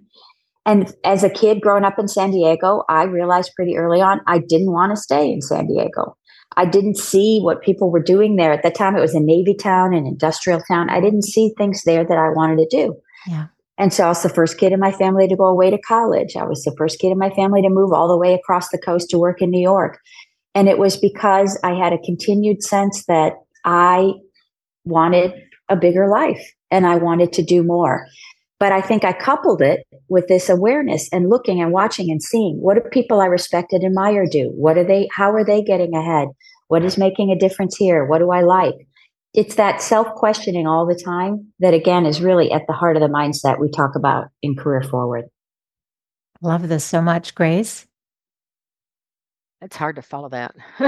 and 0.65 0.93
as 1.03 1.23
a 1.23 1.29
kid 1.29 1.61
growing 1.61 1.83
up 1.83 1.99
in 1.99 2.07
san 2.07 2.31
diego 2.31 2.83
i 2.89 3.03
realized 3.03 3.51
pretty 3.55 3.77
early 3.77 4.01
on 4.01 4.19
i 4.27 4.37
didn't 4.37 4.71
want 4.71 4.91
to 4.91 5.01
stay 5.01 5.31
in 5.31 5.41
san 5.41 5.67
diego 5.67 6.15
I 6.55 6.65
didn't 6.65 6.97
see 6.97 7.39
what 7.39 7.61
people 7.61 7.91
were 7.91 8.01
doing 8.01 8.35
there. 8.35 8.51
At 8.51 8.63
the 8.63 8.71
time, 8.71 8.95
it 8.95 9.01
was 9.01 9.13
a 9.13 9.19
Navy 9.19 9.53
town, 9.53 9.93
an 9.93 10.07
industrial 10.07 10.59
town. 10.61 10.89
I 10.89 10.99
didn't 10.99 11.23
see 11.23 11.53
things 11.55 11.83
there 11.83 12.03
that 12.03 12.17
I 12.17 12.29
wanted 12.29 12.57
to 12.57 12.67
do. 12.69 12.95
Yeah. 13.27 13.47
And 13.77 13.93
so 13.93 14.05
I 14.05 14.07
was 14.07 14.23
the 14.23 14.29
first 14.29 14.57
kid 14.57 14.73
in 14.73 14.79
my 14.79 14.91
family 14.91 15.27
to 15.27 15.35
go 15.35 15.45
away 15.45 15.69
to 15.69 15.77
college. 15.77 16.35
I 16.35 16.45
was 16.45 16.63
the 16.63 16.73
first 16.77 16.99
kid 16.99 17.11
in 17.11 17.19
my 17.19 17.29
family 17.29 17.61
to 17.61 17.69
move 17.69 17.93
all 17.93 18.07
the 18.07 18.17
way 18.17 18.33
across 18.33 18.69
the 18.69 18.79
coast 18.79 19.09
to 19.11 19.19
work 19.19 19.39
in 19.39 19.51
New 19.51 19.61
York. 19.61 19.99
And 20.57 20.67
it 20.67 20.79
was 20.79 20.97
because 20.97 21.59
I 21.63 21.75
had 21.75 21.93
a 21.93 21.99
continued 21.99 22.63
sense 22.63 23.05
that 23.05 23.33
I 23.63 24.13
wanted 24.85 25.31
a 25.69 25.75
bigger 25.75 26.07
life 26.07 26.43
and 26.71 26.87
I 26.87 26.95
wanted 26.95 27.31
to 27.33 27.43
do 27.43 27.61
more. 27.61 28.07
But 28.59 28.71
I 28.71 28.81
think 28.81 29.05
I 29.05 29.13
coupled 29.13 29.61
it 29.61 29.85
with 30.09 30.27
this 30.27 30.49
awareness 30.49 31.09
and 31.13 31.29
looking 31.29 31.61
and 31.61 31.71
watching 31.71 32.09
and 32.09 32.23
seeing 32.23 32.55
what 32.59 32.73
do 32.73 32.89
people 32.89 33.21
I 33.21 33.27
respect 33.27 33.71
and 33.71 33.85
admire 33.85 34.25
do? 34.25 34.51
What 34.55 34.79
are 34.79 34.83
they, 34.83 35.07
how 35.13 35.31
are 35.31 35.45
they 35.45 35.61
getting 35.61 35.93
ahead? 35.93 36.29
What 36.69 36.83
is 36.83 36.97
making 36.97 37.29
a 37.29 37.37
difference 37.37 37.77
here? 37.77 38.03
What 38.03 38.17
do 38.17 38.31
I 38.31 38.41
like? 38.41 38.87
It's 39.35 39.53
that 39.57 39.79
self 39.79 40.07
questioning 40.15 40.65
all 40.65 40.87
the 40.87 40.99
time 40.99 41.53
that, 41.59 41.75
again, 41.75 42.07
is 42.07 42.19
really 42.19 42.51
at 42.51 42.63
the 42.65 42.73
heart 42.73 42.95
of 42.95 43.03
the 43.03 43.09
mindset 43.09 43.59
we 43.59 43.69
talk 43.69 43.91
about 43.95 44.29
in 44.41 44.55
Career 44.55 44.81
Forward. 44.81 45.25
Love 46.41 46.67
this 46.67 46.83
so 46.83 46.99
much, 46.99 47.35
Grace. 47.35 47.85
It's 49.59 49.75
hard 49.75 49.95
to 49.95 50.03
follow 50.03 50.29
that. 50.29 50.53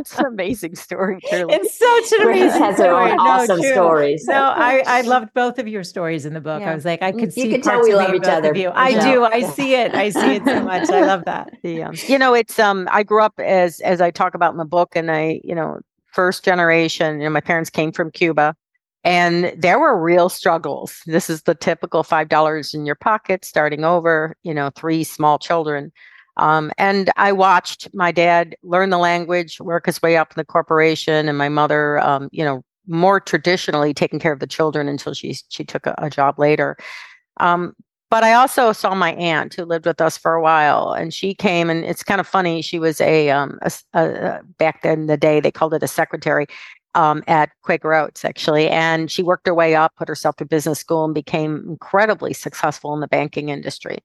it's 0.00 0.18
an 0.18 0.26
amazing 0.26 0.74
story. 0.74 1.20
Truly. 1.28 1.54
It's 1.54 1.78
such 1.78 2.18
an 2.20 2.26
Grace 2.26 2.40
amazing 2.42 2.62
has 2.62 2.74
story. 2.76 2.88
her 2.88 3.10
own 3.12 3.16
no, 3.16 3.22
awesome 3.22 3.60
true. 3.60 3.70
stories. 3.72 4.24
No, 4.26 4.34
I, 4.56 4.82
I 4.86 5.00
loved 5.02 5.32
both 5.32 5.60
of 5.60 5.68
your 5.68 5.84
stories 5.84 6.26
in 6.26 6.34
the 6.34 6.40
book. 6.40 6.60
Yeah. 6.60 6.72
I 6.72 6.74
was 6.74 6.84
like, 6.84 7.02
I 7.02 7.12
could 7.12 7.22
You 7.36 7.44
see 7.44 7.50
can 7.50 7.60
tell 7.60 7.80
we 7.82 7.94
love 7.94 8.12
each 8.14 8.24
other. 8.24 8.52
you. 8.54 8.70
I 8.70 8.88
Yeah. 8.90 9.12
do. 9.12 9.24
I 9.24 9.42
see 9.42 9.74
it. 9.74 9.94
I 9.94 10.10
see 10.10 10.36
it 10.36 10.44
so 10.44 10.60
much. 10.64 10.90
I 10.90 11.00
love 11.06 11.24
that. 11.26 11.50
Yeah. 11.62 11.92
You 12.08 12.18
know, 12.18 12.34
it's 12.34 12.58
um 12.58 12.88
I 12.90 13.02
grew 13.04 13.22
up 13.22 13.34
as 13.38 13.78
as 13.80 14.00
I 14.00 14.10
talk 14.10 14.34
about 14.34 14.50
in 14.52 14.58
the 14.58 14.64
book 14.64 14.96
and 14.96 15.10
I, 15.10 15.40
you 15.44 15.54
know, 15.54 15.78
first 16.06 16.44
generation, 16.44 17.18
you 17.20 17.24
know, 17.24 17.30
my 17.30 17.40
parents 17.40 17.70
came 17.70 17.92
from 17.92 18.10
Cuba 18.10 18.56
and 19.04 19.52
there 19.56 19.78
were 19.78 20.00
real 20.00 20.28
struggles. 20.28 21.00
This 21.06 21.30
is 21.30 21.42
the 21.42 21.54
typical 21.54 22.02
$5 22.02 22.74
in 22.74 22.86
your 22.86 22.94
pocket 22.94 23.44
starting 23.44 23.84
over, 23.84 24.36
you 24.42 24.52
know, 24.52 24.70
three 24.76 25.04
small 25.04 25.38
children. 25.38 25.90
Um, 26.36 26.70
and 26.78 27.10
I 27.16 27.32
watched 27.32 27.88
my 27.94 28.12
dad 28.12 28.56
learn 28.62 28.90
the 28.90 28.98
language, 28.98 29.60
work 29.60 29.86
his 29.86 30.00
way 30.02 30.16
up 30.16 30.32
in 30.32 30.40
the 30.40 30.44
corporation, 30.44 31.28
and 31.28 31.36
my 31.36 31.48
mother, 31.48 31.98
um, 31.98 32.28
you 32.32 32.44
know, 32.44 32.62
more 32.86 33.20
traditionally 33.20 33.94
taking 33.94 34.18
care 34.18 34.32
of 34.32 34.40
the 34.40 34.46
children 34.46 34.88
until 34.88 35.12
she 35.12 35.36
she 35.48 35.64
took 35.64 35.86
a, 35.86 35.94
a 35.98 36.10
job 36.10 36.38
later. 36.38 36.76
Um, 37.38 37.74
but 38.10 38.24
I 38.24 38.32
also 38.32 38.72
saw 38.72 38.94
my 38.94 39.12
aunt 39.14 39.54
who 39.54 39.64
lived 39.64 39.86
with 39.86 40.00
us 40.00 40.18
for 40.18 40.34
a 40.34 40.42
while, 40.42 40.92
and 40.92 41.14
she 41.14 41.34
came, 41.34 41.70
and 41.70 41.84
it's 41.84 42.02
kind 42.02 42.20
of 42.20 42.26
funny. 42.26 42.60
She 42.60 42.78
was 42.78 43.00
a, 43.00 43.30
um, 43.30 43.58
a, 43.62 43.72
a 43.94 44.40
back 44.58 44.82
then 44.82 45.00
in 45.00 45.06
the 45.06 45.16
day 45.16 45.40
they 45.40 45.52
called 45.52 45.74
it 45.74 45.82
a 45.82 45.88
secretary 45.88 46.46
um, 46.94 47.22
at 47.26 47.50
Quaker 47.62 47.94
Oats, 47.94 48.24
actually, 48.24 48.68
and 48.68 49.10
she 49.10 49.22
worked 49.22 49.46
her 49.46 49.54
way 49.54 49.74
up, 49.74 49.94
put 49.96 50.08
herself 50.08 50.36
through 50.36 50.48
business 50.48 50.78
school, 50.78 51.04
and 51.04 51.14
became 51.14 51.64
incredibly 51.68 52.32
successful 52.32 52.94
in 52.94 53.00
the 53.00 53.08
banking 53.08 53.48
industry. 53.48 53.98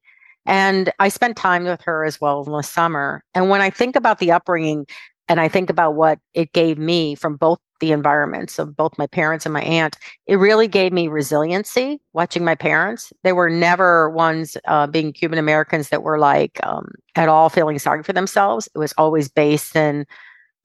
And 0.45 0.91
I 0.99 1.09
spent 1.09 1.37
time 1.37 1.63
with 1.63 1.81
her 1.81 2.05
as 2.05 2.21
well 2.21 2.43
in 2.43 2.51
the 2.51 2.61
summer. 2.61 3.23
And 3.33 3.49
when 3.49 3.61
I 3.61 3.69
think 3.69 3.95
about 3.95 4.19
the 4.19 4.31
upbringing 4.31 4.85
and 5.27 5.39
I 5.39 5.47
think 5.47 5.69
about 5.69 5.95
what 5.95 6.19
it 6.35 6.53
gave 6.53 6.77
me 6.77 7.15
from 7.15 7.35
both 7.35 7.59
the 7.79 7.91
environments 7.91 8.59
of 8.59 8.75
both 8.75 8.97
my 8.97 9.07
parents 9.07 9.45
and 9.45 9.53
my 9.53 9.63
aunt, 9.63 9.97
it 10.27 10.35
really 10.35 10.67
gave 10.67 10.93
me 10.93 11.07
resiliency 11.07 11.99
watching 12.13 12.45
my 12.45 12.55
parents. 12.55 13.11
They 13.23 13.33
were 13.33 13.49
never 13.49 14.09
ones 14.11 14.55
uh, 14.67 14.87
being 14.87 15.11
Cuban 15.11 15.39
Americans 15.39 15.89
that 15.89 16.03
were 16.03 16.19
like 16.19 16.59
um, 16.63 16.91
at 17.15 17.27
all 17.27 17.49
feeling 17.49 17.79
sorry 17.79 18.03
for 18.03 18.13
themselves. 18.13 18.69
It 18.73 18.77
was 18.77 18.93
always 18.97 19.27
based 19.27 19.75
in 19.75 20.05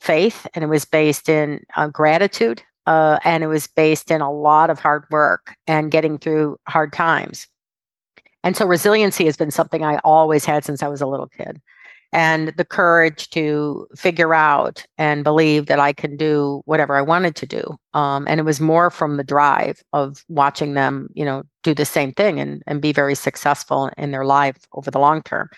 faith 0.00 0.46
and 0.54 0.64
it 0.64 0.68
was 0.68 0.84
based 0.84 1.28
in 1.28 1.64
uh, 1.76 1.88
gratitude. 1.88 2.62
Uh, 2.86 3.18
and 3.24 3.44
it 3.44 3.46
was 3.46 3.66
based 3.66 4.10
in 4.10 4.20
a 4.20 4.32
lot 4.32 4.70
of 4.70 4.80
hard 4.80 5.04
work 5.10 5.54
and 5.66 5.90
getting 5.90 6.18
through 6.18 6.56
hard 6.66 6.92
times. 6.92 7.46
And 8.42 8.56
so 8.56 8.66
resiliency 8.66 9.26
has 9.26 9.36
been 9.36 9.50
something 9.50 9.84
I 9.84 9.98
always 9.98 10.44
had 10.44 10.64
since 10.64 10.82
I 10.82 10.88
was 10.88 11.00
a 11.00 11.06
little 11.06 11.28
kid. 11.28 11.60
And 12.12 12.48
the 12.56 12.64
courage 12.64 13.30
to 13.30 13.86
figure 13.94 14.34
out 14.34 14.84
and 14.98 15.22
believe 15.22 15.66
that 15.66 15.78
I 15.78 15.92
can 15.92 16.16
do 16.16 16.62
whatever 16.64 16.96
I 16.96 17.02
wanted 17.02 17.36
to 17.36 17.46
do. 17.46 17.76
Um, 17.94 18.26
and 18.26 18.40
it 18.40 18.44
was 18.44 18.60
more 18.60 18.90
from 18.90 19.16
the 19.16 19.22
drive 19.22 19.80
of 19.92 20.24
watching 20.28 20.74
them, 20.74 21.10
you 21.14 21.24
know, 21.24 21.44
do 21.62 21.72
the 21.72 21.84
same 21.84 22.12
thing 22.12 22.40
and, 22.40 22.64
and 22.66 22.82
be 22.82 22.92
very 22.92 23.14
successful 23.14 23.90
in 23.96 24.10
their 24.10 24.24
life 24.24 24.56
over 24.72 24.90
the 24.90 24.98
long 24.98 25.22
term. 25.22 25.48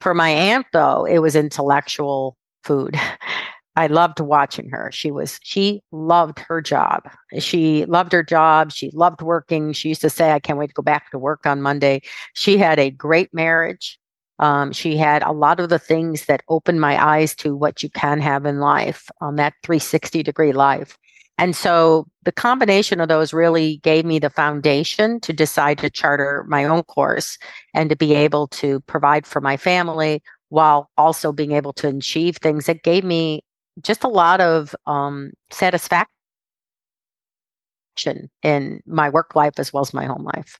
For 0.00 0.14
my 0.14 0.28
aunt, 0.28 0.66
though, 0.72 1.04
it 1.04 1.18
was 1.18 1.34
intellectual 1.34 2.36
food. 2.62 2.96
I 3.78 3.86
loved 3.86 4.18
watching 4.18 4.70
her. 4.70 4.90
She 4.92 5.12
was, 5.12 5.38
she 5.44 5.82
loved 5.92 6.40
her 6.40 6.60
job. 6.60 7.08
She 7.38 7.84
loved 7.84 8.10
her 8.10 8.24
job. 8.24 8.72
She 8.72 8.90
loved 8.92 9.22
working. 9.22 9.72
She 9.72 9.90
used 9.90 10.00
to 10.00 10.10
say, 10.10 10.32
I 10.32 10.40
can't 10.40 10.58
wait 10.58 10.70
to 10.70 10.74
go 10.74 10.82
back 10.82 11.12
to 11.12 11.18
work 11.18 11.46
on 11.46 11.62
Monday. 11.62 12.02
She 12.34 12.58
had 12.58 12.80
a 12.80 12.90
great 12.90 13.32
marriage. 13.32 13.96
Um, 14.40 14.72
she 14.72 14.96
had 14.96 15.22
a 15.22 15.30
lot 15.30 15.60
of 15.60 15.68
the 15.68 15.78
things 15.78 16.24
that 16.24 16.42
opened 16.48 16.80
my 16.80 17.00
eyes 17.00 17.36
to 17.36 17.54
what 17.54 17.80
you 17.84 17.88
can 17.88 18.20
have 18.20 18.46
in 18.46 18.58
life 18.58 19.08
on 19.20 19.28
um, 19.28 19.36
that 19.36 19.54
360 19.62 20.24
degree 20.24 20.52
life. 20.52 20.98
And 21.38 21.54
so 21.54 22.08
the 22.24 22.32
combination 22.32 23.00
of 23.00 23.06
those 23.06 23.32
really 23.32 23.76
gave 23.84 24.04
me 24.04 24.18
the 24.18 24.28
foundation 24.28 25.20
to 25.20 25.32
decide 25.32 25.78
to 25.78 25.90
charter 25.90 26.44
my 26.48 26.64
own 26.64 26.82
course 26.82 27.38
and 27.74 27.88
to 27.90 27.96
be 27.96 28.12
able 28.12 28.48
to 28.48 28.80
provide 28.80 29.24
for 29.24 29.40
my 29.40 29.56
family 29.56 30.20
while 30.48 30.90
also 30.96 31.30
being 31.30 31.52
able 31.52 31.72
to 31.74 31.88
achieve 31.88 32.38
things 32.38 32.66
that 32.66 32.82
gave 32.82 33.04
me 33.04 33.44
just 33.82 34.04
a 34.04 34.08
lot 34.08 34.40
of 34.40 34.74
um, 34.86 35.32
satisfaction 35.50 36.06
in 38.42 38.80
my 38.86 39.08
work 39.08 39.34
life 39.34 39.54
as 39.58 39.72
well 39.72 39.80
as 39.80 39.92
my 39.94 40.04
home 40.04 40.24
life. 40.24 40.58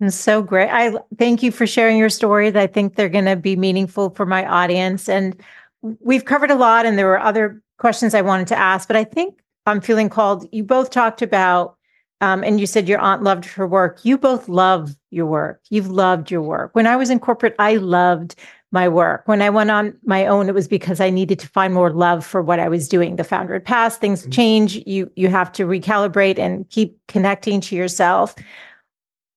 And 0.00 0.12
so 0.12 0.42
great. 0.42 0.70
I 0.70 0.94
thank 1.18 1.42
you 1.42 1.52
for 1.52 1.66
sharing 1.66 1.98
your 1.98 2.08
stories. 2.08 2.56
I 2.56 2.66
think 2.66 2.94
they're 2.94 3.10
going 3.10 3.26
to 3.26 3.36
be 3.36 3.54
meaningful 3.54 4.10
for 4.10 4.24
my 4.24 4.46
audience. 4.46 5.08
And 5.08 5.38
we've 5.82 6.24
covered 6.24 6.50
a 6.50 6.54
lot, 6.54 6.86
and 6.86 6.98
there 6.98 7.06
were 7.06 7.20
other 7.20 7.62
questions 7.78 8.14
I 8.14 8.22
wanted 8.22 8.46
to 8.48 8.58
ask, 8.58 8.88
but 8.88 8.96
I 8.96 9.04
think 9.04 9.40
I'm 9.66 9.80
feeling 9.80 10.08
called. 10.08 10.46
You 10.52 10.64
both 10.64 10.90
talked 10.90 11.20
about, 11.20 11.76
um, 12.22 12.42
and 12.44 12.58
you 12.60 12.66
said 12.66 12.88
your 12.88 12.98
aunt 12.98 13.22
loved 13.22 13.44
her 13.44 13.66
work. 13.66 14.00
You 14.02 14.16
both 14.16 14.48
love 14.48 14.96
your 15.10 15.26
work. 15.26 15.60
You've 15.68 15.90
loved 15.90 16.30
your 16.30 16.42
work. 16.42 16.74
When 16.74 16.86
I 16.86 16.96
was 16.96 17.10
in 17.10 17.20
corporate, 17.20 17.54
I 17.58 17.76
loved 17.76 18.36
my 18.72 18.88
work. 18.88 19.22
When 19.26 19.42
I 19.42 19.50
went 19.50 19.70
on 19.70 19.96
my 20.04 20.26
own, 20.26 20.48
it 20.48 20.54
was 20.54 20.68
because 20.68 21.00
I 21.00 21.10
needed 21.10 21.38
to 21.40 21.48
find 21.48 21.74
more 21.74 21.92
love 21.92 22.24
for 22.24 22.40
what 22.40 22.60
I 22.60 22.68
was 22.68 22.88
doing. 22.88 23.16
The 23.16 23.24
founder 23.24 23.54
had 23.54 23.64
passed, 23.64 24.00
things 24.00 24.22
mm-hmm. 24.22 24.30
change. 24.30 24.76
You 24.86 25.10
you 25.16 25.28
have 25.28 25.52
to 25.52 25.64
recalibrate 25.64 26.38
and 26.38 26.68
keep 26.70 26.98
connecting 27.08 27.60
to 27.62 27.76
yourself. 27.76 28.34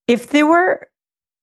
If 0.07 0.29
there 0.29 0.45
were 0.45 0.87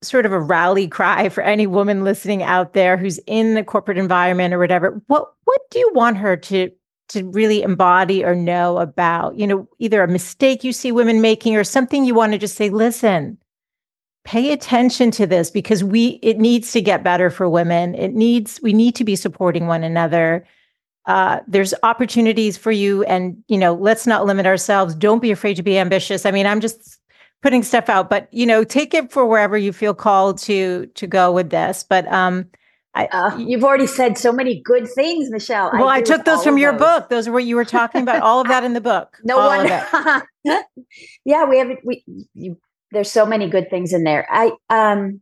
sort 0.03 0.25
of 0.25 0.33
a 0.33 0.41
rally 0.41 0.89
cry 0.89 1.29
for 1.29 1.43
any 1.43 1.67
woman 1.67 2.05
listening 2.05 2.43
out 2.43 2.73
there 2.73 2.97
who's 2.97 3.19
in 3.27 3.55
the 3.55 3.65
corporate 3.65 3.99
environment 3.99 4.55
or 4.55 4.59
whatever, 4.59 5.03
what 5.09 5.33
what 5.45 5.61
do 5.71 5.79
you 5.79 5.91
want 5.95 6.17
her 6.17 6.37
to 6.37 6.71
to 7.09 7.29
really 7.31 7.63
embody 7.63 8.25
or 8.25 8.37
know 8.37 8.79
about, 8.79 9.37
you 9.37 9.45
know, 9.45 9.69
either 9.81 10.03
a 10.03 10.09
mistake 10.09 10.63
you 10.63 10.73
see 10.73 10.93
women 10.93 11.21
making 11.21 11.57
or 11.57 11.65
something 11.65 12.05
you 12.05 12.15
want 12.15 12.31
to 12.33 12.39
just 12.39 12.55
say, 12.55 12.71
listen, 12.71 13.37
pay 14.25 14.53
attention 14.53 15.11
to 15.13 15.27
this 15.27 15.51
because 15.51 15.83
we 15.83 16.19
it 16.23 16.39
needs 16.39 16.73
to 16.73 16.81
get 16.81 17.03
better 17.03 17.31
for 17.31 17.49
women. 17.49 17.95
It 17.95 18.15
needs 18.15 18.61
we 18.63 18.73
need 18.73 18.95
to 18.97 19.05
be 19.05 19.17
supporting 19.17 19.67
one 19.67 19.83
another. 19.83 20.47
Uh, 21.07 21.41
there's 21.49 21.73
opportunities 21.83 22.57
for 22.57 22.71
you 22.71 23.03
and 23.05 23.43
you 23.49 23.57
know 23.57 23.75
let's 23.75 24.07
not 24.07 24.27
limit 24.27 24.47
ourselves 24.47 24.95
don't 24.95 25.21
be 25.21 25.31
afraid 25.31 25.55
to 25.55 25.63
be 25.63 25.79
ambitious 25.79 26.27
i 26.27 26.31
mean 26.31 26.47
i'm 26.47 26.61
just 26.61 27.01
putting 27.43 27.63
stuff 27.63 27.89
out 27.89 28.11
but 28.11 28.29
you 28.33 28.45
know 28.45 28.63
take 28.63 28.93
it 28.93 29.11
for 29.11 29.25
wherever 29.25 29.57
you 29.57 29.73
feel 29.73 29.95
called 29.95 30.37
to 30.37 30.87
to 30.95 31.07
go 31.07 31.33
with 31.33 31.49
this 31.51 31.83
but 31.89 32.07
um 32.13 32.47
I, 32.95 33.07
uh, 33.07 33.37
you've 33.39 33.65
already 33.65 33.87
said 33.87 34.19
so 34.19 34.33
many 34.33 34.61
good 34.65 34.89
things, 34.89 35.31
Michele. 35.31 35.71
Well, 35.73 35.87
I, 35.87 35.99
I 35.99 36.03
took 36.03 36.25
those 36.25 36.43
from 36.43 36.59
your 36.59 36.73
those. 36.73 36.81
book. 36.81 37.09
Those 37.09 37.29
are 37.29 37.33
what 37.33 37.45
you 37.45 37.55
were 37.55 37.65
talking 37.65 38.03
about. 38.03 38.21
all 38.21 38.41
of 38.41 38.49
that 38.49 38.65
in 38.65 38.73
the 38.73 38.81
book. 38.81 39.17
No 39.25 39.37
one. 39.37 39.67
yeah, 41.25 41.45
we 41.45 41.59
have 41.59 41.71
it, 41.71 41.79
we. 41.85 42.03
You, 42.35 42.59
there's 42.93 43.11
so 43.11 43.27
many 43.27 43.49
good 43.49 43.71
things 43.71 43.93
in 43.93 44.05
there. 44.05 44.27
I 44.31 44.53
um, 44.69 45.21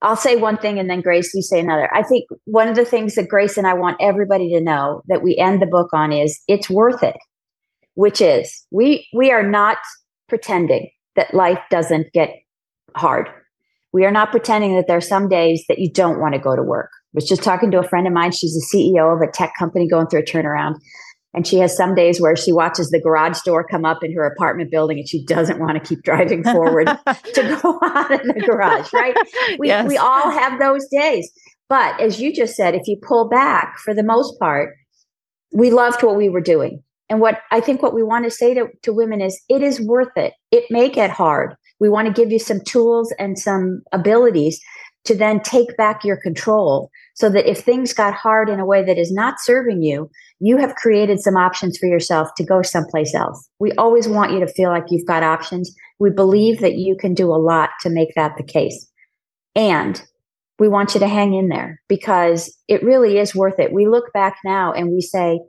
I'll 0.00 0.16
say 0.16 0.36
one 0.36 0.56
thing 0.56 0.78
and 0.78 0.90
then 0.90 1.00
Grace, 1.00 1.32
you 1.34 1.42
say 1.42 1.60
another. 1.60 1.92
I 1.94 2.02
think 2.02 2.24
one 2.44 2.68
of 2.68 2.76
the 2.76 2.84
things 2.84 3.14
that 3.14 3.28
Grace 3.28 3.56
and 3.56 3.66
I 3.66 3.74
want 3.74 3.96
everybody 4.00 4.52
to 4.54 4.60
know 4.60 5.02
that 5.08 5.22
we 5.22 5.36
end 5.36 5.62
the 5.62 5.66
book 5.66 5.90
on 5.92 6.12
is 6.12 6.40
it's 6.48 6.68
worth 6.68 7.02
it. 7.02 7.16
Which 7.94 8.20
is 8.20 8.66
we 8.70 9.06
we 9.12 9.30
are 9.30 9.42
not 9.42 9.76
pretending 10.28 10.90
that 11.16 11.34
life 11.34 11.60
doesn't 11.70 12.12
get 12.12 12.30
hard 12.96 13.28
we 13.92 14.04
are 14.04 14.10
not 14.10 14.30
pretending 14.30 14.74
that 14.76 14.86
there 14.88 14.96
are 14.96 15.02
some 15.02 15.28
days 15.28 15.64
that 15.68 15.78
you 15.78 15.90
don't 15.90 16.18
want 16.18 16.34
to 16.34 16.40
go 16.40 16.56
to 16.56 16.62
work. 16.62 16.90
I 16.94 17.14
was 17.14 17.28
just 17.28 17.42
talking 17.42 17.70
to 17.70 17.78
a 17.78 17.88
friend 17.88 18.06
of 18.06 18.12
mine. 18.12 18.32
She's 18.32 18.56
a 18.56 18.76
CEO 18.76 19.14
of 19.14 19.20
a 19.20 19.30
tech 19.30 19.52
company 19.58 19.86
going 19.86 20.06
through 20.06 20.20
a 20.20 20.24
turnaround. 20.24 20.76
And 21.34 21.46
she 21.46 21.58
has 21.58 21.74
some 21.74 21.94
days 21.94 22.20
where 22.20 22.36
she 22.36 22.52
watches 22.52 22.90
the 22.90 23.00
garage 23.00 23.40
door 23.40 23.66
come 23.66 23.84
up 23.84 24.04
in 24.04 24.12
her 24.12 24.24
apartment 24.24 24.70
building 24.70 24.98
and 24.98 25.08
she 25.08 25.24
doesn't 25.24 25.58
want 25.58 25.82
to 25.82 25.88
keep 25.88 26.02
driving 26.02 26.44
forward 26.44 26.86
to 27.34 27.60
go 27.62 27.78
out 27.82 28.20
in 28.20 28.28
the 28.28 28.44
garage, 28.46 28.92
right? 28.92 29.16
We, 29.58 29.68
yes. 29.68 29.88
we 29.88 29.96
all 29.96 30.30
have 30.30 30.60
those 30.60 30.86
days. 30.88 31.30
But 31.70 31.98
as 32.00 32.20
you 32.20 32.34
just 32.34 32.54
said, 32.54 32.74
if 32.74 32.86
you 32.86 32.98
pull 33.00 33.30
back 33.30 33.78
for 33.78 33.94
the 33.94 34.02
most 34.02 34.38
part, 34.38 34.74
we 35.52 35.70
loved 35.70 36.02
what 36.02 36.16
we 36.16 36.28
were 36.28 36.40
doing. 36.40 36.82
And 37.08 37.20
what 37.20 37.40
I 37.50 37.60
think 37.60 37.82
what 37.82 37.94
we 37.94 38.02
want 38.02 38.24
to 38.24 38.30
say 38.30 38.54
to, 38.54 38.68
to 38.82 38.92
women 38.92 39.20
is 39.20 39.40
it 39.48 39.62
is 39.62 39.80
worth 39.80 40.16
it. 40.16 40.34
It 40.50 40.64
may 40.70 40.88
get 40.88 41.10
hard. 41.10 41.54
We 41.80 41.88
want 41.88 42.08
to 42.08 42.12
give 42.12 42.30
you 42.30 42.38
some 42.38 42.60
tools 42.60 43.12
and 43.18 43.38
some 43.38 43.82
abilities 43.92 44.60
to 45.04 45.14
then 45.14 45.40
take 45.40 45.76
back 45.76 46.04
your 46.04 46.16
control 46.16 46.90
so 47.14 47.28
that 47.28 47.50
if 47.50 47.58
things 47.58 47.92
got 47.92 48.14
hard 48.14 48.48
in 48.48 48.60
a 48.60 48.66
way 48.66 48.84
that 48.84 48.98
is 48.98 49.12
not 49.12 49.34
serving 49.40 49.82
you, 49.82 50.08
you 50.42 50.56
have 50.56 50.74
created 50.74 51.20
some 51.20 51.36
options 51.36 51.78
for 51.78 51.86
yourself 51.86 52.28
to 52.36 52.44
go 52.44 52.62
someplace 52.62 53.14
else. 53.14 53.48
We 53.58 53.72
always 53.72 54.08
want 54.08 54.32
you 54.32 54.40
to 54.40 54.52
feel 54.52 54.70
like 54.70 54.84
you've 54.88 55.06
got 55.06 55.22
options. 55.22 55.74
We 55.98 56.10
believe 56.10 56.60
that 56.60 56.74
you 56.74 56.96
can 56.96 57.14
do 57.14 57.32
a 57.32 57.36
lot 57.36 57.70
to 57.80 57.90
make 57.90 58.14
that 58.16 58.36
the 58.36 58.44
case. 58.44 58.86
And 59.54 60.02
we 60.58 60.68
want 60.68 60.94
you 60.94 61.00
to 61.00 61.08
hang 61.08 61.34
in 61.34 61.48
there 61.48 61.80
because 61.88 62.56
it 62.68 62.82
really 62.82 63.18
is 63.18 63.34
worth 63.34 63.58
it. 63.58 63.72
We 63.72 63.86
look 63.86 64.12
back 64.12 64.36
now 64.44 64.72
and 64.72 64.90
we 64.90 65.00
say, 65.00 65.40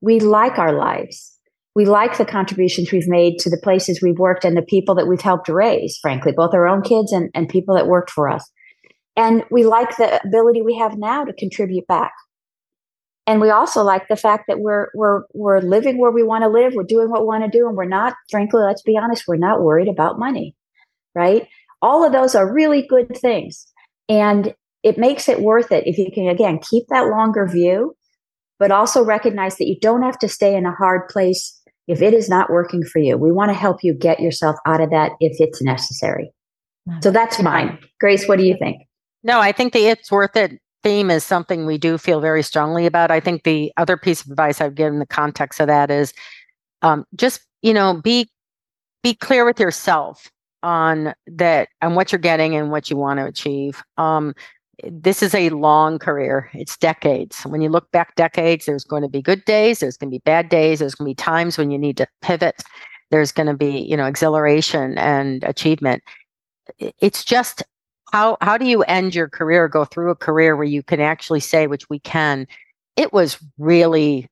we 0.00 0.20
like 0.20 0.58
our 0.58 0.72
lives 0.72 1.38
we 1.78 1.84
like 1.84 2.18
the 2.18 2.24
contributions 2.24 2.90
we've 2.90 3.06
made 3.06 3.38
to 3.38 3.48
the 3.48 3.56
places 3.56 4.02
we've 4.02 4.18
worked 4.18 4.44
and 4.44 4.56
the 4.56 4.62
people 4.62 4.96
that 4.96 5.06
we've 5.06 5.20
helped 5.20 5.48
raise, 5.48 5.96
frankly, 6.02 6.32
both 6.32 6.52
our 6.52 6.66
own 6.66 6.82
kids 6.82 7.12
and, 7.12 7.30
and 7.36 7.48
people 7.48 7.72
that 7.76 7.86
worked 7.86 8.10
for 8.10 8.28
us. 8.28 8.50
And 9.14 9.44
we 9.52 9.62
like 9.64 9.96
the 9.96 10.20
ability 10.26 10.60
we 10.60 10.76
have 10.76 10.98
now 10.98 11.24
to 11.24 11.32
contribute 11.32 11.86
back. 11.86 12.10
And 13.28 13.42
we 13.42 13.50
also 13.50 13.82
like 13.82 14.08
the 14.08 14.16
fact 14.16 14.44
that 14.48 14.60
we're 14.60 14.88
we're 14.94 15.24
we're 15.34 15.60
living 15.60 15.98
where 15.98 16.10
we 16.10 16.22
want 16.22 16.44
to 16.44 16.48
live, 16.48 16.72
we're 16.72 16.82
doing 16.82 17.10
what 17.10 17.20
we 17.20 17.26
want 17.26 17.44
to 17.44 17.58
do, 17.58 17.68
and 17.68 17.76
we're 17.76 17.84
not, 17.84 18.14
frankly, 18.30 18.62
let's 18.62 18.80
be 18.80 18.96
honest, 18.96 19.24
we're 19.28 19.36
not 19.36 19.60
worried 19.60 19.86
about 19.86 20.18
money. 20.18 20.56
Right? 21.14 21.46
All 21.82 22.06
of 22.06 22.12
those 22.12 22.34
are 22.34 22.50
really 22.50 22.86
good 22.86 23.14
things. 23.14 23.66
And 24.08 24.54
it 24.82 24.96
makes 24.96 25.28
it 25.28 25.42
worth 25.42 25.70
it 25.72 25.86
if 25.86 25.98
you 25.98 26.10
can 26.10 26.28
again 26.28 26.58
keep 26.58 26.86
that 26.88 27.08
longer 27.08 27.46
view, 27.46 27.94
but 28.58 28.70
also 28.70 29.04
recognize 29.04 29.58
that 29.58 29.68
you 29.68 29.78
don't 29.78 30.02
have 30.02 30.18
to 30.20 30.28
stay 30.28 30.56
in 30.56 30.64
a 30.64 30.72
hard 30.72 31.06
place 31.08 31.60
if 31.86 32.00
it 32.00 32.14
is 32.14 32.30
not 32.30 32.48
working 32.48 32.82
for 32.82 32.98
you, 32.98 33.18
we 33.18 33.30
want 33.30 33.50
to 33.50 33.54
help 33.54 33.78
you 33.82 33.92
get 33.92 34.20
yourself 34.20 34.56
out 34.66 34.80
of 34.80 34.90
that 34.90 35.12
if 35.20 35.36
it's 35.38 35.60
necessary. 35.60 36.30
So 37.02 37.10
that's 37.10 37.42
mine. 37.42 37.78
Grace, 38.00 38.26
what 38.26 38.38
do 38.38 38.44
you 38.44 38.56
think? 38.58 38.82
No, 39.22 39.40
I 39.40 39.52
think 39.52 39.74
the 39.74 39.86
it's 39.86 40.10
worth 40.10 40.34
it 40.34 40.58
theme 40.88 41.10
is 41.10 41.22
something 41.22 41.66
we 41.66 41.76
do 41.76 41.98
feel 41.98 42.18
very 42.18 42.42
strongly 42.42 42.86
about. 42.86 43.10
I 43.10 43.20
think 43.20 43.42
the 43.42 43.70
other 43.76 43.98
piece 43.98 44.24
of 44.24 44.30
advice 44.30 44.58
I've 44.62 44.74
given 44.74 45.00
the 45.00 45.06
context 45.06 45.60
of 45.60 45.66
that 45.66 45.90
is 45.90 46.14
um, 46.80 47.04
just, 47.14 47.42
you 47.60 47.74
know, 47.74 48.00
be 48.00 48.30
be 49.02 49.12
clear 49.12 49.44
with 49.44 49.60
yourself 49.60 50.30
on 50.62 51.12
that 51.26 51.68
and 51.82 51.94
what 51.94 52.10
you're 52.10 52.18
getting 52.18 52.56
and 52.56 52.70
what 52.70 52.88
you 52.88 52.96
want 52.96 53.18
to 53.18 53.26
achieve. 53.26 53.82
Um, 53.98 54.34
this 54.82 55.22
is 55.22 55.34
a 55.34 55.50
long 55.50 55.98
career. 55.98 56.48
It's 56.54 56.78
decades. 56.78 57.42
When 57.42 57.60
you 57.60 57.68
look 57.68 57.90
back 57.90 58.14
decades, 58.14 58.64
there's 58.64 58.84
going 58.84 59.02
to 59.02 59.10
be 59.10 59.20
good 59.20 59.44
days, 59.44 59.80
there's 59.80 59.98
going 59.98 60.08
to 60.10 60.14
be 60.14 60.22
bad 60.24 60.48
days, 60.48 60.78
there's 60.78 60.94
going 60.94 61.06
to 61.06 61.10
be 61.10 61.22
times 61.22 61.58
when 61.58 61.70
you 61.70 61.76
need 61.76 61.98
to 61.98 62.08
pivot. 62.22 62.62
There's 63.10 63.30
going 63.30 63.48
to 63.48 63.54
be, 63.54 63.78
you 63.78 63.96
know, 63.96 64.06
exhilaration 64.06 64.96
and 64.96 65.44
achievement. 65.44 66.02
It's 66.78 67.26
just 67.26 67.62
how 68.12 68.36
how 68.40 68.58
do 68.58 68.66
you 68.66 68.82
end 68.82 69.14
your 69.14 69.28
career, 69.28 69.68
go 69.68 69.84
through 69.84 70.10
a 70.10 70.16
career 70.16 70.56
where 70.56 70.64
you 70.64 70.82
can 70.82 71.00
actually 71.00 71.40
say, 71.40 71.66
which 71.66 71.88
we 71.88 71.98
can, 72.00 72.46
it 72.96 73.12
was 73.12 73.38
really 73.58 74.28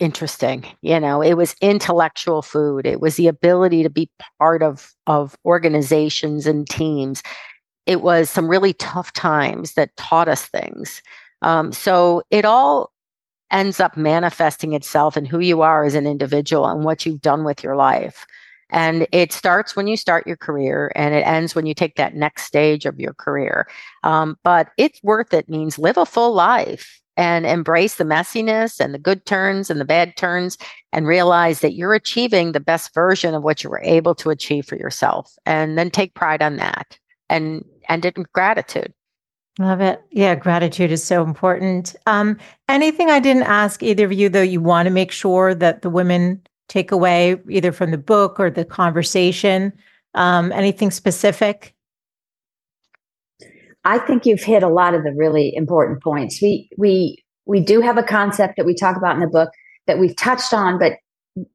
interesting 0.00 0.64
you 0.80 1.00
know 1.00 1.20
it 1.20 1.34
was 1.34 1.56
intellectual 1.60 2.40
food 2.40 2.86
it 2.86 3.00
was 3.00 3.16
the 3.16 3.26
ability 3.26 3.82
to 3.82 3.90
be 3.90 4.08
part 4.38 4.62
of 4.62 4.94
of 5.08 5.36
organizations 5.44 6.46
and 6.46 6.68
teams 6.68 7.20
it 7.88 8.02
was 8.02 8.28
some 8.28 8.48
really 8.48 8.74
tough 8.74 9.14
times 9.14 9.72
that 9.72 9.96
taught 9.96 10.28
us 10.28 10.44
things. 10.44 11.02
Um, 11.40 11.72
so 11.72 12.22
it 12.30 12.44
all 12.44 12.92
ends 13.50 13.80
up 13.80 13.96
manifesting 13.96 14.74
itself 14.74 15.16
in 15.16 15.24
who 15.24 15.38
you 15.38 15.62
are 15.62 15.84
as 15.84 15.94
an 15.94 16.06
individual 16.06 16.66
and 16.66 16.84
what 16.84 17.06
you've 17.06 17.22
done 17.22 17.44
with 17.44 17.64
your 17.64 17.76
life. 17.76 18.26
And 18.70 19.06
it 19.12 19.32
starts 19.32 19.74
when 19.74 19.86
you 19.86 19.96
start 19.96 20.26
your 20.26 20.36
career 20.36 20.92
and 20.94 21.14
it 21.14 21.26
ends 21.26 21.54
when 21.54 21.66
you 21.66 21.74
take 21.74 21.96
that 21.96 22.14
next 22.14 22.44
stage 22.44 22.86
of 22.86 23.00
your 23.00 23.14
career. 23.14 23.68
Um, 24.04 24.36
but 24.44 24.68
it's 24.76 25.02
worth 25.02 25.32
it 25.32 25.48
means 25.48 25.78
live 25.78 25.96
a 25.96 26.06
full 26.06 26.32
life 26.32 27.00
and 27.16 27.46
embrace 27.46 27.96
the 27.96 28.04
messiness 28.04 28.78
and 28.78 28.94
the 28.94 28.98
good 28.98 29.26
turns 29.26 29.70
and 29.70 29.80
the 29.80 29.84
bad 29.84 30.16
turns 30.16 30.56
and 30.92 31.06
realize 31.06 31.60
that 31.60 31.74
you're 31.74 31.94
achieving 31.94 32.52
the 32.52 32.60
best 32.60 32.94
version 32.94 33.34
of 33.34 33.42
what 33.42 33.64
you 33.64 33.70
were 33.70 33.82
able 33.82 34.14
to 34.14 34.30
achieve 34.30 34.66
for 34.66 34.76
yourself. 34.76 35.34
And 35.44 35.76
then 35.76 35.90
take 35.90 36.14
pride 36.14 36.42
on 36.42 36.56
that 36.56 36.98
and 37.28 37.64
and 37.88 38.04
in 38.04 38.26
gratitude. 38.32 38.92
Love 39.58 39.80
it. 39.80 40.00
Yeah, 40.12 40.36
gratitude 40.36 40.92
is 40.92 41.02
so 41.02 41.24
important. 41.24 41.96
Um, 42.06 42.38
anything 42.68 43.10
I 43.10 43.18
didn't 43.18 43.42
ask 43.42 43.82
either 43.82 44.04
of 44.04 44.12
you, 44.12 44.28
though, 44.28 44.40
you 44.40 44.60
want 44.60 44.86
to 44.86 44.90
make 44.90 45.10
sure 45.10 45.52
that 45.52 45.82
the 45.82 45.90
women 45.90 46.40
take 46.68 46.92
away 46.92 47.36
either 47.48 47.72
from 47.72 47.90
the 47.90 47.98
book 47.98 48.38
or 48.38 48.50
the 48.50 48.64
conversation? 48.64 49.72
Um, 50.14 50.52
anything 50.52 50.90
specific? 50.90 51.74
I 53.84 53.98
think 53.98 54.26
you've 54.26 54.42
hit 54.42 54.62
a 54.62 54.68
lot 54.68 54.94
of 54.94 55.02
the 55.04 55.12
really 55.12 55.54
important 55.54 56.02
points. 56.02 56.42
We 56.42 56.68
we 56.76 57.24
we 57.46 57.60
do 57.60 57.80
have 57.80 57.96
a 57.96 58.02
concept 58.02 58.54
that 58.56 58.66
we 58.66 58.74
talk 58.74 58.96
about 58.96 59.14
in 59.14 59.20
the 59.20 59.28
book 59.28 59.50
that 59.86 59.98
we've 59.98 60.16
touched 60.16 60.52
on, 60.52 60.78
but 60.78 60.92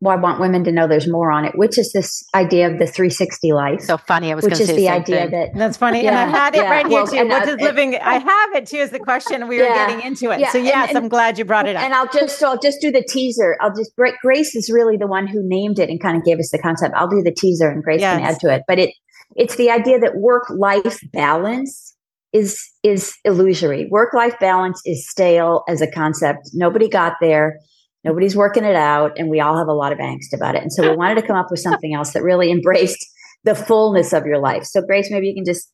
I 0.06 0.16
want 0.16 0.40
women 0.40 0.64
to 0.64 0.72
know 0.72 0.88
there's 0.88 1.10
more 1.10 1.32
on 1.32 1.46
it, 1.46 1.58
which 1.58 1.78
is 1.78 1.92
this 1.94 2.24
idea 2.34 2.68
of 2.68 2.80
the 2.80 2.86
360 2.86 3.54
life. 3.54 3.82
So 3.82 3.98
funny. 3.98 4.32
I 4.32 4.36
was 4.36 4.46
which 4.46 4.60
is 4.60 4.68
the, 4.68 4.76
the 4.76 4.90
idea 4.90 5.22
thing. 5.22 5.32
that 5.32 5.50
that's 5.56 5.78
funny. 5.78 6.04
Yeah, 6.04 6.10
and 6.24 6.34
I 6.34 6.38
had 6.38 6.56
it 6.56 6.64
yeah, 6.64 6.70
right 6.70 6.88
well, 6.88 7.08
here 7.08 7.24
too. 7.24 7.30
What 7.30 7.46
does 7.46 7.60
living? 7.60 7.96
I 7.96 8.14
have 8.20 8.56
it 8.56 8.68
too. 8.68 8.78
Is 8.78 8.92
the 8.92 9.00
question 9.00 9.48
we 9.48 9.60
yeah, 9.60 9.70
were 9.70 9.76
getting 9.76 10.06
into 10.06 10.32
it. 10.32 10.48
so 10.52 10.58
yes, 10.58 10.90
and, 10.90 10.90
and, 10.90 10.98
I'm 10.98 11.10
glad 11.10 11.38
you 11.38 11.46
brought 11.46 11.68
it 11.68 11.76
up. 11.76 11.84
And 11.84 11.94
I'll 11.94 12.08
just 12.08 12.40
so 12.40 12.50
I'll 12.50 12.60
just 12.60 12.82
do 12.82 12.92
the 12.92 13.04
teaser. 13.04 13.58
I'll 13.62 13.76
just 13.76 13.92
Grace 14.22 14.56
is 14.56 14.70
really 14.70 14.98
the 14.98 15.08
one 15.08 15.28
who 15.28 15.42
named 15.44 15.80
it 15.80 15.90
and 15.90 16.02
kind 16.02 16.18
of 16.18 16.24
gave 16.24 16.40
us 16.40 16.50
the 16.52 16.60
concept. 16.60 16.94
I'll 16.96 17.10
do 17.10 17.22
the 17.22 17.34
teaser 17.34 17.70
and 17.70 17.84
Grace 17.84 18.02
yes. 18.02 18.18
can 18.18 18.26
add 18.26 18.40
to 18.42 18.54
it. 18.54 18.64
But 18.68 18.80
it 18.80 18.94
it's 19.36 19.56
the 19.56 19.70
idea 19.70 20.00
that 20.00 20.18
work 20.18 20.44
life 20.50 21.00
balance 21.12 21.96
is 22.32 22.60
is 22.84 23.16
illusory. 23.24 23.88
Work 23.90 24.14
life 24.14 24.38
balance 24.40 24.82
is 24.86 25.10
stale 25.10 25.64
as 25.68 25.82
a 25.82 25.90
concept. 25.90 26.50
Nobody 26.54 26.90
got 26.90 27.14
there 27.22 27.60
nobody's 28.04 28.36
working 28.36 28.64
it 28.64 28.76
out 28.76 29.18
and 29.18 29.30
we 29.30 29.40
all 29.40 29.58
have 29.58 29.68
a 29.68 29.74
lot 29.74 29.92
of 29.92 29.98
angst 29.98 30.34
about 30.34 30.56
it. 30.56 30.62
And 30.62 30.72
so 30.72 30.90
we 30.90 30.96
wanted 30.96 31.16
to 31.16 31.28
come 31.28 31.36
up 31.36 31.50
with 31.50 31.60
something 31.60 31.94
else 31.94 32.14
that 32.14 32.24
really 32.24 32.52
embraced 32.52 33.06
the 33.44 33.56
fullness 33.56 34.14
of 34.14 34.26
your 34.26 34.40
life. 34.40 34.64
So 34.64 34.82
grace 34.82 35.10
maybe 35.10 35.28
you 35.28 35.36
can 35.36 35.46
just 35.46 35.72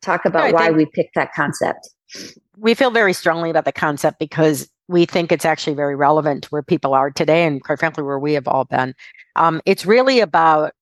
talk 0.00 0.24
about 0.24 0.52
why 0.52 0.70
we 0.70 0.86
picked 0.86 1.14
that 1.14 1.32
concept. 1.34 1.88
We 2.56 2.74
feel 2.74 2.90
very 2.90 3.12
strongly 3.12 3.50
about 3.50 3.64
the 3.64 3.72
concept 3.72 4.18
because 4.18 4.68
we 4.88 5.06
think 5.06 5.32
it's 5.32 5.44
actually 5.44 5.74
very 5.74 5.96
relevant 5.96 6.44
to 6.44 6.48
where 6.50 6.62
people 6.62 6.94
are 6.94 7.10
today 7.10 7.46
and 7.46 7.62
quite 7.62 7.78
frankly 7.78 8.04
where 8.04 8.18
we 8.18 8.34
have 8.34 8.46
all 8.46 8.64
been. 8.64 8.94
Um, 9.36 9.62
it's 9.64 9.86
really 9.86 10.20
about 10.20 10.72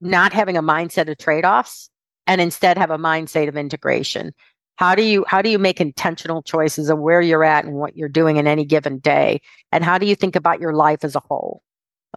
not 0.00 0.32
having 0.32 0.56
a 0.56 0.62
mindset 0.62 1.08
of 1.08 1.18
trade-offs 1.18 1.88
and 2.26 2.40
instead 2.40 2.76
have 2.76 2.90
a 2.90 2.98
mindset 2.98 3.48
of 3.48 3.56
integration 3.56 4.34
how 4.76 4.94
do 4.94 5.02
you 5.02 5.24
how 5.26 5.42
do 5.42 5.48
you 5.48 5.58
make 5.58 5.80
intentional 5.80 6.42
choices 6.42 6.90
of 6.90 6.98
where 6.98 7.20
you're 7.20 7.44
at 7.44 7.64
and 7.64 7.74
what 7.74 7.96
you're 7.96 8.08
doing 8.08 8.36
in 8.36 8.46
any 8.46 8.64
given 8.64 8.98
day? 8.98 9.40
And 9.72 9.84
how 9.84 9.98
do 9.98 10.06
you 10.06 10.14
think 10.14 10.36
about 10.36 10.60
your 10.60 10.74
life 10.74 11.02
as 11.02 11.14
a 11.14 11.20
whole? 11.20 11.62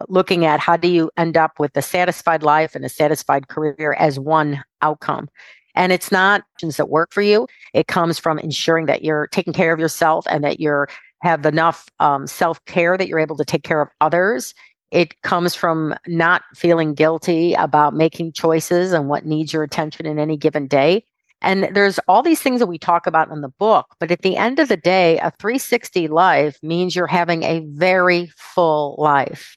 Looking 0.08 0.44
at 0.44 0.60
how 0.60 0.76
do 0.76 0.88
you 0.88 1.10
end 1.16 1.36
up 1.36 1.58
with 1.58 1.76
a 1.76 1.82
satisfied 1.82 2.42
life 2.42 2.74
and 2.74 2.84
a 2.84 2.88
satisfied 2.88 3.48
career 3.48 3.94
as 3.98 4.18
one 4.18 4.62
outcome? 4.82 5.28
And 5.74 5.92
it's 5.92 6.12
not 6.12 6.42
things 6.60 6.76
that 6.76 6.88
work 6.88 7.12
for 7.12 7.22
you. 7.22 7.46
It 7.74 7.86
comes 7.86 8.18
from 8.18 8.38
ensuring 8.38 8.86
that 8.86 9.04
you're 9.04 9.28
taking 9.28 9.52
care 9.52 9.72
of 9.72 9.80
yourself 9.80 10.26
and 10.28 10.44
that 10.44 10.60
you're 10.60 10.88
have 11.22 11.44
enough 11.44 11.86
um, 12.00 12.26
self-care 12.26 12.96
that 12.96 13.06
you're 13.06 13.18
able 13.18 13.36
to 13.36 13.44
take 13.44 13.62
care 13.62 13.82
of 13.82 13.88
others. 14.00 14.54
It 14.90 15.20
comes 15.22 15.54
from 15.54 15.94
not 16.06 16.42
feeling 16.54 16.94
guilty 16.94 17.52
about 17.54 17.94
making 17.94 18.32
choices 18.32 18.92
and 18.92 19.06
what 19.06 19.26
needs 19.26 19.52
your 19.52 19.62
attention 19.62 20.06
in 20.06 20.18
any 20.18 20.38
given 20.38 20.66
day 20.66 21.04
and 21.42 21.68
there's 21.74 21.98
all 22.06 22.22
these 22.22 22.40
things 22.40 22.60
that 22.60 22.66
we 22.66 22.78
talk 22.78 23.06
about 23.06 23.30
in 23.30 23.40
the 23.40 23.48
book, 23.48 23.94
but 23.98 24.10
at 24.10 24.22
the 24.22 24.36
end 24.36 24.58
of 24.58 24.68
the 24.68 24.76
day, 24.76 25.18
a 25.18 25.30
360 25.38 26.08
life 26.08 26.58
means 26.62 26.94
you're 26.94 27.06
having 27.06 27.42
a 27.42 27.60
very 27.60 28.30
full 28.36 28.94
life. 28.98 29.56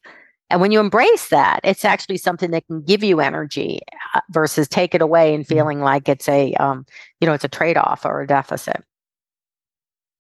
And 0.50 0.62
when 0.62 0.72
you 0.72 0.80
embrace 0.80 1.30
that, 1.30 1.60
it's 1.64 1.84
actually 1.84 2.18
something 2.18 2.52
that 2.52 2.68
can 2.68 2.84
give 2.84 3.04
you 3.04 3.20
energy 3.20 3.82
uh, 4.14 4.22
versus 4.30 4.68
take 4.68 4.94
it 4.94 5.02
away 5.02 5.34
and 5.34 5.44
mm-hmm. 5.44 5.54
feeling 5.54 5.82
like 5.82 6.08
it's 6.08 6.30
a, 6.30 6.54
um, 6.54 6.86
you 7.20 7.28
know, 7.28 7.34
it's 7.34 7.44
a 7.44 7.50
trade 7.50 7.78
off 7.78 8.06
or 8.06 8.22
a 8.22 8.28
deficit. 8.28 8.84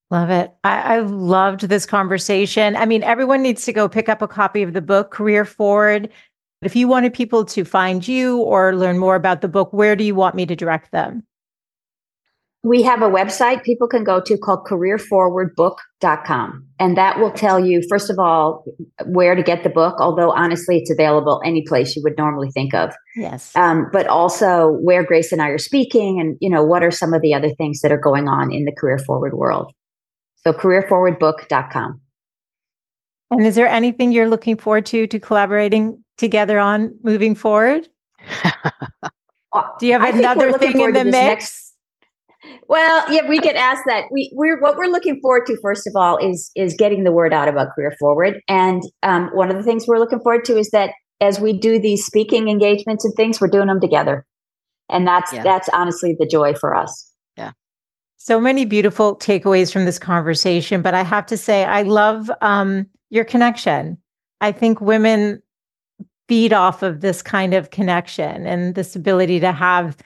Love 0.09 0.29
it. 0.29 0.53
I, 0.63 0.95
I 0.95 0.99
loved 0.99 1.61
this 1.69 1.85
conversation. 1.85 2.75
I 2.75 2.85
mean, 2.85 3.03
everyone 3.03 3.41
needs 3.41 3.65
to 3.65 3.73
go 3.73 3.87
pick 3.87 4.09
up 4.09 4.21
a 4.21 4.27
copy 4.27 4.63
of 4.63 4.73
the 4.73 4.81
book, 4.81 5.11
Career 5.11 5.45
Forward. 5.45 6.09
If 6.61 6.75
you 6.75 6.87
wanted 6.87 7.13
people 7.13 7.45
to 7.45 7.65
find 7.65 8.07
you 8.07 8.39
or 8.39 8.75
learn 8.75 8.97
more 8.97 9.15
about 9.15 9.41
the 9.41 9.47
book, 9.47 9.71
where 9.71 9.95
do 9.95 10.03
you 10.03 10.15
want 10.15 10.35
me 10.35 10.45
to 10.45 10.55
direct 10.55 10.91
them? 10.91 11.23
We 12.63 12.81
have 12.81 13.01
a 13.01 13.09
website 13.09 13.61
people 13.63 13.87
can 13.87 14.05
go 14.05 14.21
to 14.21 14.37
called 14.37 14.65
careerforwardbook.com 14.65 16.65
and 16.79 16.97
that 16.97 17.19
will 17.19 17.31
tell 17.31 17.63
you 17.63 17.81
first 17.89 18.09
of 18.09 18.17
all 18.17 18.63
where 19.05 19.35
to 19.35 19.43
get 19.43 19.63
the 19.63 19.69
book 19.69 19.99
although 19.99 20.31
honestly 20.31 20.77
it's 20.77 20.89
available 20.89 21.41
any 21.45 21.63
place 21.67 21.95
you 21.95 22.01
would 22.03 22.17
normally 22.17 22.49
think 22.51 22.73
of. 22.73 22.93
Yes. 23.15 23.55
Um, 23.55 23.87
but 23.91 24.07
also 24.07 24.71
where 24.81 25.03
grace 25.03 25.31
and 25.31 25.41
i 25.41 25.49
are 25.49 25.57
speaking 25.57 26.19
and 26.19 26.37
you 26.39 26.49
know 26.49 26.63
what 26.63 26.83
are 26.83 26.91
some 26.91 27.13
of 27.13 27.21
the 27.21 27.33
other 27.33 27.53
things 27.55 27.81
that 27.81 27.91
are 27.91 27.97
going 27.97 28.27
on 28.27 28.51
in 28.51 28.65
the 28.65 28.71
career 28.71 28.97
forward 28.97 29.33
world. 29.33 29.71
So 30.37 30.53
careerforwardbook.com 30.53 32.01
and 33.31 33.45
is 33.45 33.55
there 33.55 33.67
anything 33.67 34.11
you're 34.11 34.29
looking 34.29 34.57
forward 34.57 34.85
to 34.87 35.07
to 35.07 35.19
collaborating 35.19 36.03
together 36.17 36.59
on 36.59 36.97
moving 37.03 37.35
forward? 37.35 37.87
Do 39.79 39.85
you 39.85 39.99
have 39.99 40.15
another 40.15 40.57
thing 40.57 40.79
in 40.79 40.93
the 40.93 41.03
mix? 41.03 41.13
next- 41.13 41.72
well, 42.67 43.11
yeah, 43.11 43.27
we 43.27 43.39
get 43.39 43.55
asked 43.55 43.83
that. 43.87 44.05
We 44.11 44.31
we're 44.33 44.59
what 44.59 44.77
we're 44.77 44.91
looking 44.91 45.19
forward 45.21 45.45
to 45.47 45.57
first 45.61 45.87
of 45.87 45.93
all 45.95 46.17
is 46.17 46.51
is 46.55 46.75
getting 46.77 47.03
the 47.03 47.11
word 47.11 47.33
out 47.33 47.47
about 47.47 47.69
Career 47.75 47.93
Forward, 47.99 48.41
and 48.47 48.81
um, 49.03 49.29
one 49.33 49.49
of 49.49 49.57
the 49.57 49.63
things 49.63 49.85
we're 49.87 49.99
looking 49.99 50.19
forward 50.19 50.45
to 50.45 50.57
is 50.57 50.69
that 50.71 50.91
as 51.21 51.39
we 51.39 51.57
do 51.57 51.79
these 51.79 52.05
speaking 52.05 52.49
engagements 52.49 53.05
and 53.05 53.13
things, 53.15 53.39
we're 53.39 53.47
doing 53.47 53.67
them 53.67 53.79
together, 53.79 54.25
and 54.89 55.07
that's 55.07 55.31
yeah. 55.31 55.43
that's 55.43 55.69
honestly 55.69 56.15
the 56.17 56.25
joy 56.25 56.53
for 56.53 56.75
us. 56.75 57.11
Yeah. 57.37 57.51
So 58.17 58.39
many 58.39 58.65
beautiful 58.65 59.15
takeaways 59.17 59.71
from 59.71 59.85
this 59.85 59.99
conversation, 59.99 60.81
but 60.81 60.93
I 60.93 61.03
have 61.03 61.25
to 61.27 61.37
say, 61.37 61.65
I 61.65 61.83
love 61.83 62.29
um, 62.41 62.87
your 63.09 63.25
connection. 63.25 63.97
I 64.41 64.51
think 64.51 64.81
women 64.81 65.41
feed 66.27 66.53
off 66.53 66.83
of 66.83 67.01
this 67.01 67.21
kind 67.21 67.53
of 67.53 67.69
connection 67.69 68.45
and 68.45 68.75
this 68.75 68.95
ability 68.95 69.39
to 69.41 69.51
have 69.51 69.97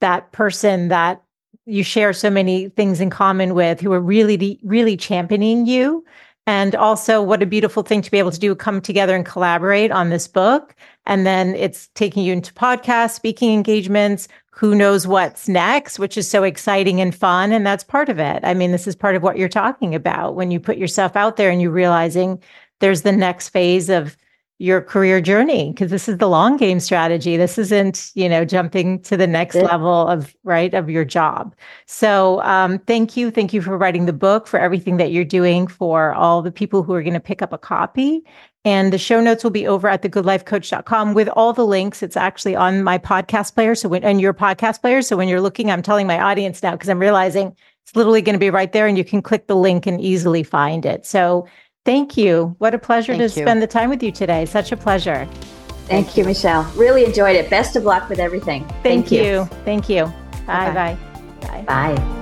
that 0.00 0.32
person 0.32 0.88
that 0.88 1.22
you 1.70 1.84
share 1.84 2.12
so 2.12 2.30
many 2.30 2.68
things 2.70 3.00
in 3.00 3.10
common 3.10 3.54
with 3.54 3.80
who 3.80 3.92
are 3.92 4.00
really 4.00 4.58
really 4.62 4.96
championing 4.96 5.66
you. 5.66 6.04
And 6.46 6.74
also 6.74 7.22
what 7.22 7.42
a 7.42 7.46
beautiful 7.46 7.82
thing 7.82 8.02
to 8.02 8.10
be 8.10 8.18
able 8.18 8.32
to 8.32 8.40
do 8.40 8.54
come 8.54 8.80
together 8.80 9.14
and 9.14 9.24
collaborate 9.24 9.92
on 9.92 10.10
this 10.10 10.26
book. 10.26 10.74
And 11.06 11.24
then 11.24 11.54
it's 11.54 11.88
taking 11.94 12.24
you 12.24 12.32
into 12.32 12.52
podcasts 12.54 13.12
speaking 13.12 13.52
engagements 13.52 14.26
who 14.50 14.74
knows 14.74 15.06
what's 15.06 15.48
next 15.48 15.98
which 15.98 16.18
is 16.18 16.28
so 16.28 16.42
exciting 16.42 17.00
and 17.00 17.14
fun. 17.14 17.52
And 17.52 17.64
that's 17.66 17.84
part 17.84 18.08
of 18.08 18.18
it. 18.18 18.40
I 18.42 18.54
mean 18.54 18.72
this 18.72 18.86
is 18.86 18.96
part 18.96 19.16
of 19.16 19.22
what 19.22 19.38
you're 19.38 19.48
talking 19.48 19.94
about 19.94 20.34
when 20.34 20.50
you 20.50 20.58
put 20.60 20.76
yourself 20.76 21.16
out 21.16 21.36
there 21.36 21.50
and 21.50 21.62
you're 21.62 21.70
realizing 21.70 22.42
there's 22.80 23.02
the 23.02 23.12
next 23.12 23.50
phase 23.50 23.88
of 23.88 24.16
your 24.60 24.82
career 24.82 25.22
journey 25.22 25.70
because 25.70 25.90
this 25.90 26.06
is 26.06 26.18
the 26.18 26.28
long 26.28 26.58
game 26.58 26.78
strategy 26.78 27.38
this 27.38 27.56
isn't 27.56 28.10
you 28.14 28.28
know 28.28 28.44
jumping 28.44 29.00
to 29.00 29.16
the 29.16 29.26
next 29.26 29.54
level 29.54 30.06
of 30.06 30.36
right 30.44 30.74
of 30.74 30.90
your 30.90 31.04
job 31.04 31.54
so 31.86 32.42
um, 32.42 32.78
thank 32.80 33.16
you 33.16 33.30
thank 33.30 33.54
you 33.54 33.62
for 33.62 33.78
writing 33.78 34.04
the 34.04 34.12
book 34.12 34.46
for 34.46 34.60
everything 34.60 34.98
that 34.98 35.12
you're 35.12 35.24
doing 35.24 35.66
for 35.66 36.12
all 36.12 36.42
the 36.42 36.52
people 36.52 36.82
who 36.82 36.92
are 36.92 37.02
going 37.02 37.14
to 37.14 37.20
pick 37.20 37.40
up 37.40 37.54
a 37.54 37.58
copy 37.58 38.22
and 38.66 38.92
the 38.92 38.98
show 38.98 39.22
notes 39.22 39.42
will 39.42 39.50
be 39.50 39.66
over 39.66 39.88
at 39.88 40.02
thegoodlifecoach.com 40.02 41.14
with 41.14 41.30
all 41.30 41.54
the 41.54 41.64
links. 41.64 42.02
It's 42.02 42.16
actually 42.16 42.54
on 42.54 42.84
my 42.84 42.98
podcast 42.98 43.54
player. 43.54 43.74
So 43.74 43.88
when, 43.88 44.04
and 44.04 44.20
your 44.20 44.34
podcast 44.34 44.82
player. 44.82 45.00
So 45.00 45.16
when 45.16 45.28
you're 45.28 45.40
looking, 45.40 45.70
I'm 45.70 45.80
telling 45.80 46.06
my 46.06 46.20
audience 46.20 46.62
now, 46.62 46.72
because 46.72 46.90
I'm 46.90 46.98
realizing 46.98 47.56
it's 47.86 47.96
literally 47.96 48.20
going 48.20 48.34
to 48.34 48.38
be 48.38 48.50
right 48.50 48.70
there 48.70 48.86
and 48.86 48.98
you 48.98 49.04
can 49.04 49.22
click 49.22 49.46
the 49.46 49.56
link 49.56 49.86
and 49.86 49.98
easily 49.98 50.42
find 50.42 50.84
it. 50.84 51.06
So 51.06 51.48
Thank 51.84 52.16
you. 52.16 52.54
What 52.58 52.74
a 52.74 52.78
pleasure 52.78 53.16
Thank 53.16 53.32
to 53.32 53.40
you. 53.40 53.44
spend 53.44 53.62
the 53.62 53.66
time 53.66 53.88
with 53.88 54.02
you 54.02 54.12
today. 54.12 54.44
Such 54.44 54.70
a 54.70 54.76
pleasure. 54.76 55.26
Thank, 55.26 56.06
Thank 56.06 56.16
you, 56.16 56.24
Michele. 56.24 56.64
Really 56.76 57.04
enjoyed 57.04 57.36
it. 57.36 57.48
Best 57.48 57.74
of 57.74 57.84
luck 57.84 58.08
with 58.08 58.18
everything. 58.18 58.64
Thank, 58.64 58.82
Thank 58.82 59.12
you. 59.12 59.22
you. 59.22 59.44
Thank 59.64 59.88
you. 59.88 60.04
Bye 60.46 60.74
bye. 60.74 60.98
Bye. 61.40 61.64
Bye. 61.66 62.20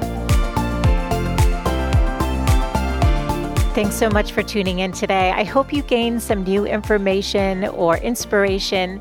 Thanks 3.75 3.95
so 3.95 4.09
much 4.11 4.33
for 4.33 4.43
tuning 4.43 4.81
in 4.81 4.93
today. 4.93 5.31
I 5.31 5.45
hope 5.45 5.73
you 5.73 5.83
gained 5.83 6.21
some 6.23 6.43
new 6.43 6.65
information 6.67 7.67
or 7.67 7.99
inspiration 7.99 9.01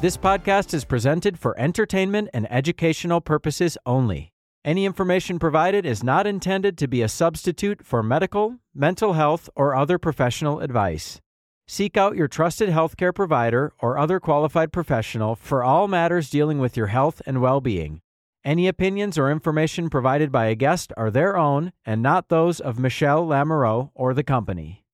This 0.00 0.16
podcast 0.16 0.74
is 0.74 0.84
presented 0.84 1.40
for 1.40 1.58
entertainment 1.58 2.28
and 2.32 2.46
educational 2.52 3.20
purposes 3.20 3.76
only. 3.84 4.30
Any 4.64 4.86
information 4.86 5.40
provided 5.40 5.84
is 5.84 6.04
not 6.04 6.24
intended 6.24 6.78
to 6.78 6.86
be 6.86 7.02
a 7.02 7.08
substitute 7.08 7.84
for 7.84 8.00
medical, 8.00 8.58
mental 8.72 9.14
health, 9.14 9.50
or 9.56 9.74
other 9.74 9.98
professional 9.98 10.60
advice. 10.60 11.20
Seek 11.66 11.96
out 11.96 12.14
your 12.14 12.28
trusted 12.28 12.68
healthcare 12.68 13.12
provider 13.12 13.72
or 13.80 13.98
other 13.98 14.20
qualified 14.20 14.72
professional 14.72 15.34
for 15.34 15.64
all 15.64 15.88
matters 15.88 16.30
dealing 16.30 16.60
with 16.60 16.76
your 16.76 16.86
health 16.86 17.20
and 17.26 17.42
well 17.42 17.60
being. 17.60 18.00
Any 18.44 18.68
opinions 18.68 19.18
or 19.18 19.32
information 19.32 19.90
provided 19.90 20.30
by 20.30 20.46
a 20.46 20.54
guest 20.54 20.92
are 20.96 21.10
their 21.10 21.36
own 21.36 21.72
and 21.84 22.00
not 22.00 22.28
those 22.28 22.60
of 22.60 22.78
Michele 22.78 23.26
Lamoureux 23.26 23.90
or 23.96 24.14
the 24.14 24.22
company. 24.22 24.84